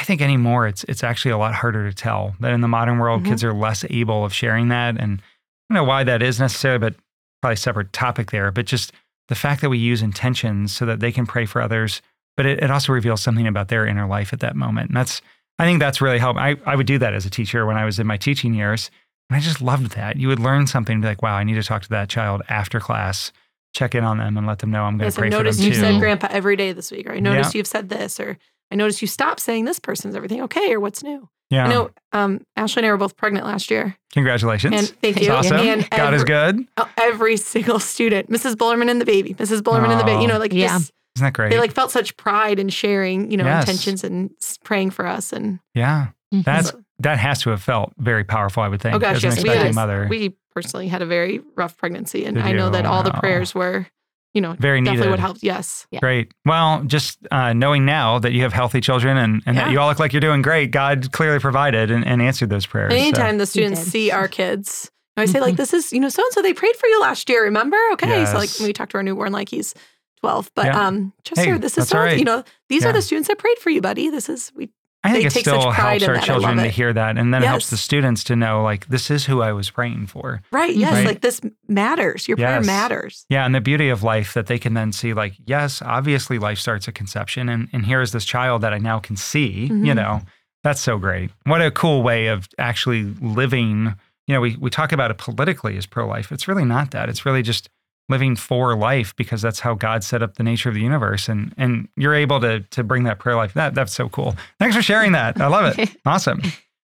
I 0.00 0.04
think 0.04 0.22
anymore, 0.22 0.66
it's 0.66 0.82
it's 0.84 1.04
actually 1.04 1.32
a 1.32 1.38
lot 1.38 1.54
harder 1.54 1.88
to 1.88 1.94
tell 1.94 2.34
that 2.40 2.52
in 2.52 2.62
the 2.62 2.68
modern 2.68 2.98
world, 2.98 3.22
Mhm. 3.22 3.26
kids 3.26 3.44
are 3.44 3.52
less 3.52 3.84
able 3.90 4.24
of 4.24 4.32
sharing 4.32 4.68
that. 4.68 4.96
And 4.98 5.20
I 5.20 5.74
don't 5.74 5.84
know 5.84 5.88
why 5.88 6.04
that 6.04 6.22
is 6.22 6.40
necessarily, 6.40 6.78
but 6.78 6.94
probably 7.42 7.54
a 7.54 7.56
separate 7.58 7.92
topic 7.92 8.30
there. 8.30 8.50
But 8.50 8.66
just 8.66 8.92
the 9.28 9.34
fact 9.34 9.60
that 9.60 9.70
we 9.70 9.78
use 9.78 10.02
intentions 10.02 10.72
so 10.72 10.86
that 10.86 11.00
they 11.00 11.12
can 11.12 11.26
pray 11.26 11.46
for 11.46 11.60
others, 11.62 12.02
but 12.36 12.46
it, 12.46 12.62
it 12.62 12.70
also 12.70 12.92
reveals 12.92 13.20
something 13.22 13.46
about 13.46 13.68
their 13.68 13.86
inner 13.86 14.06
life 14.06 14.32
at 14.32 14.40
that 14.40 14.56
moment. 14.56 14.88
And 14.88 14.96
that's, 14.96 15.20
I 15.58 15.64
think 15.64 15.78
that's 15.80 16.00
really 16.00 16.18
helped. 16.18 16.40
I, 16.40 16.56
I 16.66 16.74
would 16.76 16.86
do 16.86 16.98
that 16.98 17.14
as 17.14 17.26
a 17.26 17.30
teacher 17.30 17.66
when 17.66 17.76
I 17.76 17.84
was 17.84 17.98
in 17.98 18.06
my 18.06 18.16
teaching 18.16 18.54
years. 18.54 18.90
And 19.28 19.36
I 19.36 19.40
just 19.40 19.60
loved 19.62 19.92
that. 19.92 20.16
You 20.16 20.28
would 20.28 20.40
learn 20.40 20.66
something 20.66 20.94
and 20.94 21.02
be 21.02 21.08
like, 21.08 21.22
wow, 21.22 21.36
I 21.36 21.44
need 21.44 21.54
to 21.54 21.62
talk 21.62 21.82
to 21.82 21.88
that 21.90 22.08
child 22.08 22.42
after 22.48 22.80
class, 22.80 23.30
check 23.74 23.94
in 23.94 24.02
on 24.02 24.18
them 24.18 24.36
and 24.36 24.46
let 24.46 24.58
them 24.58 24.70
know 24.70 24.82
I'm 24.84 24.98
going 24.98 25.10
to 25.10 25.16
I 25.16 25.20
pray 25.20 25.28
for 25.28 25.36
them 25.36 25.44
noticed 25.44 25.60
too. 25.60 25.68
you 25.68 25.74
said 25.74 26.00
grandpa 26.00 26.28
every 26.30 26.56
day 26.56 26.72
this 26.72 26.90
week, 26.90 27.06
or 27.06 27.12
I 27.12 27.20
noticed 27.20 27.54
you've 27.54 27.66
said 27.68 27.88
this, 27.90 28.18
or 28.18 28.38
I 28.70 28.76
noticed 28.76 29.00
you 29.02 29.08
stopped 29.08 29.40
saying 29.40 29.64
this 29.64 29.78
person's 29.78 30.14
everything 30.14 30.42
okay, 30.42 30.72
or 30.72 30.80
what's 30.80 31.02
new. 31.02 31.28
yeah. 31.50 31.64
I 31.66 31.68
know 31.68 31.90
um, 32.12 32.40
Ashley 32.56 32.80
and 32.80 32.86
I 32.86 32.90
were 32.92 32.96
both 32.96 33.16
pregnant 33.16 33.44
last 33.46 33.70
year. 33.70 33.96
Congratulations. 34.12 34.74
And 34.74 34.88
thank 35.00 35.16
That's 35.16 35.26
you. 35.26 35.32
awesome. 35.32 35.56
And 35.58 35.90
God 35.90 36.14
is 36.14 36.24
good. 36.24 36.66
uh, 36.76 36.84
Every 36.96 37.36
single 37.36 37.78
student, 37.80 38.30
Mrs. 38.30 38.54
Bullerman 38.54 38.90
and 38.90 39.00
the 39.00 39.04
baby, 39.04 39.34
Mrs. 39.34 39.60
Bullerman 39.60 39.90
and 39.90 40.00
the 40.00 40.04
baby, 40.04 40.22
you 40.22 40.28
know, 40.28 40.38
like 40.38 40.52
Yeah. 40.52 40.68
just, 40.78 40.92
Isn't 41.16 41.26
that 41.26 41.32
great? 41.32 41.50
they 41.50 41.58
like 41.58 41.72
felt 41.72 41.90
such 41.90 42.16
pride 42.16 42.58
in 42.58 42.68
sharing, 42.68 43.30
you 43.30 43.36
know, 43.36 43.44
Yes. 43.44 43.64
intentions 43.68 44.04
and 44.04 44.30
praying 44.64 44.90
for 44.90 45.06
us. 45.06 45.32
And 45.32 45.58
yeah. 45.74 46.08
Mhm. 46.32 46.44
That's 46.44 46.72
that 47.00 47.18
has 47.18 47.40
to 47.42 47.50
have 47.50 47.62
felt 47.62 47.92
very 47.98 48.22
powerful, 48.24 48.62
I 48.62 48.68
would 48.68 48.80
think, 48.80 48.94
oh 48.94 48.98
gosh, 48.98 49.16
as 49.16 49.24
an 49.24 49.30
yes, 49.30 49.36
we, 49.36 49.40
expecting 49.48 49.66
had, 49.66 49.74
mother. 49.74 50.06
we 50.10 50.36
personally 50.54 50.86
had 50.86 51.00
a 51.02 51.06
very 51.06 51.40
rough 51.56 51.76
pregnancy, 51.78 52.24
and 52.26 52.36
Did 52.36 52.44
I 52.44 52.52
know 52.52 52.66
you? 52.66 52.72
that 52.72 52.84
all 52.86 53.02
the 53.02 53.12
prayers 53.12 53.54
were, 53.54 53.86
you 54.34 54.40
know, 54.40 54.54
very 54.58 54.80
definitely 54.80 54.98
needed. 55.00 55.10
would 55.10 55.20
help. 55.20 55.36
Yes, 55.40 55.86
Great. 56.00 56.32
Well, 56.44 56.82
just 56.84 57.18
uh, 57.30 57.52
knowing 57.52 57.84
now 57.84 58.18
that 58.20 58.32
you 58.32 58.42
have 58.42 58.52
healthy 58.52 58.80
children 58.80 59.16
and, 59.16 59.42
and 59.46 59.56
that 59.56 59.70
you 59.72 59.80
all 59.80 59.88
look 59.88 59.98
like 59.98 60.12
you're 60.12 60.20
doing 60.20 60.40
great, 60.42 60.70
God 60.70 61.10
clearly 61.12 61.38
provided 61.40 61.90
and, 61.90 62.06
and 62.06 62.22
answered 62.22 62.48
those 62.50 62.66
prayers. 62.66 62.92
And 62.92 63.00
so- 63.00 63.06
anytime 63.22 63.38
the 63.38 63.46
students 63.46 63.80
see 63.82 64.10
our 64.10 64.28
kids, 64.28 64.90
I 65.16 65.24
say 65.26 65.40
like, 65.40 65.56
"This 65.62 65.72
is, 65.74 65.92
you 65.92 66.00
know, 66.00 66.08
so 66.08 66.22
and 66.22 66.32
so 66.32 66.42
they 66.42 66.54
prayed 66.54 66.76
for 66.76 66.86
you 66.86 67.00
last 67.00 67.28
year. 67.28 67.42
Remember? 67.44 67.76
Okay." 67.94 68.24
So 68.26 68.34
like 68.34 68.50
when 68.58 68.66
we 68.68 68.72
talk 68.72 68.88
to 68.90 68.96
our 68.98 69.02
newborn, 69.02 69.32
like 69.32 69.48
he's 69.48 69.74
twelve, 70.20 70.50
but 70.54 70.66
Yeah. 70.66 70.86
um, 70.86 71.12
Chester, 71.24 71.52
Hey, 71.54 71.58
this 71.58 71.76
is 71.76 71.88
so 71.88 71.98
all 71.98 72.04
right. 72.04 72.18
you 72.18 72.24
know, 72.24 72.44
these 72.68 72.82
Yeah. 72.84 72.90
are 72.90 72.92
the 72.92 73.02
students 73.02 73.28
that 73.28 73.38
prayed 73.38 73.58
for 73.58 73.70
you, 73.70 73.80
buddy. 73.80 74.10
This 74.10 74.28
is 74.28 74.52
we. 74.54 74.70
I 75.02 75.12
think 75.12 75.24
it 75.24 75.30
still 75.30 75.70
helps 75.70 76.04
our 76.04 76.14
that. 76.14 76.24
Children 76.24 76.58
to 76.58 76.68
hear 76.68 76.92
that. 76.92 77.16
And 77.16 77.32
then 77.32 77.42
it 77.42 77.46
helps 77.46 77.70
the 77.70 77.76
students 77.78 78.22
to 78.24 78.36
know, 78.36 78.62
like, 78.62 78.86
this 78.88 79.10
is 79.10 79.24
who 79.24 79.40
I 79.40 79.52
was 79.52 79.70
praying 79.70 80.08
for. 80.08 80.42
Right. 80.52 80.74
Yes. 80.76 80.92
Right. 80.92 81.06
Like 81.06 81.20
this 81.22 81.40
matters. 81.68 82.28
Your 82.28 82.36
prayer 82.36 82.60
matters. 82.60 83.24
Yeah, 83.30 83.46
and 83.46 83.54
the 83.54 83.62
beauty 83.62 83.88
of 83.88 84.02
life 84.02 84.34
that 84.34 84.46
they 84.46 84.58
can 84.58 84.74
then 84.74 84.92
see, 84.92 85.14
like, 85.14 85.32
yes, 85.46 85.80
obviously 85.80 86.38
life 86.38 86.58
starts 86.58 86.86
at 86.86 86.94
conception, 86.94 87.48
and 87.48 87.68
and 87.72 87.86
here 87.86 88.02
is 88.02 88.12
this 88.12 88.24
child 88.26 88.60
that 88.62 88.74
I 88.74 88.78
now 88.78 88.98
can 88.98 89.16
see. 89.16 89.66
You 89.66 89.70
Mhm. 89.70 89.96
know, 89.96 90.20
that's 90.62 90.80
so 90.82 90.98
great. 90.98 91.30
What 91.44 91.62
a 91.62 91.70
cool 91.70 92.02
way 92.02 92.26
of 92.26 92.48
actually 92.58 93.04
living. 93.22 93.94
You 94.26 94.34
know, 94.34 94.40
we 94.42 94.56
we 94.60 94.68
talk 94.68 94.92
about 94.92 95.10
it 95.10 95.16
politically 95.18 95.76
as 95.78 95.86
pro 95.86 96.06
life. 96.06 96.30
It's 96.30 96.46
really 96.46 96.64
not 96.66 96.90
that. 96.90 97.08
It's 97.08 97.24
really 97.24 97.42
just 97.42 97.70
living 98.10 98.36
for 98.36 98.76
life 98.76 99.16
because 99.16 99.40
that's 99.40 99.60
how 99.60 99.74
God 99.74 100.04
set 100.04 100.22
up 100.22 100.34
the 100.34 100.42
nature 100.42 100.68
of 100.68 100.74
the 100.74 100.82
universe, 100.82 101.28
and 101.28 101.54
and 101.56 101.88
you're 101.96 102.14
able 102.14 102.40
to 102.40 102.60
to 102.60 102.84
bring 102.84 103.04
that 103.04 103.18
prayer 103.18 103.36
life. 103.36 103.54
That 103.54 103.74
that's 103.74 103.94
so 103.94 104.08
cool. 104.08 104.36
Thanks 104.58 104.76
for 104.76 104.82
sharing 104.82 105.12
that. 105.12 105.40
I 105.40 105.46
love 105.46 105.78
it. 105.78 105.90
Awesome. 106.04 106.42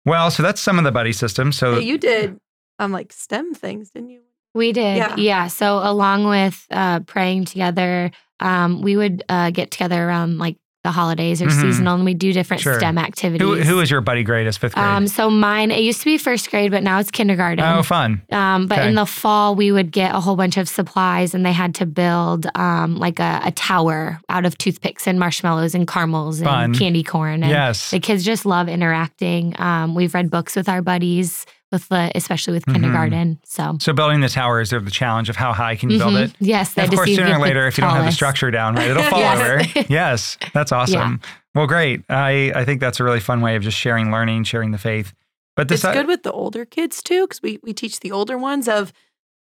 Well, 0.04 0.30
so 0.30 0.42
that's 0.42 0.60
some 0.60 0.78
of 0.78 0.84
the 0.84 0.92
buddy 0.92 1.12
system. 1.12 1.50
So 1.50 1.76
Hey, 1.76 1.86
you 1.86 1.98
did 1.98 2.38
um 2.78 2.92
like 2.92 3.12
STEM 3.12 3.54
things, 3.54 3.90
didn't 3.90 4.10
you? 4.10 4.20
We 4.54 4.72
did. 4.72 4.96
Yeah. 4.96 5.16
Yeah. 5.16 5.46
So 5.48 5.80
along 5.82 6.28
with 6.28 6.66
uh, 6.70 7.00
praying 7.00 7.44
together, 7.44 8.10
um, 8.40 8.80
we 8.80 8.96
would 8.96 9.22
uh, 9.28 9.50
get 9.50 9.70
together 9.70 10.02
around 10.02 10.38
like 10.38 10.56
the 10.86 10.92
holidays 10.92 11.42
or 11.42 11.46
Mhm. 11.46 11.60
seasonal 11.60 11.94
and 11.96 12.04
we 12.04 12.14
do 12.14 12.32
different 12.32 12.62
Sure. 12.62 12.78
STEM 12.78 12.96
activities. 12.98 13.46
who 13.46 13.56
who 13.56 13.80
is 13.80 13.90
your 13.90 14.00
buddy 14.00 14.22
grade 14.22 14.46
as 14.46 14.56
fifth 14.56 14.74
grade? 14.74 14.86
um, 14.86 15.06
so 15.08 15.28
mine, 15.28 15.70
it 15.70 15.80
used 15.82 15.98
to 16.00 16.04
be 16.06 16.16
first 16.16 16.50
grade, 16.50 16.70
but 16.70 16.82
now 16.82 16.98
it's 17.00 17.10
kindergarten. 17.10 17.64
oh, 17.64 17.82
fun. 17.82 18.22
Um, 18.32 18.66
but 18.66 18.78
Okay. 18.78 18.88
in 18.88 18.94
the 18.94 19.04
fall, 19.06 19.54
we 19.56 19.72
would 19.72 19.90
get 19.90 20.14
a 20.14 20.20
whole 20.20 20.36
bunch 20.36 20.56
of 20.56 20.68
supplies, 20.68 21.34
and 21.34 21.44
they 21.44 21.52
had 21.52 21.74
to 21.76 21.86
build 21.86 22.46
um, 22.54 22.96
like 22.96 23.18
a, 23.20 23.40
a 23.44 23.50
tower 23.50 24.20
out 24.28 24.44
of 24.46 24.56
toothpicks 24.58 25.06
and 25.08 25.18
marshmallows 25.18 25.74
and 25.74 25.86
caramels 25.88 26.40
and 26.40 26.78
candy 26.78 27.02
corn. 27.02 27.42
And 27.42 27.50
Yes. 27.50 27.90
the 27.90 28.00
kids 28.00 28.24
just 28.24 28.46
love 28.46 28.68
interacting. 28.68 29.54
Um, 29.58 29.94
we've 29.94 30.14
read 30.14 30.30
books 30.30 30.54
with 30.56 30.68
our 30.68 30.82
buddies, 30.82 31.44
with 31.72 31.88
the 31.88 32.10
especially 32.14 32.52
with 32.54 32.64
Mhm. 32.66 32.72
kindergarten. 32.74 33.38
So. 33.44 33.76
So 33.80 33.92
building 33.92 34.20
the 34.20 34.28
tower 34.28 34.60
is 34.60 34.70
there 34.70 34.80
the 34.80 34.90
challenge 34.90 35.28
of 35.28 35.36
how 35.36 35.52
high 35.52 35.74
can 35.76 35.90
you 35.90 35.98
build 35.98 36.14
Mhm. 36.14 36.24
it? 36.26 36.32
Yes, 36.38 36.76
And 36.76 36.88
of 36.90 36.94
course, 36.96 37.14
sooner 37.14 37.36
or 37.36 37.40
later, 37.40 37.66
if 37.66 37.76
you 37.78 37.82
don't 37.82 37.94
have 37.94 38.04
the 38.04 38.12
structure 38.12 38.50
down, 38.50 38.74
right, 38.76 38.88
it'll 38.90 39.02
fall 39.10 39.18
Yes. 39.20 39.40
over. 39.76 39.84
Yes, 39.92 40.38
that's 40.52 40.72
awesome. 40.72 41.20
Well, 41.54 41.66
great. 41.66 42.02
I, 42.08 42.52
I 42.54 42.64
think 42.64 42.80
that's 42.80 43.00
a 43.00 43.04
really 43.04 43.20
fun 43.20 43.40
way 43.40 43.56
of 43.56 43.62
just 43.62 43.76
sharing 43.78 44.10
learning, 44.12 44.44
sharing 44.44 44.70
the 44.72 44.78
faith. 44.78 45.12
But 45.56 45.68
this, 45.68 45.82
it's 45.84 45.92
good 45.94 46.06
with 46.06 46.22
the 46.22 46.32
older 46.32 46.64
kids 46.66 47.02
too, 47.02 47.24
because 47.26 47.42
we 47.42 47.58
we 47.62 47.72
teach 47.72 48.00
the 48.00 48.12
older 48.12 48.36
ones 48.36 48.68
of, 48.68 48.92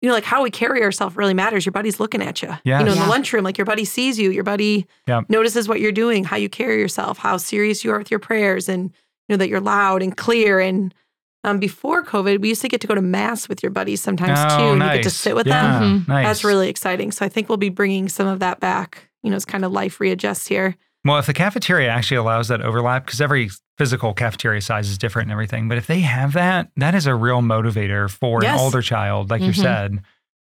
you 0.01 0.07
know, 0.07 0.15
like 0.15 0.23
how 0.23 0.41
we 0.41 0.49
carry 0.49 0.81
ourselves 0.83 1.17
really 1.17 1.33
matters. 1.33 1.65
Your 1.65 1.73
buddy's 1.73 1.99
looking 1.99 2.21
at 2.21 2.41
you. 2.41 2.47
Yes. 2.63 2.79
You 2.79 2.85
know, 2.85 2.91
in 2.93 2.97
Yeah. 2.97 3.03
the 3.03 3.09
lunchroom, 3.09 3.43
like 3.43 3.57
your 3.57 3.65
buddy 3.65 3.83
sees 3.83 4.17
you. 4.17 4.31
Your 4.31 4.45
buddy 4.45 4.87
Yep. 5.07 5.25
notices 5.29 5.67
what 5.67 5.81
you're 5.81 5.91
doing, 5.91 6.23
how 6.23 6.37
you 6.37 6.47
carry 6.49 6.79
yourself, 6.79 7.17
how 7.17 7.35
serious 7.37 7.83
you 7.83 7.91
are 7.91 7.97
with 7.97 8.09
your 8.09 8.21
prayers, 8.21 8.69
and 8.69 8.83
you 9.27 9.33
know 9.33 9.37
that 9.37 9.49
you're 9.49 9.59
loud 9.59 10.01
and 10.01 10.15
clear. 10.15 10.59
And 10.61 10.93
um, 11.43 11.59
before 11.59 12.03
COVID, 12.03 12.41
we 12.41 12.49
used 12.49 12.61
to 12.61 12.67
get 12.67 12.81
to 12.81 12.87
go 12.87 12.95
to 12.95 13.01
mass 13.01 13.47
with 13.47 13.63
your 13.63 13.71
buddies 13.71 14.01
sometimes 14.01 14.39
oh, 14.51 14.57
too, 14.57 14.63
and 14.71 14.79
nice. 14.79 14.89
you 14.89 14.97
get 14.99 15.03
to 15.03 15.09
sit 15.09 15.35
with 15.35 15.47
yeah, 15.47 15.79
them. 15.79 16.01
Mhm. 16.01 16.07
Nice. 16.07 16.25
That's 16.25 16.43
really 16.43 16.69
exciting. 16.69 17.11
So 17.11 17.25
I 17.25 17.29
think 17.29 17.47
we'll 17.49 17.57
be 17.57 17.69
bringing 17.69 18.09
some 18.09 18.27
of 18.27 18.39
that 18.39 18.59
back. 18.59 19.09
You 19.23 19.29
know, 19.31 19.35
as 19.35 19.45
kind 19.45 19.65
of 19.65 19.71
life 19.71 19.99
readjusts 19.99 20.47
here. 20.47 20.75
Well, 21.03 21.17
if 21.17 21.25
the 21.25 21.33
cafeteria 21.33 21.89
actually 21.89 22.17
allows 22.17 22.47
that 22.49 22.61
overlap, 22.61 23.05
because 23.05 23.19
every 23.21 23.49
physical 23.77 24.13
cafeteria 24.13 24.61
size 24.61 24.89
is 24.89 24.97
different 24.97 25.27
and 25.27 25.31
everything, 25.31 25.67
but 25.67 25.77
if 25.77 25.87
they 25.87 25.99
have 26.01 26.33
that, 26.33 26.69
that 26.77 26.95
is 26.95 27.07
a 27.07 27.15
real 27.15 27.41
motivator 27.41 28.09
for 28.09 28.43
an 28.43 28.57
older 28.59 28.81
child, 28.81 29.29
like 29.29 29.41
you 29.41 29.51
Mhm. 29.51 29.61
said. 29.61 30.01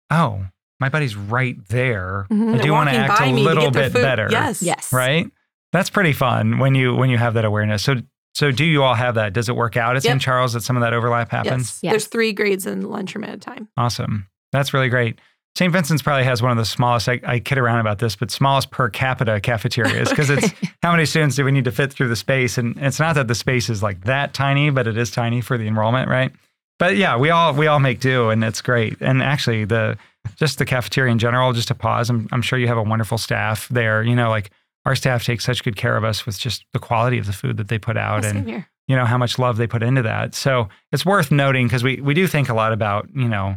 Oh, 0.10 0.46
my 0.80 0.90
buddy's 0.90 1.16
right 1.16 1.56
there. 1.70 2.28
Mhm. 2.32 2.60
I 2.60 2.62
do 2.62 2.72
want 2.72 2.90
to 2.90 2.96
act 2.96 3.22
a 3.22 3.32
little 3.32 3.72
bit 3.72 3.94
food. 3.94 4.02
better. 4.02 4.28
Yes. 4.30 4.62
Yes. 4.62 4.92
Right? 4.92 5.30
That's 5.72 5.90
pretty 5.90 6.14
fun 6.14 6.60
when 6.60 6.76
you 6.76 6.96
when 6.96 7.10
you 7.10 7.18
have 7.18 7.34
that 7.36 7.46
awareness. 7.46 7.84
So 7.84 7.96
so 8.34 8.52
do 8.52 8.64
you 8.66 8.84
all 8.84 8.96
have 8.96 9.16
that? 9.16 9.34
Does 9.34 9.50
it 9.50 9.56
work 9.56 9.76
out 9.78 9.96
at 9.96 10.04
Yep. 10.04 10.12
St. 10.12 10.22
Charles 10.22 10.54
that 10.54 10.62
some 10.64 10.78
of 10.78 10.82
that 10.82 10.94
overlap 10.94 11.30
happens? 11.32 11.80
Yes. 11.82 11.92
There's 11.92 12.08
three 12.08 12.34
grades 12.34 12.66
in 12.66 12.82
lunchroom 12.90 13.24
at 13.24 13.34
a 13.34 13.38
time. 13.38 13.68
Awesome. 13.78 14.28
That's 14.52 14.74
really 14.74 14.90
great. 14.90 15.20
St. 15.58 15.72
Vincent's 15.72 16.02
probably 16.02 16.24
has 16.24 16.42
one 16.42 16.52
of 16.52 16.58
the 16.58 16.64
smallest, 16.66 17.10
I, 17.10 17.20
I 17.26 17.40
kid 17.40 17.58
around 17.58 17.80
about 17.80 18.00
this, 18.00 18.16
but 18.16 18.32
smallest 18.32 18.72
per 18.72 18.90
capita 18.90 19.42
cafeterias 19.42 20.10
because 20.10 20.30
it's 20.30 20.48
how 20.82 20.92
many 20.92 21.06
students 21.06 21.36
do 21.36 21.44
we 21.44 21.52
need 21.52 21.66
to 21.66 21.74
fit 21.74 21.92
through 21.92 22.08
the 22.08 22.16
space? 22.16 22.58
And 22.58 22.78
it's 22.78 23.00
not 23.00 23.16
that 23.16 23.28
the 23.28 23.36
space 23.36 23.70
is 23.70 23.84
like 23.84 24.06
that 24.06 24.34
tiny, 24.34 24.70
but 24.70 24.88
it 24.88 24.98
is 24.98 25.12
tiny 25.12 25.42
for 25.42 25.58
the 25.58 25.68
enrollment, 25.68 26.10
right? 26.10 26.32
But 26.80 26.96
yeah, 26.96 27.18
we 27.18 27.30
all 27.30 27.54
we 27.54 27.68
all 27.68 27.80
make 27.80 28.00
do 28.00 28.30
and 28.30 28.44
it's 28.46 28.62
great. 28.62 28.98
And 29.02 29.22
actually 29.22 29.66
the 29.66 29.98
just 30.38 30.58
the 30.58 30.66
cafeteria 30.66 31.12
in 31.12 31.20
general, 31.20 31.52
just 31.52 31.68
to 31.68 31.76
pause, 31.76 32.10
I'm, 32.10 32.30
I'm 32.32 32.42
sure 32.42 32.58
you 32.58 32.68
have 32.68 32.78
a 32.78 32.84
wonderful 32.84 33.18
staff 33.18 33.68
there. 33.68 34.02
You 34.04 34.16
know, 34.16 34.30
like 34.30 34.52
our 34.86 34.96
staff 34.96 35.24
takes 35.24 35.46
such 35.46 35.64
good 35.64 35.76
care 35.76 35.96
of 35.98 36.04
us 36.04 36.26
with 36.26 36.38
just 36.40 36.66
the 36.74 36.80
quality 36.80 37.18
of 37.18 37.26
the 37.26 37.34
food 37.34 37.58
that 37.58 37.68
they 37.68 37.78
put 37.78 37.98
out 37.98 38.26
and 38.26 38.48
here. 38.50 38.68
you 38.88 38.96
know 38.96 39.06
how 39.06 39.18
much 39.18 39.38
love 39.40 39.58
they 39.58 39.68
put 39.68 39.84
into 39.84 40.02
that 40.02 40.34
so 40.36 40.68
it's 40.92 41.06
worth 41.06 41.32
noting 41.32 41.68
because 41.68 41.84
we, 41.84 42.02
we 42.02 42.14
do 42.14 42.28
think 42.28 42.50
a 42.50 42.54
lot 42.54 42.74
about 42.74 43.08
you 43.14 43.28
know 43.28 43.56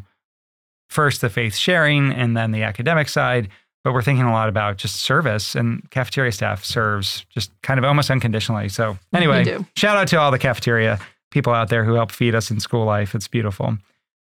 first 0.91 1.21
the 1.21 1.31
faith 1.31 1.55
sharing 1.57 2.13
and 2.13 2.37
then 2.37 2.51
the 2.53 2.63
academic 2.63 3.09
side 3.09 3.49
but 3.83 3.93
we're 3.93 4.03
thinking 4.03 4.25
a 4.25 4.33
lot 4.33 4.49
about 4.49 4.77
just 4.79 4.97
service 4.97 5.55
and 5.55 5.89
cafeteria 5.91 6.33
staff 6.33 6.65
serves 6.65 7.25
just 7.31 7.51
kind 7.63 7.79
of 7.79 7.85
almost 7.85 8.11
unconditionally 8.11 8.69
so 8.69 8.97
anyway 9.15 9.59
shout 9.77 9.97
out 9.97 10.09
to 10.09 10.19
all 10.19 10.31
the 10.31 10.39
cafeteria 10.39 10.99
people 11.31 11.53
out 11.53 11.69
there 11.69 11.85
who 11.85 11.95
help 11.95 12.13
feed 12.13 12.33
us 12.33 12.49
in 12.53 12.61
school 12.61 12.85
life. 12.85 13.13
It's 13.13 13.27
beautiful. 13.27 13.77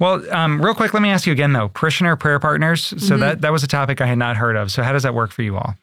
Well, 0.01 0.21
um, 0.35 0.61
real 0.61 0.75
quick, 0.75 0.93
let 0.93 1.01
me 1.01 1.09
ask 1.09 1.25
you 1.25 1.31
again 1.31 1.53
though. 1.53 1.69
Parishioner 1.69 2.17
prayer 2.17 2.39
partners. 2.39 2.87
So 2.87 3.15
Mhm. 3.15 3.19
that 3.21 3.41
that 3.41 3.53
was 3.53 3.63
a 3.63 3.67
topic 3.67 4.01
I 4.01 4.05
had 4.05 4.17
not 4.17 4.35
heard 4.35 4.57
of. 4.57 4.69
So 4.69 4.83
how 4.83 4.91
does 4.91 5.03
that 5.03 5.13
work 5.13 5.31
for 5.31 5.41
you 5.41 5.55
all? 5.55 5.75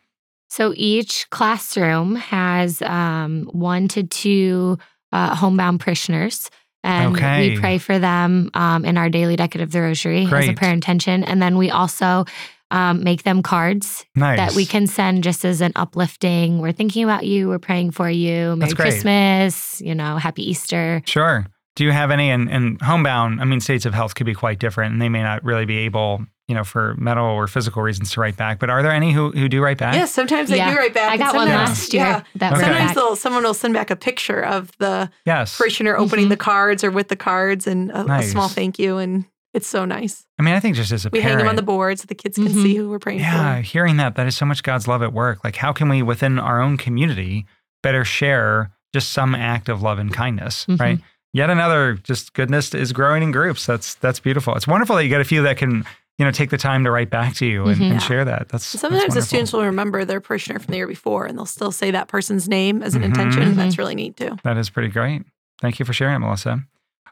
So 0.49 0.73
each 0.77 1.29
classroom 1.31 2.17
has 2.17 2.81
um, 2.83 3.49
one 3.53 3.89
to 3.89 4.03
two 4.05 4.79
uh, 5.13 5.35
homebound 5.35 5.81
parishioners. 5.81 6.51
And 6.85 7.17
Okay. 7.17 7.51
we 7.55 7.59
pray 7.59 7.79
for 7.79 7.99
them 7.99 8.51
um, 8.55 8.85
in 8.85 8.97
our 8.97 9.09
daily 9.11 9.35
decade 9.35 9.61
of 9.63 9.73
the 9.73 9.81
rosary 9.81 10.25
as 10.25 10.49
a 10.49 10.53
prayer 10.53 10.73
intention. 10.73 11.25
And 11.25 11.43
then 11.43 11.57
we 11.57 11.69
also 11.71 12.27
um, 12.71 13.03
make 13.03 13.25
them 13.25 13.43
cards 13.43 14.05
Nice. 14.15 14.39
that 14.39 14.55
we 14.55 14.67
can 14.67 14.87
send 14.87 15.25
just 15.25 15.45
as 15.45 15.61
an 15.61 15.73
uplifting. 15.75 16.61
We're 16.61 16.73
thinking 16.73 17.03
about 17.03 17.27
you. 17.27 17.49
We're 17.49 17.59
praying 17.59 17.91
for 17.91 18.09
you. 18.09 18.55
Merry 18.57 18.73
Christmas. 18.73 19.81
You 19.81 19.95
know, 19.97 20.17
Happy 20.17 20.49
Easter. 20.49 21.03
Sure. 21.07 21.47
Do 21.75 21.85
you 21.85 21.91
have 21.93 22.11
any? 22.11 22.31
And, 22.31 22.49
and 22.51 22.81
homebound, 22.81 23.41
I 23.41 23.45
mean, 23.45 23.61
states 23.61 23.85
of 23.85 23.93
health 23.93 24.15
could 24.15 24.27
be 24.27 24.35
quite 24.35 24.59
different, 24.59 24.93
and 24.93 25.03
they 25.03 25.09
may 25.09 25.23
not 25.23 25.45
really 25.45 25.67
be 25.67 25.79
able, 25.79 26.25
you 26.49 26.55
know, 26.55 26.63
for 26.65 26.95
mental 26.97 27.27
or 27.27 27.47
physical 27.49 27.83
reasons 27.83 28.11
to 28.13 28.21
write 28.21 28.37
back. 28.37 28.59
But 28.61 28.71
are 28.71 28.83
there 28.83 28.93
any 28.93 29.13
who, 29.13 29.31
who 29.33 29.49
do 29.49 29.61
write 29.61 29.79
back? 29.79 29.95
Yes, 29.95 30.13
sometimes 30.13 30.49
they 30.49 30.59
Yeah. 30.59 30.71
do 30.71 30.77
write 30.77 30.95
back. 30.95 31.11
I 31.11 31.17
got 31.17 31.35
one 31.35 31.49
last 31.49 31.93
year. 31.93 32.05
Yeah. 32.05 32.23
That 32.37 32.53
Okay. 32.53 32.63
Sometimes 32.63 32.95
they'll, 32.95 33.17
someone 33.17 33.43
will 33.43 33.55
send 33.55 33.75
back 33.75 33.91
a 33.91 33.97
picture 33.97 34.41
of 34.45 34.71
the 34.79 35.11
Yes. 35.25 35.57
parishioner 35.59 35.97
opening 35.97 36.27
Mhm. 36.27 36.31
the 36.31 36.37
cards 36.37 36.85
or 36.85 36.91
with 36.91 37.09
the 37.09 37.17
cards 37.17 37.67
and 37.67 37.91
a, 37.91 38.11
a 38.13 38.23
small 38.23 38.49
thank 38.49 38.79
you. 38.79 38.99
And 38.99 39.25
it's 39.55 39.67
so 39.67 39.85
nice. 39.85 40.25
I 40.39 40.43
mean, 40.43 40.55
I 40.55 40.61
think 40.61 40.77
just 40.77 40.93
as 40.93 41.05
a 41.05 41.11
We 41.11 41.21
parent, 41.21 41.39
hang 41.39 41.39
them 41.39 41.49
on 41.49 41.57
the 41.57 41.63
board 41.63 41.99
so 41.99 42.05
the 42.07 42.15
kids 42.15 42.37
can 42.37 42.47
Mhm. 42.49 42.63
see 42.63 42.77
who 42.77 42.91
we're 42.91 42.99
praying 43.01 43.21
yeah, 43.21 43.33
for. 43.33 43.37
Yeah, 43.57 43.61
hearing 43.63 43.97
that, 43.97 44.15
that 44.15 44.27
is 44.29 44.37
so 44.37 44.47
much 44.47 44.63
God's 44.63 44.87
love 44.87 45.03
at 45.03 45.13
work. 45.13 45.43
Like, 45.43 45.57
how 45.57 45.73
can 45.73 45.89
we, 45.89 46.01
within 46.03 46.39
our 46.39 46.61
own 46.63 46.77
community, 46.77 47.47
better 47.83 48.05
share 48.05 48.71
just 48.95 49.13
some 49.13 49.35
act 49.35 49.69
of 49.69 49.83
love 49.83 49.99
and 49.99 50.13
kindness, 50.15 50.65
Mhm. 50.69 50.79
right? 50.81 51.01
Yet 51.33 51.51
another 51.51 51.95
just 52.03 52.35
goodness 52.35 52.73
is 52.73 52.93
growing 52.93 53.23
in 53.23 53.31
groups. 53.33 53.67
That's 53.67 53.95
that's 53.97 54.21
beautiful. 54.21 54.55
It's 54.55 54.67
wonderful 54.69 54.95
that 54.97 55.03
you 55.03 55.11
get 55.11 55.21
a 55.21 55.25
few 55.25 55.43
that 55.43 55.57
can, 55.59 55.85
you 56.19 56.25
know, 56.25 56.31
take 56.31 56.51
the 56.51 56.57
time 56.59 56.83
to 56.85 56.91
write 56.91 57.11
back 57.11 57.35
to 57.37 57.47
you 57.47 57.67
and, 57.67 57.77
Mhm. 57.81 57.91
and 57.93 58.03
share 58.03 58.25
that. 58.25 58.49
That's 58.49 58.73
And 58.75 58.81
Sometimes 58.81 59.03
that's 59.03 59.15
the 59.17 59.23
students 59.23 59.53
will 59.53 59.65
remember 59.65 60.05
their 60.05 60.21
parishioner 60.21 60.59
from 60.59 60.73
the 60.73 60.79
year 60.79 60.87
before 60.87 61.27
and 61.27 61.37
they'll 61.37 61.45
still 61.47 61.73
say 61.73 61.91
that 61.91 62.09
person's 62.09 62.49
name 62.49 62.83
as 62.83 62.95
an 62.95 63.03
Mhm. 63.03 63.07
intention. 63.07 63.43
Mhm. 63.53 63.57
That's 63.57 63.77
really 63.79 63.95
neat 63.95 64.17
too. 64.17 64.37
That 64.43 64.57
is 64.57 64.71
pretty 64.71 64.89
great. 64.89 65.23
Thank 65.61 65.79
you 65.79 65.85
for 65.85 65.93
sharing 65.93 66.17
it, 66.17 66.19
Melissa. 66.21 66.61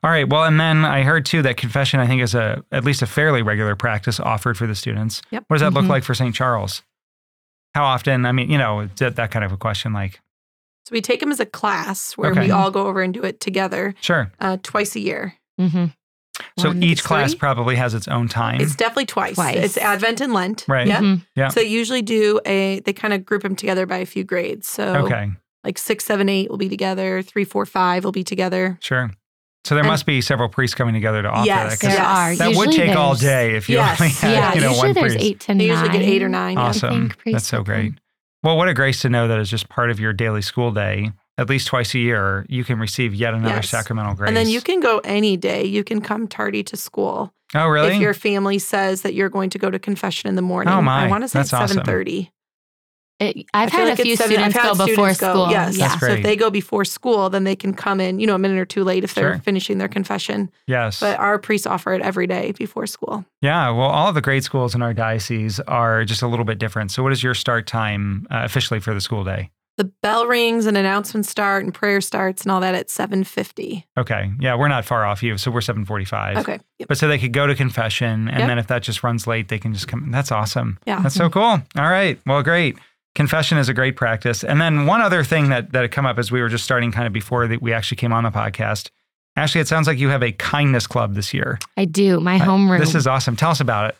All 0.03 0.11
right. 0.11 0.29
Well, 0.29 0.45
and 0.45 0.59
then 0.61 0.85
I 0.85 1.03
heard 1.03 1.25
too 1.25 1.40
that 1.43 1.57
confession, 1.57 1.99
I 2.01 2.07
think, 2.07 2.21
is 2.23 2.35
a 2.35 2.62
at 2.73 2.85
least 2.85 3.01
a 3.03 3.07
fairly 3.07 3.43
regular 3.43 3.75
practice 3.77 4.21
offered 4.21 4.57
for 4.59 4.67
the 4.67 4.75
students. 4.75 5.23
Yep. 5.31 5.45
What 5.49 5.57
does 5.57 5.62
that 5.62 5.73
look 5.73 5.85
Mhm. 5.87 5.88
like 5.88 6.05
for 6.05 6.14
St. 6.14 6.35
Charles? 6.35 6.83
How 7.75 7.85
often? 7.85 8.25
I 8.27 8.33
mean, 8.33 8.51
you 8.51 8.59
know, 8.59 8.88
that, 8.97 9.17
that 9.17 9.31
kind 9.31 9.45
of 9.45 9.53
a 9.53 9.57
question. 9.57 9.93
Like, 9.93 10.21
So 10.87 10.93
we 10.93 11.01
take 11.01 11.21
them 11.21 11.31
as 11.31 11.40
a 11.40 11.47
class 11.47 12.12
where 12.19 12.31
Okay. 12.33 12.40
we 12.40 12.51
all 12.51 12.71
go 12.71 12.87
over 12.87 13.01
and 13.01 13.14
do 13.14 13.23
it 13.23 13.40
together 13.40 13.95
sure. 14.03 14.31
uh, 14.40 14.59
twice 14.62 14.95
a 14.97 15.01
year. 15.01 15.35
hmm 15.59 15.87
So 16.59 16.68
One, 16.68 16.83
each 16.83 17.05
class 17.05 17.31
three? 17.33 17.38
probably 17.38 17.77
has 17.77 17.94
its 17.94 18.09
own 18.09 18.29
time. 18.29 18.61
It's 18.61 18.75
definitely 18.75 19.07
twice. 19.07 19.35
Twice. 19.35 19.57
It's 19.57 19.77
Advent 19.77 20.20
and 20.20 20.33
Lent. 20.33 20.64
Right. 20.68 20.87
Yeah. 20.87 21.01
Mhm. 21.01 21.25
Yeah. 21.37 21.49
So 21.49 21.61
they 21.61 21.66
usually 21.68 22.03
do 22.03 22.40
a, 22.44 22.81
they 22.81 22.92
kind 22.92 23.14
of 23.14 23.25
group 23.25 23.42
them 23.42 23.55
together 23.57 23.87
by 23.87 23.99
a 23.99 24.07
few 24.07 24.25
grades. 24.25 24.68
So 24.68 25.05
okay. 25.05 25.31
like 25.62 25.79
six, 25.79 26.05
seven, 26.05 26.29
eight 26.29 26.51
will 26.51 26.57
be 26.59 26.68
together. 26.68 27.23
Three, 27.23 27.44
four, 27.44 27.66
five 27.66 28.05
will 28.05 28.12
be 28.12 28.25
together. 28.25 28.79
Sure. 28.81 29.11
So 29.64 29.75
there 29.75 29.83
And- 29.85 29.90
must 29.90 30.07
be 30.07 30.20
several 30.20 30.49
priests 30.49 30.75
coming 30.75 30.92
together 30.94 31.23
to 31.23 31.29
offer 31.31 31.47
Yes, 31.47 31.73
that. 31.73 31.87
'cause 31.87 31.97
There 31.97 32.05
are. 32.07 32.37
That 32.37 32.55
would 32.57 32.73
take 32.73 32.97
all 32.97 33.14
day 33.14 33.55
if 33.57 33.68
you 33.68 33.77
Yes. 33.77 34.01
only 34.01 34.12
had, 34.12 34.31
Yeah, 34.33 34.55
you 34.55 34.61
know, 34.61 34.68
usually 34.70 34.88
one 34.88 34.94
there's 34.94 35.12
priest. 35.14 35.25
eight 35.25 35.40
to 35.40 35.47
They 35.49 35.55
nine. 35.55 35.66
usually 35.68 35.88
get 35.90 36.03
eight 36.03 36.23
or 36.23 36.29
nine. 36.29 36.55
yeah. 36.55 36.62
Awesome. 36.64 37.11
think, 37.25 37.35
That's 37.35 37.47
so 37.47 37.62
great. 37.62 37.94
Well, 38.42 38.57
what 38.59 38.68
a 38.68 38.75
grace 38.75 39.01
to 39.03 39.09
know 39.09 39.27
that 39.29 39.38
is 39.38 39.49
just 39.49 39.68
part 39.70 39.90
of 39.90 39.99
your 39.99 40.12
daily 40.12 40.42
school 40.42 40.70
day. 40.70 41.12
At 41.37 41.49
least 41.49 41.66
twice 41.66 41.94
a 41.94 41.99
year, 41.99 42.47
you 42.49 42.62
can 42.64 42.79
receive 42.79 43.14
yet 43.14 43.35
another 43.35 43.57
Yes. 43.57 43.68
sacramental 43.70 44.14
grace. 44.14 44.29
And 44.29 44.37
then 44.37 44.49
you 44.49 44.61
can 44.61 44.79
go 44.81 44.99
any 45.05 45.37
day. 45.37 45.64
You 45.64 45.83
can 45.83 46.01
come 46.01 46.29
tardy 46.29 46.62
to 46.62 46.77
school. 46.77 47.33
Oh, 47.55 47.66
really? 47.66 47.94
If 47.97 48.01
your 48.01 48.14
family 48.14 48.59
says 48.61 49.03
that 49.03 49.14
you're 49.14 49.29
going 49.29 49.51
to 49.51 49.59
go 49.59 49.68
to 49.70 49.79
confession 49.79 50.29
in 50.29 50.37
the 50.37 50.42
morning. 50.42 50.73
Oh, 50.73 50.81
my. 50.81 51.07
I 51.07 51.09
want 51.09 51.23
to 51.25 51.29
say 51.29 51.40
That's 51.40 51.49
it's 51.53 51.55
awesome. 51.73 51.79
7.30. 51.85 52.31
It- 53.20 53.47
I've 53.55 53.70
had 53.70 53.88
like 53.88 53.99
a 54.01 54.03
few 54.03 54.16
seven- 54.16 54.37
I've 54.38 54.51
students 54.53 54.57
had 54.57 54.62
go 54.79 54.87
before 54.87 55.12
students 55.14 55.20
go- 55.20 55.31
school. 55.33 55.51
yes. 55.51 55.77
Yeah. 55.77 55.88
That's 55.88 56.01
So 56.01 56.07
if 56.09 56.23
they 56.25 56.35
go 56.37 56.51
before 56.51 56.85
school, 56.85 57.31
then 57.31 57.44
they 57.44 57.55
can 57.55 57.73
come 57.73 58.01
in, 58.01 58.18
you 58.18 58.27
know, 58.27 58.35
a 58.35 58.38
minute 58.38 58.59
or 58.59 58.64
two 58.64 58.83
late 58.83 59.05
if 59.05 59.14
they're 59.14 59.35
Sure. 59.35 59.40
finishing 59.40 59.79
their 59.79 59.88
confession. 59.88 60.51
yes. 60.66 60.99
But 61.01 61.18
our 61.20 61.38
priests 61.38 61.66
offer 61.66 61.92
it 61.94 62.03
every 62.03 62.27
day 62.27 62.53
before 62.59 62.87
school. 62.88 63.25
yeah. 63.40 63.70
Well, 63.70 63.88
all 63.88 64.09
of 64.09 64.14
the 64.16 64.20
grade 64.20 64.42
schools 64.44 64.75
in 64.75 64.83
our 64.83 64.92
diocese 64.94 65.61
are 65.61 66.05
just 66.05 66.23
a 66.23 66.27
little 66.29 66.44
bit 66.44 66.59
different. 66.59 66.90
So, 66.90 67.03
what 67.05 67.12
is 67.12 67.23
your 67.23 67.35
start 67.35 67.66
time 67.68 68.27
uh, 68.33 68.42
officially 68.44 68.81
for 68.81 68.94
the 68.94 69.01
school 69.01 69.23
day? 69.25 69.51
The 69.76 69.84
bell 70.02 70.26
rings 70.26 70.66
and 70.66 70.76
announcements 70.76 71.28
start 71.28 71.64
and 71.64 71.74
prayer 71.74 72.00
starts 72.00 72.42
and 72.42 72.52
all 72.52 72.60
that 72.60 72.74
at 72.76 72.88
7.50. 72.88 73.82
Okay. 73.98 74.30
Yeah, 74.38 74.54
we're 74.56 74.68
not 74.68 74.84
far 74.84 75.04
off 75.04 75.22
you. 75.22 75.37
So, 75.37 75.50
we're 75.50 75.60
745. 75.62 76.37
Okay. 76.38 76.60
Yep. 76.78 76.88
But 76.88 76.96
so 76.98 77.08
they 77.08 77.18
could 77.18 77.32
go 77.32 77.46
to 77.48 77.54
confession, 77.54 78.28
and 78.28 78.38
Yep. 78.38 78.48
then 78.48 78.58
if 78.58 78.66
that 78.68 78.82
just 78.82 79.02
runs 79.02 79.26
late, 79.26 79.48
they 79.48 79.58
can 79.58 79.72
just 79.72 79.88
come. 79.88 80.10
That's 80.12 80.30
awesome. 80.30 80.78
Yeah. 80.87 81.00
That's 81.00 81.14
so 81.16 81.28
cool. 81.28 81.42
All 81.42 81.62
right. 81.76 82.20
Well, 82.26 82.42
great. 82.42 82.78
Confession 83.16 83.58
is 83.58 83.68
a 83.68 83.74
great 83.74 83.96
practice. 83.96 84.42
And 84.44 84.60
then 84.60 84.87
one 84.87 85.00
other 85.00 85.22
thing 85.24 85.48
that 85.50 85.72
that 85.72 85.82
had 85.82 85.90
come 85.92 86.06
up 86.06 86.18
as 86.18 86.30
we 86.32 86.40
were 86.40 86.48
just 86.48 86.64
starting 86.64 86.90
kind 86.92 87.06
of 87.06 87.12
before 87.12 87.46
that 87.48 87.62
we 87.62 87.72
actually 87.72 87.96
came 87.96 88.12
on 88.12 88.24
the 88.24 88.30
podcast. 88.30 88.90
Ashley, 89.37 89.60
it 89.60 89.66
sounds 89.68 89.87
like 89.88 89.98
you 89.98 90.08
have 90.10 90.22
a 90.22 90.30
kindness 90.32 90.87
club 90.87 91.14
this 91.14 91.34
year. 91.34 91.58
I 91.76 91.84
do. 91.87 92.20
My 92.20 92.37
Uh, 92.37 92.44
homeroom. 92.44 92.78
This 92.78 92.94
is 92.94 93.06
awesome. 93.08 93.34
Tell 93.34 93.50
us 93.50 93.60
about 93.60 93.90
it. 93.90 93.96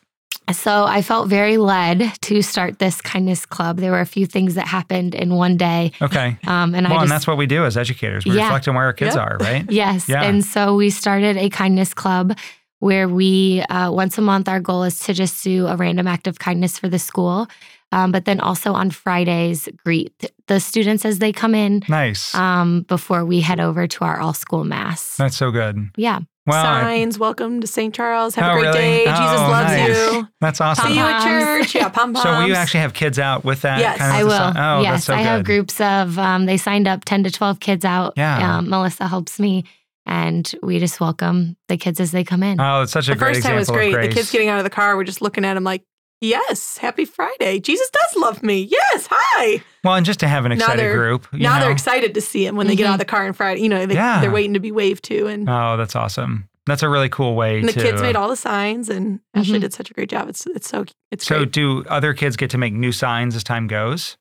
So 0.53 0.85
I 0.85 1.01
felt 1.03 1.29
very 1.29 1.57
led 1.57 2.13
to 2.23 2.43
start 2.43 2.79
this 2.79 3.01
kindness 3.01 3.47
club. 3.47 3.79
There 3.79 3.91
were 3.93 4.01
a 4.01 4.07
few 4.07 4.27
things 4.27 4.55
that 4.57 4.67
happened 4.67 5.15
in 5.15 5.35
one 5.35 5.57
day. 5.57 5.93
Okay. 6.03 6.37
Um, 6.47 6.75
and 6.75 6.87
well, 6.89 6.99
I 6.99 7.03
and 7.03 7.11
that's 7.11 7.27
what 7.27 7.39
we 7.39 7.47
do 7.47 7.65
as 7.65 7.77
educators. 7.77 8.25
We 8.27 8.33
Yeah. 8.37 8.45
reflect 8.45 8.69
on 8.69 8.75
where 8.75 8.85
our 8.85 8.93
kids 8.93 9.15
Yep. 9.17 9.25
are, 9.27 9.37
right? 9.41 9.65
yes. 9.71 10.09
Yeah. 10.09 10.23
And 10.23 10.45
so 10.45 10.75
we 10.77 10.91
started 10.91 11.37
a 11.39 11.49
kindness 11.49 11.95
club 11.95 12.37
where 12.81 13.09
we, 13.09 13.63
uh, 13.71 13.91
once 13.91 14.19
a 14.19 14.21
month, 14.23 14.47
our 14.49 14.61
goal 14.61 14.83
is 14.83 15.01
to 15.01 15.15
just 15.15 15.43
do 15.43 15.67
a 15.67 15.77
random 15.77 16.07
act 16.07 16.27
of 16.27 16.39
kindness 16.39 16.79
for 16.79 16.89
the 16.89 16.99
school. 16.99 17.47
Um, 17.93 18.11
but 18.13 18.25
then 18.27 18.41
also 18.41 18.73
on 18.73 18.91
Fridays, 18.91 19.69
greet 19.85 20.31
the 20.49 20.59
students 20.59 21.05
as 21.05 21.21
they 21.21 21.33
come 21.33 21.55
in 21.55 21.83
Nice. 21.89 22.35
um, 22.35 22.83
before 22.83 23.25
we 23.25 23.41
head 23.41 23.61
over 23.61 23.87
to 23.87 24.05
our 24.05 24.21
all 24.21 24.35
school 24.35 24.65
mass. 24.65 25.17
That's 25.17 25.37
so 25.37 25.51
good. 25.53 25.91
Yeah. 25.97 26.21
Wow. 26.47 26.75
I- 26.75 26.81
Signs, 26.83 27.19
welcome 27.19 27.61
to 27.63 27.67
St. 27.67 27.95
Charles. 27.95 28.35
Have 28.35 28.45
Oh, 28.45 28.51
a 28.51 28.61
great 28.61 28.67
really? 28.69 28.79
day. 28.79 28.99
Jesus 29.07 29.19
Oh, 29.19 29.49
loves 29.51 29.71
nice. 29.73 29.89
you. 29.89 30.29
That's 30.43 30.61
awesome. 30.61 30.89
See 30.89 30.95
you 30.97 31.01
at 31.01 31.23
church. 31.25 31.75
Yeah, 31.75 31.89
pom 31.89 32.13
poms. 32.13 32.23
So 32.23 32.31
will 32.39 32.47
you 32.49 32.55
actually 32.55 32.81
have 32.81 32.93
kids 32.93 33.19
out 33.19 33.45
with 33.45 33.63
that? 33.63 33.79
Yes. 33.81 33.97
kind 33.99 34.13
of 34.13 34.19
I 34.21 34.25
will. 34.25 34.31
sign- 34.53 34.57
Oh, 34.59 34.83
yes, 34.83 34.93
that's 34.93 35.05
so 35.07 35.15
I 35.15 35.19
good. 35.19 35.25
have 35.25 35.45
groups 35.45 35.81
of. 35.81 36.19
Um, 36.19 36.45
they 36.47 36.59
signed 36.59 36.87
up 36.87 37.05
ten 37.07 37.25
to 37.25 37.31
twelve 37.31 37.61
kids 37.61 37.85
out. 37.85 38.13
Yeah. 38.17 38.59
Um, 38.59 38.69
Melissa 38.69 39.09
helps 39.09 39.41
me, 39.41 39.65
and 40.05 40.51
we 40.63 40.79
just 40.79 41.01
welcome 41.01 41.57
the 41.69 41.79
kids 41.79 41.99
as 41.99 42.11
they 42.13 42.25
come 42.25 42.43
in. 42.43 42.61
Oh, 42.61 42.83
it's 42.83 42.93
such 42.93 43.09
a 43.09 43.15
great 43.15 43.37
thing. 43.37 43.43
The 43.43 43.49
great 43.49 43.57
first 43.59 43.69
time 43.71 43.77
was 43.79 43.93
great. 43.95 44.09
The 44.11 44.15
kids 44.15 44.31
getting 44.31 44.49
out 44.51 44.59
of 44.59 44.65
the 44.65 44.71
car 44.71 44.97
we're 44.97 45.05
just 45.05 45.23
looking 45.23 45.47
at 45.47 45.55
them 45.55 45.65
like, 45.65 45.83
yes, 46.29 46.79
happy 46.79 47.05
Friday. 47.05 47.61
Jesus 47.61 47.89
does 47.91 48.17
love 48.23 48.43
me. 48.43 48.63
Yes, 48.63 49.09
hi. 49.11 49.63
Well, 49.83 49.95
and 49.95 50.05
just 50.07 50.21
to 50.21 50.29
have 50.29 50.45
an 50.45 50.53
excited 50.53 50.93
group. 50.93 51.27
You 51.33 51.41
now 51.41 51.55
know? 51.57 51.65
they're 51.65 51.73
excited 51.73 52.15
to 52.15 52.21
see 52.21 52.47
him 52.47 52.57
when 52.57 52.67
they 52.67 52.77
get 52.77 52.85
Mhm. 52.85 52.89
out 52.91 52.93
of 52.95 52.99
the 53.01 53.05
car 53.05 53.27
on 53.27 53.33
Friday. 53.33 53.61
You 53.63 53.69
know, 53.69 53.87
they, 53.87 53.95
Yeah. 53.95 54.21
they're 54.21 54.31
waiting 54.31 54.55
to 54.55 54.61
be 54.61 54.73
waved 54.73 55.05
to. 55.05 55.27
And, 55.27 55.49
Oh, 55.49 55.77
that's 55.77 55.95
awesome. 55.97 56.49
That's 56.67 56.83
a 56.83 56.89
really 56.89 57.11
cool 57.11 57.35
way 57.35 57.59
and 57.61 57.69
the 57.69 57.73
to. 57.75 57.83
kids 57.83 58.01
made 58.01 58.17
all 58.17 58.29
the 58.29 58.37
signs, 58.37 58.89
and 58.89 59.21
Ashley 59.35 59.59
Mhm. 59.59 59.63
did 59.63 59.75
such 59.75 59.91
a 59.91 59.95
great 59.95 60.09
job. 60.09 60.31
It's 60.31 60.47
it's 60.47 60.67
so 60.67 60.87
it's 61.11 61.27
so, 61.27 61.41
great. 61.41 61.53
do 61.53 61.85
other 61.91 62.15
kids 62.15 62.37
get 62.37 62.49
to 62.51 62.59
make 62.59 62.73
new 62.73 62.91
signs 62.91 63.37
as 63.37 63.45
time 63.45 63.67
goes? 63.67 64.17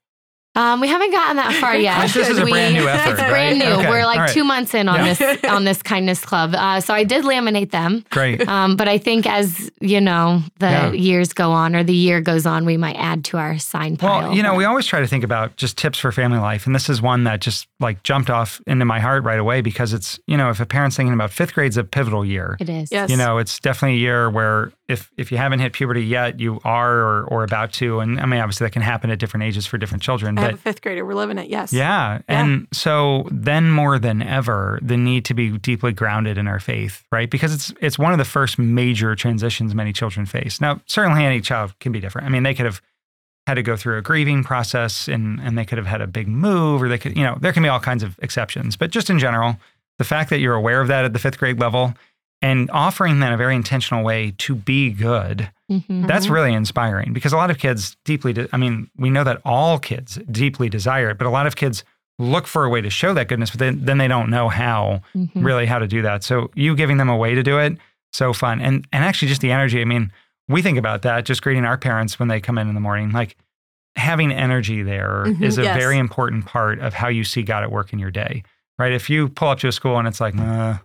Um, 0.55 0.81
we 0.81 0.87
haven't 0.87 1.11
gotten 1.11 1.37
that 1.37 1.53
far 1.55 1.75
yet. 1.77 2.11
This 2.13 2.29
is 2.29 2.37
a 2.37 2.43
We- 2.45 2.51
brand 2.51 2.75
new 2.75 2.87
effort, 2.87 3.11
It's 3.11 3.21
right? 3.21 3.29
brand 3.29 3.59
new. 3.59 3.65
Okay, 3.65 3.89
We're 3.89 4.05
like 4.05 4.17
all 4.19 4.25
right. 4.25 4.33
two 4.33 4.43
months 4.43 4.73
in 4.73 4.87
on 4.87 5.03
Yeah. 5.05 5.13
this 5.13 5.43
on 5.45 5.63
this 5.63 5.81
kindness 5.81 6.23
club. 6.23 6.53
Uh, 6.55 6.79
so 6.79 6.93
I 6.93 7.03
did 7.03 7.23
laminate 7.25 7.71
them. 7.71 8.05
Great. 8.11 8.47
Um, 8.47 8.75
but 8.75 8.87
I 8.87 8.97
think 8.97 9.25
as 9.25 9.71
you 9.81 9.99
know 9.99 10.43
the 10.59 10.67
Yeah. 10.67 10.91
years 10.91 11.33
go 11.33 11.51
on 11.51 11.75
or 11.75 11.83
the 11.83 11.93
year 11.93 12.21
goes 12.21 12.45
on, 12.45 12.65
we 12.65 12.77
might 12.77 12.95
add 12.97 13.23
to 13.25 13.37
our 13.37 13.57
sign 13.57 13.97
pile. 13.97 14.29
Well, 14.29 14.33
you 14.35 14.43
know, 14.43 14.53
we 14.55 14.65
always 14.65 14.85
try 14.85 14.99
to 14.99 15.07
think 15.07 15.23
about 15.23 15.55
just 15.57 15.77
tips 15.77 15.97
for 15.99 16.11
family 16.11 16.39
life. 16.39 16.65
And 16.65 16.75
this 16.75 16.89
is 16.89 17.01
one 17.01 17.23
that 17.23 17.41
just 17.41 17.67
like 17.79 18.03
jumped 18.03 18.29
off 18.29 18.61
into 18.67 18.85
my 18.85 18.99
heart 18.99 19.23
right 19.23 19.39
away 19.39 19.61
because 19.61 19.91
it's, 19.93 20.19
you 20.27 20.37
know, 20.37 20.49
if 20.49 20.59
a 20.59 20.65
parent's 20.65 20.95
thinking 20.95 21.13
about 21.13 21.31
fifth 21.31 21.53
grade's 21.53 21.77
a 21.77 21.83
pivotal 21.83 22.23
year. 22.23 22.57
it 22.59 22.69
is. 22.69 22.89
yes. 22.91 23.09
You 23.09 23.17
know, 23.17 23.39
it's 23.39 23.59
definitely 23.59 23.97
a 23.97 23.99
year 24.01 24.29
where 24.29 24.71
if 24.87 25.09
if 25.17 25.31
you 25.31 25.37
haven't 25.37 25.59
hit 25.59 25.73
puberty 25.73 26.03
yet, 26.05 26.39
you 26.39 26.59
are 26.63 26.93
or, 26.99 27.23
or 27.25 27.43
about 27.43 27.71
to. 27.73 27.99
And 28.01 28.19
I 28.19 28.25
mean, 28.25 28.39
obviously 28.41 28.65
that 28.65 28.71
can 28.71 28.81
happen 28.81 29.09
at 29.09 29.17
different 29.17 29.45
ages 29.45 29.65
for 29.65 29.77
different 29.77 30.03
children. 30.03 30.35
I 30.43 30.49
have 30.49 30.59
a 30.59 30.61
fifth 30.61 30.81
grader. 30.81 31.05
We're 31.05 31.13
living 31.13 31.37
it. 31.37 31.49
Yes. 31.49 31.71
Yeah. 31.73 31.83
Yeah. 31.83 32.21
And 32.27 32.67
so 32.71 33.27
then 33.31 33.69
more 33.71 33.99
than 33.99 34.21
ever, 34.21 34.79
the 34.81 34.97
need 34.97 35.25
to 35.25 35.33
be 35.33 35.57
deeply 35.57 35.91
grounded 35.91 36.37
in 36.37 36.47
our 36.47 36.59
faith, 36.59 37.03
right? 37.11 37.29
Because 37.29 37.53
it's 37.53 37.73
it's 37.81 37.99
one 37.99 38.11
of 38.11 38.17
the 38.17 38.25
first 38.25 38.57
major 38.57 39.15
transitions 39.15 39.75
many 39.75 39.93
children 39.93 40.25
face. 40.25 40.61
Now, 40.61 40.81
certainly 40.85 41.23
any 41.25 41.41
child 41.41 41.77
can 41.79 41.91
be 41.91 41.99
different. 41.99 42.27
I 42.27 42.29
mean, 42.29 42.43
they 42.43 42.53
could 42.53 42.65
have 42.65 42.81
had 43.47 43.55
to 43.55 43.63
go 43.63 43.75
through 43.75 43.97
a 43.97 44.01
grieving 44.01 44.43
process 44.43 45.07
and 45.07 45.39
and 45.41 45.57
they 45.57 45.65
could 45.65 45.77
have 45.77 45.87
had 45.87 46.01
a 46.01 46.07
big 46.07 46.27
move 46.27 46.81
or 46.81 46.89
they 46.89 46.97
could, 46.97 47.17
you 47.17 47.23
know, 47.23 47.37
there 47.41 47.53
can 47.53 47.63
be 47.63 47.69
all 47.69 47.79
kinds 47.79 48.03
of 48.03 48.17
exceptions. 48.21 48.77
But 48.77 48.91
just 48.91 49.09
in 49.09 49.19
general, 49.19 49.57
the 49.97 50.03
fact 50.03 50.29
that 50.29 50.39
you're 50.39 50.55
aware 50.55 50.81
of 50.81 50.87
that 50.87 51.05
at 51.05 51.13
the 51.13 51.19
fifth 51.19 51.37
grade 51.37 51.59
level 51.59 51.93
and 52.43 52.69
offering 52.71 53.19
that 53.21 53.27
in 53.29 53.33
a 53.33 53.37
very 53.37 53.55
intentional 53.55 54.03
way 54.03 54.33
to 54.37 54.53
be 54.53 54.91
good 54.91 55.49
Mhm. 55.71 56.05
that's 56.07 56.27
really 56.27 56.53
inspiring 56.53 57.13
because 57.13 57.33
a 57.33 57.37
lot 57.37 57.49
of 57.49 57.57
kids 57.57 57.95
deeply, 58.05 58.33
de- 58.33 58.47
I 58.53 58.57
mean, 58.57 58.89
we 58.97 59.09
know 59.09 59.23
that 59.23 59.41
all 59.45 59.79
kids 59.79 60.19
deeply 60.29 60.69
desire 60.69 61.09
it, 61.11 61.17
but 61.17 61.25
a 61.25 61.29
lot 61.31 61.47
of 61.47 61.55
kids 61.55 61.83
look 62.19 62.45
for 62.45 62.63
a 62.65 62.69
way 62.69 62.81
to 62.81 62.89
show 62.91 63.13
that 63.15 63.27
goodness, 63.29 63.49
but 63.49 63.59
then, 63.59 63.79
then 63.85 63.97
they 63.97 64.07
don't 64.07 64.29
know 64.29 64.49
how 64.49 65.01
Mhm. 65.15 65.29
really 65.43 65.65
how 65.65 65.79
to 65.79 65.87
do 65.87 66.01
that. 66.03 66.23
So 66.23 66.51
you 66.53 66.75
giving 66.75 66.97
them 66.97 67.09
a 67.09 67.15
way 67.17 67.33
to 67.33 67.41
do 67.41 67.57
it, 67.57 67.77
so 68.11 68.33
fun. 68.33 68.61
And 68.61 68.85
and 68.91 69.03
actually 69.03 69.29
just 69.29 69.41
the 69.41 69.51
energy. 69.51 69.81
I 69.81 69.85
mean, 69.85 70.11
we 70.47 70.61
think 70.61 70.77
about 70.77 71.01
that 71.03 71.25
just 71.25 71.41
greeting 71.41 71.65
our 71.65 71.77
parents 71.77 72.19
when 72.19 72.27
they 72.27 72.39
come 72.41 72.57
in 72.59 72.67
in 72.67 72.75
the 72.75 72.81
morning, 72.81 73.11
like 73.11 73.35
having 73.95 74.31
energy 74.31 74.83
there 74.83 75.23
is 75.39 75.57
Mhm, 75.57 75.61
a 75.61 75.63
yes. 75.63 75.77
very 75.79 75.97
important 75.97 76.45
part 76.45 76.79
of 76.79 76.93
how 76.95 77.07
you 77.07 77.23
see 77.23 77.41
God 77.41 77.63
at 77.63 77.71
work 77.71 77.93
in 77.93 77.99
your 77.99 78.11
day. 78.11 78.43
Right? 78.77 78.91
If 78.91 79.09
you 79.09 79.29
pull 79.29 79.49
up 79.49 79.59
to 79.59 79.67
a 79.67 79.71
school 79.71 79.97
and 79.97 80.07
it's 80.07 80.19
like, 80.19 80.35
uh, 80.37 80.77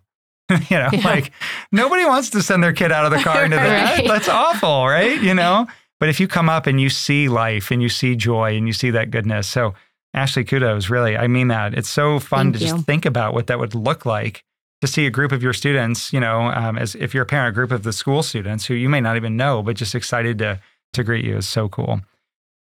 you 0.71 0.77
know, 0.79 0.89
Yeah. 0.93 1.01
like 1.05 1.33
nobody 1.73 2.05
wants 2.05 2.31
to 2.31 2.43
send 2.43 2.63
their 2.63 2.73
kid 2.73 2.93
out 2.93 3.05
of 3.05 3.11
the 3.17 3.19
car 3.25 3.45
into 3.45 3.57
that. 3.57 3.99
Right. 3.99 4.09
That's 4.09 4.29
awful, 4.29 4.87
right? 4.87 5.21
You 5.21 5.35
know? 5.35 5.67
But 6.01 6.09
if 6.09 6.21
you 6.21 6.29
come 6.29 6.49
up 6.49 6.69
and 6.69 6.81
you 6.81 6.91
see 6.91 7.29
life 7.29 7.73
and 7.73 7.83
you 7.83 7.89
see 7.89 8.15
joy 8.15 8.57
and 8.57 8.69
you 8.69 8.73
see 8.73 8.91
that 8.91 9.11
goodness. 9.11 9.49
So 9.49 9.75
Ashley, 10.15 10.45
kudos, 10.45 10.89
really. 10.89 11.17
I 11.17 11.27
mean 11.27 11.49
that. 11.49 11.75
It's 11.75 11.89
so 11.89 12.21
fun 12.21 12.53
Thank 12.53 12.59
to 12.59 12.65
you. 12.67 12.71
just 12.75 12.87
think 12.87 13.05
about 13.05 13.35
what 13.35 13.49
that 13.49 13.59
would 13.59 13.75
look 13.75 14.07
like 14.07 14.45
to 14.81 14.87
see 14.87 15.07
a 15.07 15.11
group 15.11 15.33
of 15.33 15.43
your 15.43 15.53
students, 15.53 16.13
you 16.13 16.21
know, 16.21 16.43
um, 16.43 16.79
as 16.79 16.95
if 16.95 17.15
you're 17.15 17.25
a 17.25 17.27
parent, 17.27 17.49
a 17.49 17.53
group 17.53 17.73
of 17.73 17.83
the 17.83 17.93
school 17.93 18.23
students 18.23 18.65
who 18.67 18.75
you 18.75 18.89
may 18.89 19.01
not 19.01 19.17
even 19.17 19.37
know, 19.37 19.61
but 19.61 19.75
just 19.75 19.97
excited 19.97 20.39
to 20.39 20.61
to 20.93 21.03
greet 21.03 21.25
you 21.25 21.37
is 21.39 21.49
so 21.49 21.69
cool. 21.69 22.01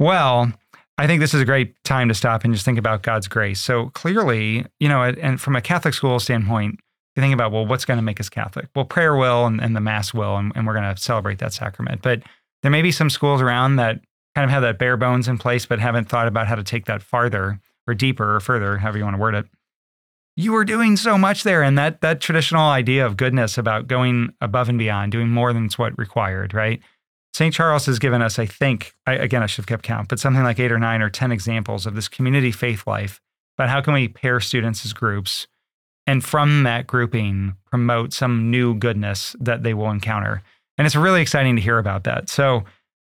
Well, 0.01 0.53
I 0.99 1.07
think 1.07 1.21
this 1.21 1.33
is 1.33 1.41
a 1.41 1.45
great 1.45 1.77
time 1.85 2.09
to 2.09 2.15
stop 2.15 2.43
and 2.43 2.53
just 2.53 2.65
think 2.65 2.77
about 2.79 3.03
God's 3.03 3.29
grace. 3.29 3.61
So 3.61 3.91
clearly, 3.91 4.67
you 4.81 4.89
know, 4.89 5.03
and 5.05 5.41
from 5.41 5.55
a 5.55 5.61
Catholic 5.61 5.95
school 5.95 6.19
standpoint, 6.19 6.81
you 7.19 7.23
think 7.23 7.35
about, 7.35 7.53
well, 7.53 7.67
what's 7.67 7.85
going 7.85 7.99
to 7.99 8.03
make 8.03 8.21
us 8.21 8.29
Catholic? 8.29 8.69
Well, 8.75 8.85
prayer 8.85 9.17
will 9.17 9.47
and, 9.47 9.61
and 9.61 9.75
the 9.75 9.81
Mass 9.81 10.15
will, 10.15 10.37
and, 10.37 10.53
and 10.55 10.67
we're 10.67 10.75
going 10.75 10.95
to 10.95 11.01
celebrate 11.01 11.39
that 11.41 11.53
sacrament. 11.53 12.01
But 12.01 12.23
there 12.63 12.71
may 12.71 12.83
be 12.83 12.93
some 12.93 13.11
schools 13.11 13.43
around 13.43 13.77
that 13.77 14.01
kind 14.35 14.45
of 14.45 14.51
have 14.51 14.63
that 14.63 14.79
bare 14.79 14.97
bones 14.97 15.29
in 15.29 15.37
place, 15.37 15.67
but 15.67 15.81
haven't 15.81 16.09
thought 16.09 16.29
about 16.29 16.47
how 16.47 16.55
to 16.55 16.63
take 16.63 16.87
that 16.87 17.03
farther 17.03 17.61
or 17.87 17.95
deeper 17.95 18.37
or 18.37 18.41
further, 18.41 18.79
however 18.79 18.99
you 18.99 19.05
want 19.05 19.17
to 19.17 19.21
word 19.21 19.35
it. 19.35 19.47
You 20.37 20.53
were 20.53 20.65
doing 20.65 20.97
so 20.97 21.19
much 21.19 21.43
there, 21.43 21.65
and 21.65 21.77
that 21.77 22.01
that 22.03 22.21
traditional 22.21 22.63
idea 22.63 23.05
of 23.05 23.17
goodness 23.17 23.59
about 23.59 23.89
going 23.89 24.33
above 24.41 24.69
and 24.69 24.79
beyond, 24.79 25.11
doing 25.11 25.29
more 25.29 25.53
than 25.53 25.69
what's 25.77 25.99
required, 25.99 26.55
right? 26.55 26.81
St. 27.35 27.53
Charles 27.53 27.87
has 27.87 27.99
given 27.99 28.23
us, 28.23 28.39
I 28.39 28.47
think, 28.47 28.95
I, 29.07 29.15
again, 29.15 29.43
I 29.43 29.47
should 29.47 29.63
have 29.63 29.67
kept 29.67 29.83
count, 29.83 30.09
but 30.09 30.21
something 30.21 30.43
like 30.43 30.61
eight 30.61 30.73
or 30.73 30.79
nine 30.79 31.03
or 31.03 31.11
10 31.11 31.33
examples 31.33 31.87
of 31.87 31.95
this 31.95 32.09
community 32.09 32.53
faith 32.53 32.87
life 32.87 33.21
about 33.57 33.69
how 33.69 33.81
can 33.81 33.93
we 33.93 34.09
pair 34.09 34.41
students 34.41 34.85
as 34.85 34.93
groups 34.93 35.47
and 36.09 36.25
from 36.25 36.63
that 36.63 36.87
grouping 36.87 37.55
promote 37.67 38.15
some 38.15 38.51
new 38.51 38.75
goodness 38.75 39.37
that 39.41 39.63
they 39.63 39.75
will 39.75 39.91
encounter. 39.91 40.43
And 40.79 40.87
it's 40.87 40.97
really 40.97 41.21
exciting 41.21 41.55
to 41.57 41.63
hear 41.63 41.79
about 41.79 42.05
that. 42.05 42.31
So 42.31 42.65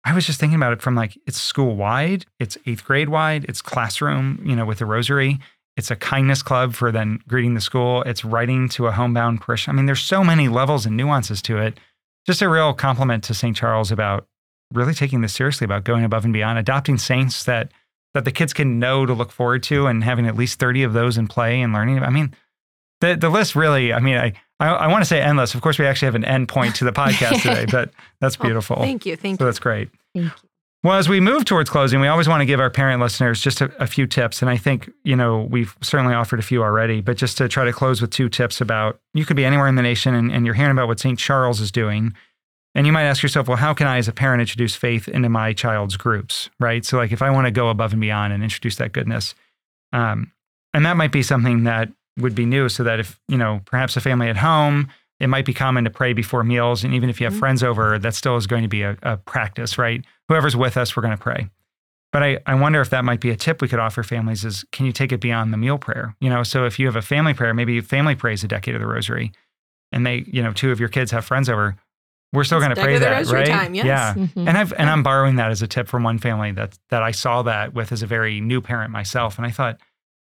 I 0.06 0.14
was 0.14 0.28
just 0.28 0.40
thinking 0.40 0.58
about 0.58 0.74
it 0.74 0.82
from 0.82 0.94
like 0.94 1.18
it's 1.26 1.42
school 1.42 1.76
wide, 1.76 2.28
it's 2.40 2.56
eighth 2.68 2.86
grade 2.86 3.10
wide, 3.10 3.46
it's 3.50 3.64
classroom, 3.64 4.40
you 4.46 4.56
know, 4.56 4.64
with 4.64 4.78
the 4.78 4.86
rosary, 4.86 5.40
it's 5.76 5.90
a 5.90 5.96
kindness 5.96 6.44
club 6.44 6.76
for 6.76 6.92
then 6.92 7.20
greeting 7.28 7.56
the 7.56 7.62
school, 7.62 8.04
it's 8.04 8.24
writing 8.24 8.70
to 8.70 8.86
a 8.86 8.92
homebound 8.92 9.42
parishioner. 9.42 9.76
I 9.76 9.78
mean, 9.78 9.88
there's 9.88 10.02
so 10.04 10.24
many 10.24 10.48
levels 10.48 10.86
and 10.86 10.96
nuances 10.96 11.42
to 11.44 11.58
it. 11.58 11.80
Just 12.28 12.44
a 12.44 12.50
real 12.50 12.76
compliment 12.76 13.24
to 13.24 13.34
St. 13.34 13.58
Charles 13.58 13.92
about 13.92 14.28
really 14.72 14.94
taking 14.94 15.22
this 15.22 15.34
seriously 15.34 15.66
about 15.66 15.84
going 15.84 16.04
above 16.04 16.26
and 16.26 16.34
beyond, 16.34 16.60
adopting 16.60 17.00
saints 17.00 17.44
that 17.46 17.72
that 18.14 18.26
the 18.26 18.32
kids 18.32 18.54
can 18.54 18.78
know 18.78 19.08
to 19.08 19.14
look 19.14 19.32
forward 19.32 19.64
to 19.64 19.88
and 19.88 20.04
having 20.04 20.28
at 20.28 20.36
least 20.36 20.60
30 20.60 20.84
of 20.84 20.94
those 20.94 21.18
in 21.18 21.28
play 21.28 21.60
and 21.60 21.74
learning. 21.74 21.98
I 22.04 22.12
mean, 22.12 22.36
the 23.06 23.16
the 23.18 23.30
list 23.30 23.56
really, 23.56 23.94
I 23.94 24.00
mean, 24.00 24.18
I 24.18 24.34
I, 24.60 24.68
I 24.70 24.88
want 24.88 25.02
to 25.02 25.06
say 25.06 25.22
endless. 25.22 25.54
Of 25.56 25.62
course, 25.62 25.78
we 25.78 25.86
actually 25.86 26.08
have 26.08 26.16
an 26.16 26.26
end 26.26 26.48
point 26.48 26.76
to 26.76 26.86
the 26.86 26.92
podcast 26.92 27.42
today, 27.42 27.66
but 27.72 27.92
that's 28.22 28.38
Oh, 28.40 28.44
beautiful. 28.44 28.78
thank 28.78 29.06
you. 29.06 29.16
Thank 29.16 29.40
so 29.40 29.44
you. 29.44 29.48
that's 29.48 29.60
great. 29.60 29.90
Thank 30.14 30.26
you. 30.26 30.32
Well, 30.84 30.98
as 30.98 31.08
we 31.08 31.22
move 31.22 31.46
towards 31.46 31.70
closing, 31.70 32.02
we 32.02 32.08
always 32.08 32.28
want 32.28 32.42
to 32.42 32.46
give 32.46 32.60
our 32.60 32.70
parent 32.70 33.02
listeners 33.02 33.40
just 33.40 33.62
a, 33.62 33.72
a 33.82 33.88
few 33.88 34.06
tips. 34.06 34.42
And 34.42 34.52
I 34.52 34.58
think, 34.58 34.90
you 35.06 35.16
know, 35.16 35.48
we've 35.50 35.74
certainly 35.82 36.14
offered 36.14 36.40
a 36.40 36.44
few 36.44 36.62
already, 36.62 37.00
but 37.00 37.16
just 37.16 37.38
to 37.38 37.48
try 37.48 37.64
to 37.64 37.72
close 37.72 38.02
with 38.02 38.10
two 38.12 38.28
tips 38.28 38.60
about 38.60 39.00
you 39.14 39.24
could 39.24 39.38
be 39.38 39.46
anywhere 39.46 39.68
in 39.70 39.76
the 39.76 39.82
nation 39.82 40.14
and, 40.14 40.30
and 40.30 40.46
you're 40.46 40.56
hearing 40.56 40.72
about 40.72 40.90
what 40.90 41.00
St. 41.00 41.18
Charles 41.18 41.62
is 41.62 41.72
doing. 41.72 42.14
And 42.76 42.86
you 42.86 42.92
might 42.92 43.04
ask 43.04 43.24
yourself, 43.24 43.48
well, 43.48 43.56
how 43.56 43.74
can 43.74 43.88
I, 43.88 43.98
as 43.98 44.10
a 44.10 44.12
parent, 44.12 44.42
introduce 44.42 44.76
faith 44.76 45.08
into 45.08 45.30
my 45.30 45.54
child's 45.54 45.96
groups, 45.96 46.50
right? 46.60 46.84
So, 46.84 46.98
like, 46.98 47.14
if 47.14 47.22
I 47.22 47.30
want 47.30 47.46
to 47.48 47.52
go 47.52 47.70
above 47.70 47.94
and 47.94 48.02
beyond 48.02 48.34
and 48.34 48.44
introduce 48.44 48.76
that 48.78 48.92
goodness, 48.92 49.36
um, 49.94 50.32
and 50.74 50.86
that 50.86 50.98
might 50.98 51.12
be 51.14 51.22
something 51.24 51.64
that 51.64 51.90
would 52.18 52.36
be 52.36 52.46
new, 52.46 52.70
so 52.70 52.84
that 52.84 53.00
if 53.00 53.20
you 53.28 53.38
know, 53.38 53.62
perhaps 53.66 53.96
a 53.98 54.02
family 54.02 54.30
at 54.30 54.38
home, 54.38 54.90
it 55.20 55.28
might 55.28 55.46
be 55.46 55.54
common 55.54 55.84
to 55.84 55.90
pray 55.90 56.14
before 56.14 56.44
meals, 56.44 56.84
and 56.84 56.94
even 56.94 57.10
if 57.10 57.20
you 57.20 57.26
have 57.26 57.34
Mhm. 57.34 57.40
friends 57.40 57.64
over, 57.64 57.98
that 58.00 58.14
still 58.14 58.36
is 58.36 58.46
going 58.48 58.64
to 58.64 58.68
be 58.70 58.82
a, 58.84 58.98
a 59.04 59.18
practice, 59.18 59.78
right? 59.78 60.04
Whoever's 60.28 60.56
with 60.56 60.76
us, 60.78 60.96
we're 60.96 61.02
going 61.04 61.16
to 61.18 61.22
pray. 61.24 61.50
But 62.12 62.22
I, 62.24 62.40
I 62.46 62.54
wonder 62.56 62.80
if 62.82 62.92
that 62.92 63.04
might 63.04 63.20
be 63.22 63.32
a 63.32 63.36
tip 63.36 63.62
we 63.62 63.68
could 63.68 63.80
offer 63.80 64.04
families 64.04 64.46
is 64.46 64.64
can 64.72 64.86
you 64.86 64.92
take 64.92 65.12
it 65.12 65.20
beyond 65.20 65.52
the 65.52 65.58
meal 65.58 65.80
prayer? 65.80 66.16
You 66.22 66.30
know, 66.30 66.44
so 66.44 66.66
if 66.66 66.78
you 66.78 66.86
have 66.86 66.96
a 66.96 67.02
family 67.02 67.34
prayer, 67.34 67.54
maybe 67.56 67.82
family 67.82 68.14
prays 68.16 68.44
a 68.44 68.48
decade 68.48 68.76
of 68.76 68.82
the 68.82 68.88
rosary 68.88 69.32
and 69.92 70.06
they, 70.06 70.24
you 70.28 70.44
know, 70.44 70.54
two 70.54 70.72
of 70.72 70.80
your 70.80 70.90
kids 70.90 71.10
have 71.12 71.26
friends 71.26 71.50
over, 71.50 71.76
we're 72.32 72.44
still 72.44 72.60
going 72.60 72.70
to 72.76 72.80
pray 72.80 72.94
the 72.94 73.00
that, 73.06 73.12
rosary 73.18 73.40
right? 73.42 73.48
time, 73.48 73.74
yes. 73.74 73.86
Yeah. 73.86 74.14
Mhm. 74.16 74.48
And 74.48 74.58
I've 74.58 74.74
and 74.74 74.90
I'm 74.92 75.02
borrowing 75.04 75.38
that 75.38 75.50
as 75.50 75.62
a 75.64 75.68
tip 75.68 75.88
from 75.88 76.04
one 76.04 76.20
family 76.20 76.52
that 76.52 76.78
that 76.90 77.02
I 77.02 77.12
saw 77.12 77.42
that 77.44 77.74
with 77.74 77.92
as 77.92 78.04
a 78.04 78.08
very 78.08 78.40
new 78.42 78.62
parent 78.62 78.92
myself. 78.92 79.38
And 79.38 79.46
I 79.48 79.52
thought, 79.52 79.80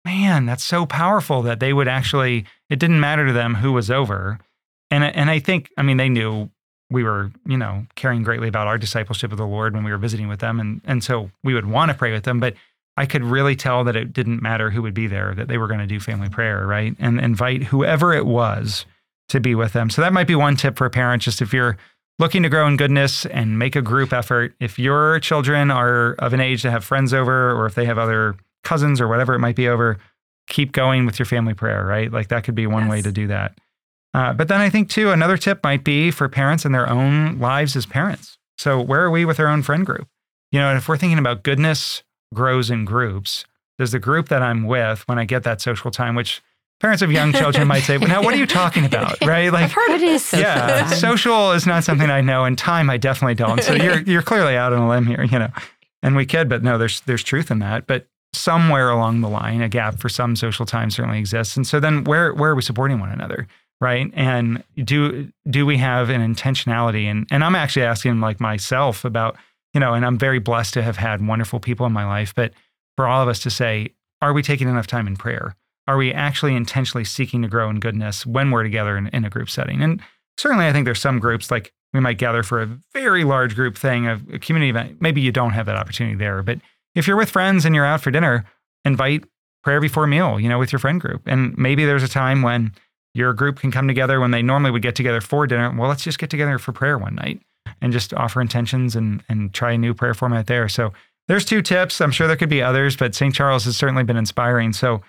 man, 0.06 0.46
that's 0.46 0.64
so 0.64 0.86
powerful 0.86 1.42
that 1.44 1.60
they 1.60 1.74
would 1.74 1.88
actually 1.88 2.46
it 2.70 2.80
didn't 2.80 3.00
matter 3.00 3.28
to 3.28 3.34
them 3.34 3.56
who 3.56 3.72
was 3.72 3.92
over. 3.92 4.40
And 4.92 5.04
and 5.04 5.30
I 5.30 5.40
think 5.40 5.72
I 5.78 5.82
mean 5.82 5.98
they 5.98 6.10
knew 6.10 6.50
we 6.90 7.04
were, 7.04 7.32
you 7.46 7.58
know, 7.58 7.86
caring 7.96 8.24
greatly 8.24 8.48
about 8.48 8.68
our 8.68 8.78
discipleship 8.78 9.32
of 9.32 9.38
the 9.38 9.48
Lord 9.48 9.74
when 9.74 9.84
we 9.84 9.92
were 9.92 9.98
visiting 9.98 10.28
with 10.28 10.40
them. 10.40 10.60
And 10.60 10.82
and 10.86 11.04
so 11.04 11.32
we 11.44 11.54
would 11.54 11.66
want 11.66 11.92
to 11.92 11.98
pray 11.98 12.12
with 12.12 12.24
them, 12.24 12.40
but 12.40 12.56
I 12.96 13.06
could 13.06 13.24
really 13.24 13.56
tell 13.56 13.84
that 13.86 13.96
it 13.96 14.14
didn't 14.14 14.42
matter 14.42 14.70
who 14.70 14.82
would 14.84 14.94
be 14.94 15.08
there, 15.08 15.34
that 15.36 15.48
they 15.48 15.58
were 15.58 15.68
going 15.68 15.80
to 15.80 15.88
do 15.88 16.00
family 16.00 16.30
prayer, 16.30 16.68
right? 16.68 16.96
And 17.00 17.20
invite 17.20 17.64
whoever 17.64 18.14
it 18.14 18.26
was 18.26 18.86
to 19.30 19.40
be 19.40 19.56
with 19.56 19.74
them. 19.74 19.90
So 19.90 20.02
that 20.04 20.14
might 20.14 20.28
be 20.28 20.36
one 20.36 20.56
tip 20.56 20.78
for 20.78 20.86
a 20.86 20.92
parent, 20.92 21.24
just 21.24 21.42
if 21.42 21.54
you're 21.54 21.78
looking 22.20 22.44
to 22.44 22.50
grow 22.50 22.68
in 22.68 22.78
goodness 22.78 23.26
and 23.26 23.58
make 23.58 23.76
a 23.76 23.82
group 23.82 24.14
effort. 24.14 24.54
If 24.60 24.78
your 24.78 25.20
children 25.20 25.72
are 25.72 26.14
of 26.20 26.34
an 26.34 26.40
age 26.40 26.62
to 26.62 26.72
have 26.72 26.84
friends 26.84 27.14
over, 27.14 27.52
or 27.52 27.66
if 27.66 27.74
they 27.74 27.86
have 27.86 27.98
other 27.98 28.36
cousins 28.64 29.02
or 29.02 29.08
whatever 29.08 29.34
it 29.34 29.40
might 29.40 29.56
be 29.56 29.68
over, 29.68 29.98
keep 30.48 30.72
going 30.72 31.06
with 31.06 31.20
your 31.20 31.26
family 31.26 31.54
prayer, 31.54 31.86
right? 31.86 32.12
Like 32.12 32.30
that 32.30 32.44
could 32.44 32.56
be 32.56 32.68
one 32.68 32.88
way 32.88 33.02
to 33.02 33.12
do 33.12 33.28
that. 33.28 33.58
Uh, 34.14 34.34
but 34.34 34.48
then 34.48 34.62
I 34.62 34.70
think 34.70 34.90
too, 34.90 35.12
another 35.12 35.38
tip 35.38 35.64
might 35.64 35.84
be 35.84 36.12
for 36.12 36.30
parents 36.30 36.66
in 36.66 36.72
their 36.72 36.90
own 36.90 37.40
lives 37.40 37.76
as 37.76 37.86
parents. 37.86 38.38
So 38.58 38.80
where 38.80 39.02
are 39.02 39.10
we 39.10 39.26
with 39.26 39.40
our 39.40 39.48
own 39.48 39.64
friend 39.64 39.86
group? 39.86 40.08
You 40.52 40.60
know, 40.60 40.76
if 40.76 40.88
we're 40.88 40.98
thinking 40.98 41.18
about 41.18 41.44
goodness 41.44 42.04
grows 42.34 42.70
in 42.70 42.86
groups, 42.86 43.46
does 43.80 43.92
the 43.92 44.00
group 44.00 44.30
that 44.30 44.44
I'm 44.44 44.66
with 44.66 45.08
when 45.08 45.18
I 45.18 45.26
get 45.26 45.44
that 45.44 45.62
social 45.62 45.90
time, 45.90 46.14
which 46.14 46.42
parents 46.80 47.02
of 47.02 47.12
young 47.12 47.34
children 47.34 47.68
might 47.68 47.82
say, 47.82 47.98
well, 47.98 48.10
now 48.10 48.22
what 48.22 48.36
are 48.36 48.38
you 48.38 48.46
talking 48.46 48.86
about? 48.86 49.18
Right? 49.26 49.52
Like 49.52 49.66
I've 49.66 49.72
heard 49.72 49.96
of 49.96 50.04
is 50.04 50.24
social 50.24 50.46
yeah, 50.46 50.82
time? 50.82 50.98
social 50.98 51.54
is 51.54 51.66
not 51.66 51.84
something 51.84 52.10
I 52.10 52.22
know, 52.22 52.46
and 52.46 52.58
time 52.58 52.90
I 52.90 52.98
definitely 52.98 53.36
don't. 53.36 53.64
So 53.64 53.74
you're 53.74 54.00
you're 54.06 54.22
clearly 54.22 54.56
out 54.56 54.74
on 54.74 54.80
a 54.80 54.90
limb 54.90 55.06
here, 55.06 55.24
you 55.24 55.40
know. 55.40 55.50
And 56.04 56.16
we 56.16 56.26
kid, 56.26 56.50
but 56.50 56.62
no, 56.62 56.78
there's 56.78 57.02
there's 57.02 57.24
truth 57.24 57.50
in 57.50 57.60
that. 57.60 57.88
But 57.88 58.08
somewhere 58.34 58.90
along 58.90 59.22
the 59.22 59.30
line, 59.30 59.62
a 59.62 59.70
gap 59.70 60.00
for 60.00 60.10
some 60.10 60.36
social 60.36 60.66
time 60.66 60.90
certainly 60.90 61.20
exists. 61.20 61.56
And 61.56 61.66
so 61.66 61.80
then 61.80 62.04
where 62.04 62.34
where 62.34 62.52
are 62.52 62.56
we 62.56 62.62
supporting 62.62 63.00
one 63.00 63.12
another? 63.12 63.48
Right. 63.80 64.12
And 64.14 64.64
do 64.78 65.32
do 65.50 65.66
we 65.66 65.78
have 65.78 66.10
an 66.10 66.22
intentionality? 66.22 67.06
And 67.06 67.28
and 67.32 67.44
I'm 67.44 67.56
actually 67.56 67.84
asking 67.84 68.20
like 68.20 68.40
myself 68.40 69.06
about, 69.06 69.38
you 69.74 69.80
know, 69.80 69.94
and 69.94 70.06
I'm 70.06 70.18
very 70.18 70.40
blessed 70.40 70.74
to 70.76 70.84
have 70.84 70.98
had 70.98 71.26
wonderful 71.26 71.60
people 71.60 71.86
in 71.86 71.94
my 71.94 72.06
life, 72.06 72.34
but 72.36 72.54
for 72.96 73.08
all 73.08 73.22
of 73.22 73.28
us 73.28 73.40
to 73.40 73.50
say, 73.50 73.90
are 74.22 74.34
we 74.34 74.42
taking 74.42 74.68
enough 74.68 74.88
time 74.88 75.08
in 75.08 75.16
prayer? 75.16 75.56
Are 75.88 75.98
we 75.98 76.14
actually 76.14 76.56
intentionally 76.56 77.04
seeking 77.04 77.42
to 77.42 77.48
grow 77.48 77.70
in 77.70 77.80
goodness 77.80 78.26
when 78.26 78.52
we're 78.52 78.64
together 78.64 78.98
in, 78.98 79.08
in 79.08 79.26
a 79.26 79.30
group 79.30 79.50
setting? 79.50 79.82
And 79.82 80.02
certainly, 80.38 80.66
I 80.66 80.72
think 80.72 80.86
there's 80.86 81.02
some 81.02 81.20
groups 81.20 81.52
like 81.52 81.74
we 81.94 82.00
might 82.00 82.18
gather 82.18 82.42
for 82.42 82.62
a 82.62 82.80
very 82.94 83.24
large 83.26 83.54
group 83.56 83.78
thing, 83.78 84.08
a, 84.08 84.22
a 84.34 84.40
community 84.40 84.70
event. 84.70 85.02
Maybe 85.02 85.20
you 85.20 85.32
don't 85.32 85.52
have 85.52 85.66
that 85.66 85.76
opportunity 85.76 86.16
there, 86.16 86.42
but 86.42 86.60
if 86.96 87.08
you're 87.08 87.18
with 87.18 87.30
friends 87.30 87.66
and 87.66 87.76
you're 87.76 87.86
out 87.86 88.02
for 88.02 88.12
dinner, 88.12 88.46
invite 88.86 89.26
prayer 89.64 89.80
before 89.80 90.08
meal, 90.08 90.40
you 90.40 90.50
know, 90.50 90.60
with 90.60 90.72
your 90.72 90.80
friend 90.80 91.00
group. 91.00 91.24
And 91.26 91.58
maybe 91.58 91.86
there's 91.86 92.04
a 92.04 92.08
time 92.08 92.42
when 92.42 92.74
your 93.14 93.34
group 93.34 93.60
can 93.60 93.72
come 93.72 93.88
together 93.88 94.20
when 94.20 94.32
they 94.32 94.42
normally 94.42 94.72
would 94.72 94.82
get 94.82 94.96
together 94.96 95.22
for 95.22 95.48
dinner. 95.48 95.74
Well, 95.76 95.90
let's 95.90 96.04
just 96.04 96.20
get 96.20 96.30
together 96.30 96.58
for 96.58 96.72
prayer 96.72 96.98
one 96.98 97.16
night 97.16 97.42
and 97.82 97.94
just 97.94 98.14
offer 98.14 98.42
intentions 98.42 98.96
and 98.96 99.24
and 99.30 99.54
try 99.54 99.74
a 99.74 99.78
new 99.78 99.94
prayer 99.94 100.14
format 100.14 100.48
there. 100.48 100.68
So 100.68 100.94
there's 101.28 101.46
two 101.46 101.62
tips. 101.62 102.02
I'm 102.02 102.12
sure 102.12 102.28
there 102.28 102.36
could 102.36 102.50
be 102.50 102.62
others, 102.62 102.98
but 102.98 103.16
St. 103.16 103.34
Charles 103.34 103.66
has 103.66 103.78
certainly 103.78 104.04
been 104.04 104.18
inspiring. 104.18 104.74
So 104.74 105.02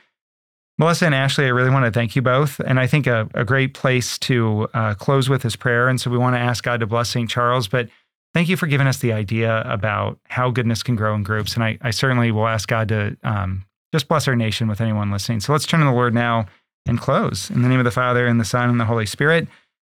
Melissa 0.78 1.06
and 1.06 1.14
Ashley, 1.14 1.46
I 1.46 1.48
really 1.48 1.70
want 1.70 1.84
to 1.86 1.92
thank 1.92 2.16
you 2.16 2.22
both. 2.22 2.60
And 2.60 2.80
I 2.80 2.86
think 2.86 3.06
a, 3.06 3.28
a 3.34 3.44
great 3.44 3.74
place 3.74 4.18
to 4.20 4.68
uh, 4.74 4.94
close 4.94 5.28
with 5.28 5.44
is 5.44 5.56
prayer. 5.56 5.88
And 5.88 6.00
so 6.00 6.10
we 6.10 6.18
want 6.18 6.34
to 6.36 6.40
ask 6.40 6.64
God 6.64 6.80
to 6.80 6.86
bless 6.86 7.10
St. 7.10 7.30
Charles. 7.30 7.68
But 7.68 7.88
thank 8.34 8.48
you 8.48 8.56
for 8.56 8.66
giving 8.66 8.86
us 8.86 8.98
the 8.98 9.12
idea 9.12 9.62
about 9.62 10.18
how 10.24 10.50
goodness 10.50 10.82
can 10.82 10.96
grow 10.96 11.14
in 11.14 11.22
groups. 11.22 11.54
And 11.54 11.64
I, 11.64 11.78
I 11.80 11.90
certainly 11.90 12.30
will 12.30 12.46
ask 12.46 12.68
God 12.68 12.88
to 12.88 13.16
um, 13.22 13.64
just 13.92 14.08
bless 14.08 14.28
our 14.28 14.36
nation 14.36 14.68
with 14.68 14.80
anyone 14.80 15.10
listening. 15.10 15.40
So 15.40 15.52
let's 15.52 15.66
turn 15.66 15.80
to 15.80 15.86
the 15.86 15.92
Lord 15.92 16.14
now 16.14 16.46
and 16.86 17.00
close. 17.00 17.48
In 17.50 17.62
the 17.62 17.68
name 17.68 17.80
of 17.80 17.84
the 17.84 17.90
Father, 17.90 18.26
and 18.26 18.38
the 18.38 18.44
Son, 18.44 18.68
and 18.68 18.78
the 18.78 18.84
Holy 18.84 19.06
Spirit. 19.06 19.48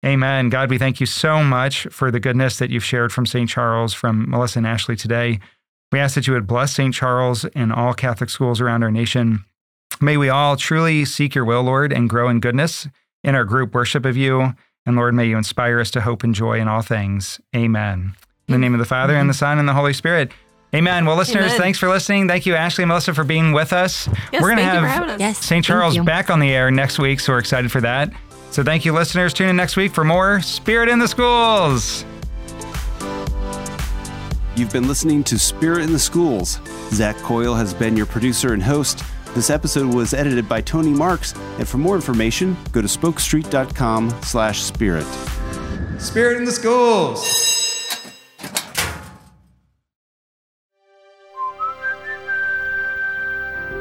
Amen. 0.07 0.49
God, 0.49 0.71
we 0.71 0.79
thank 0.79 1.01
you 1.01 1.07
so 1.07 1.43
much 1.43 1.87
for 1.91 2.11
the 2.11 2.21
goodness 2.21 2.59
that 2.59 2.71
you've 2.71 2.85
shared 2.85 3.13
from 3.13 3.27
St. 3.27 3.51
Charles, 3.51 3.93
from 3.93 4.31
Melissa 4.31 4.61
and 4.61 4.67
Ashley 4.67 4.97
today. 4.97 5.41
We 5.91 5.99
ask 5.99 6.15
that 6.15 6.27
you 6.27 6.33
would 6.35 6.47
bless 6.47 6.73
St. 6.73 6.95
Charles 6.95 7.45
and 7.47 7.73
all 7.73 7.95
Catholic 7.95 8.31
schools 8.31 8.61
around 8.61 8.85
our 8.85 8.91
nation 8.91 9.45
May 10.01 10.17
we 10.17 10.29
all 10.29 10.57
truly 10.57 11.05
seek 11.05 11.35
your 11.35 11.45
will, 11.45 11.63
Lord, 11.63 11.93
and 11.93 12.09
grow 12.09 12.29
in 12.29 12.41
goodness 12.41 12.87
in 13.25 13.35
our 13.35 13.45
group 13.45 13.75
worship 13.75 14.05
of 14.05 14.17
you. 14.17 14.55
And 14.87 14.97
Lord, 14.97 15.15
may 15.15 15.27
you 15.27 15.37
inspire 15.37 15.81
us 15.81 15.91
to 15.93 16.01
hope 16.01 16.23
and 16.23 16.35
joy 16.35 16.61
in 16.61 16.69
all 16.69 16.83
things. 16.83 17.41
Amen. 17.55 18.15
In 18.49 18.53
the 18.53 18.59
name 18.59 18.73
of 18.73 18.79
the 18.79 18.87
Father, 18.87 19.15
and 19.15 19.29
the 19.29 19.35
Son, 19.35 19.59
and 19.59 19.69
the 19.69 19.75
Holy 19.75 19.93
Spirit. 19.93 20.33
Amen. 20.75 21.05
Well, 21.05 21.17
listeners, 21.17 21.47
Amen. 21.47 21.59
thanks 21.59 21.79
for 21.79 21.89
listening. 21.89 22.29
Thank 22.29 22.47
you, 22.47 22.55
Ashley 22.55 22.83
and 22.83 22.89
Melissa, 22.89 23.15
for 23.15 23.25
being 23.25 23.53
with 23.53 23.73
us. 23.73 24.07
Yes, 24.33 24.43
We're 24.43 24.55
going 24.55 24.57
to 24.57 24.63
thank 24.65 24.75
you 24.75 24.81
for 24.81 24.87
have 24.87 25.03
having 25.05 25.11
us. 25.15 25.21
Yes. 25.21 25.39
St. 25.39 25.65
Charles 25.65 25.99
back 25.99 26.31
on 26.31 26.41
the 26.41 26.51
air 26.51 26.71
next 26.71 26.99
week, 26.99 27.21
so 27.21 27.33
we're 27.33 27.39
excited 27.39 27.71
for 27.71 27.81
that. 27.83 28.11
So 28.51 28.63
thank 28.65 28.85
you, 28.85 28.93
listeners. 28.93 29.33
Tune 29.35 29.49
in 29.49 29.57
next 29.57 29.77
week 29.77 29.93
for 29.93 30.05
more 30.05 30.41
Spirit 30.41 30.89
in 30.89 30.99
the 30.99 31.09
Schools. 31.09 32.05
You've 34.57 34.73
been 34.73 34.89
listening 34.89 35.23
to 35.25 35.39
Spirit 35.39 35.83
in 35.83 35.93
the 35.93 35.99
Schools. 35.99 36.59
Zach 36.91 37.17
Coyle 37.19 37.55
has 37.55 37.73
been 37.75 37.97
your 37.97 38.07
producer 38.07 38.55
and 38.55 38.63
host. 38.63 39.05
This 39.35 39.51
episode 39.51 39.95
was 39.95 40.15
edited 40.15 40.49
by 40.49 40.63
Tony 40.63 40.91
Marks, 40.91 41.35
and 41.59 41.69
for 41.69 41.79
more 41.79 41.95
information, 41.95 42.57
go 42.73 42.81
to 42.81 42.89
spokestreet.com 42.89 44.11
slash 44.23 44.63
spirit. 44.63 45.07
Spirit 45.99 46.39
in 46.39 46.45
the 46.45 46.53
Schools. 46.53 47.58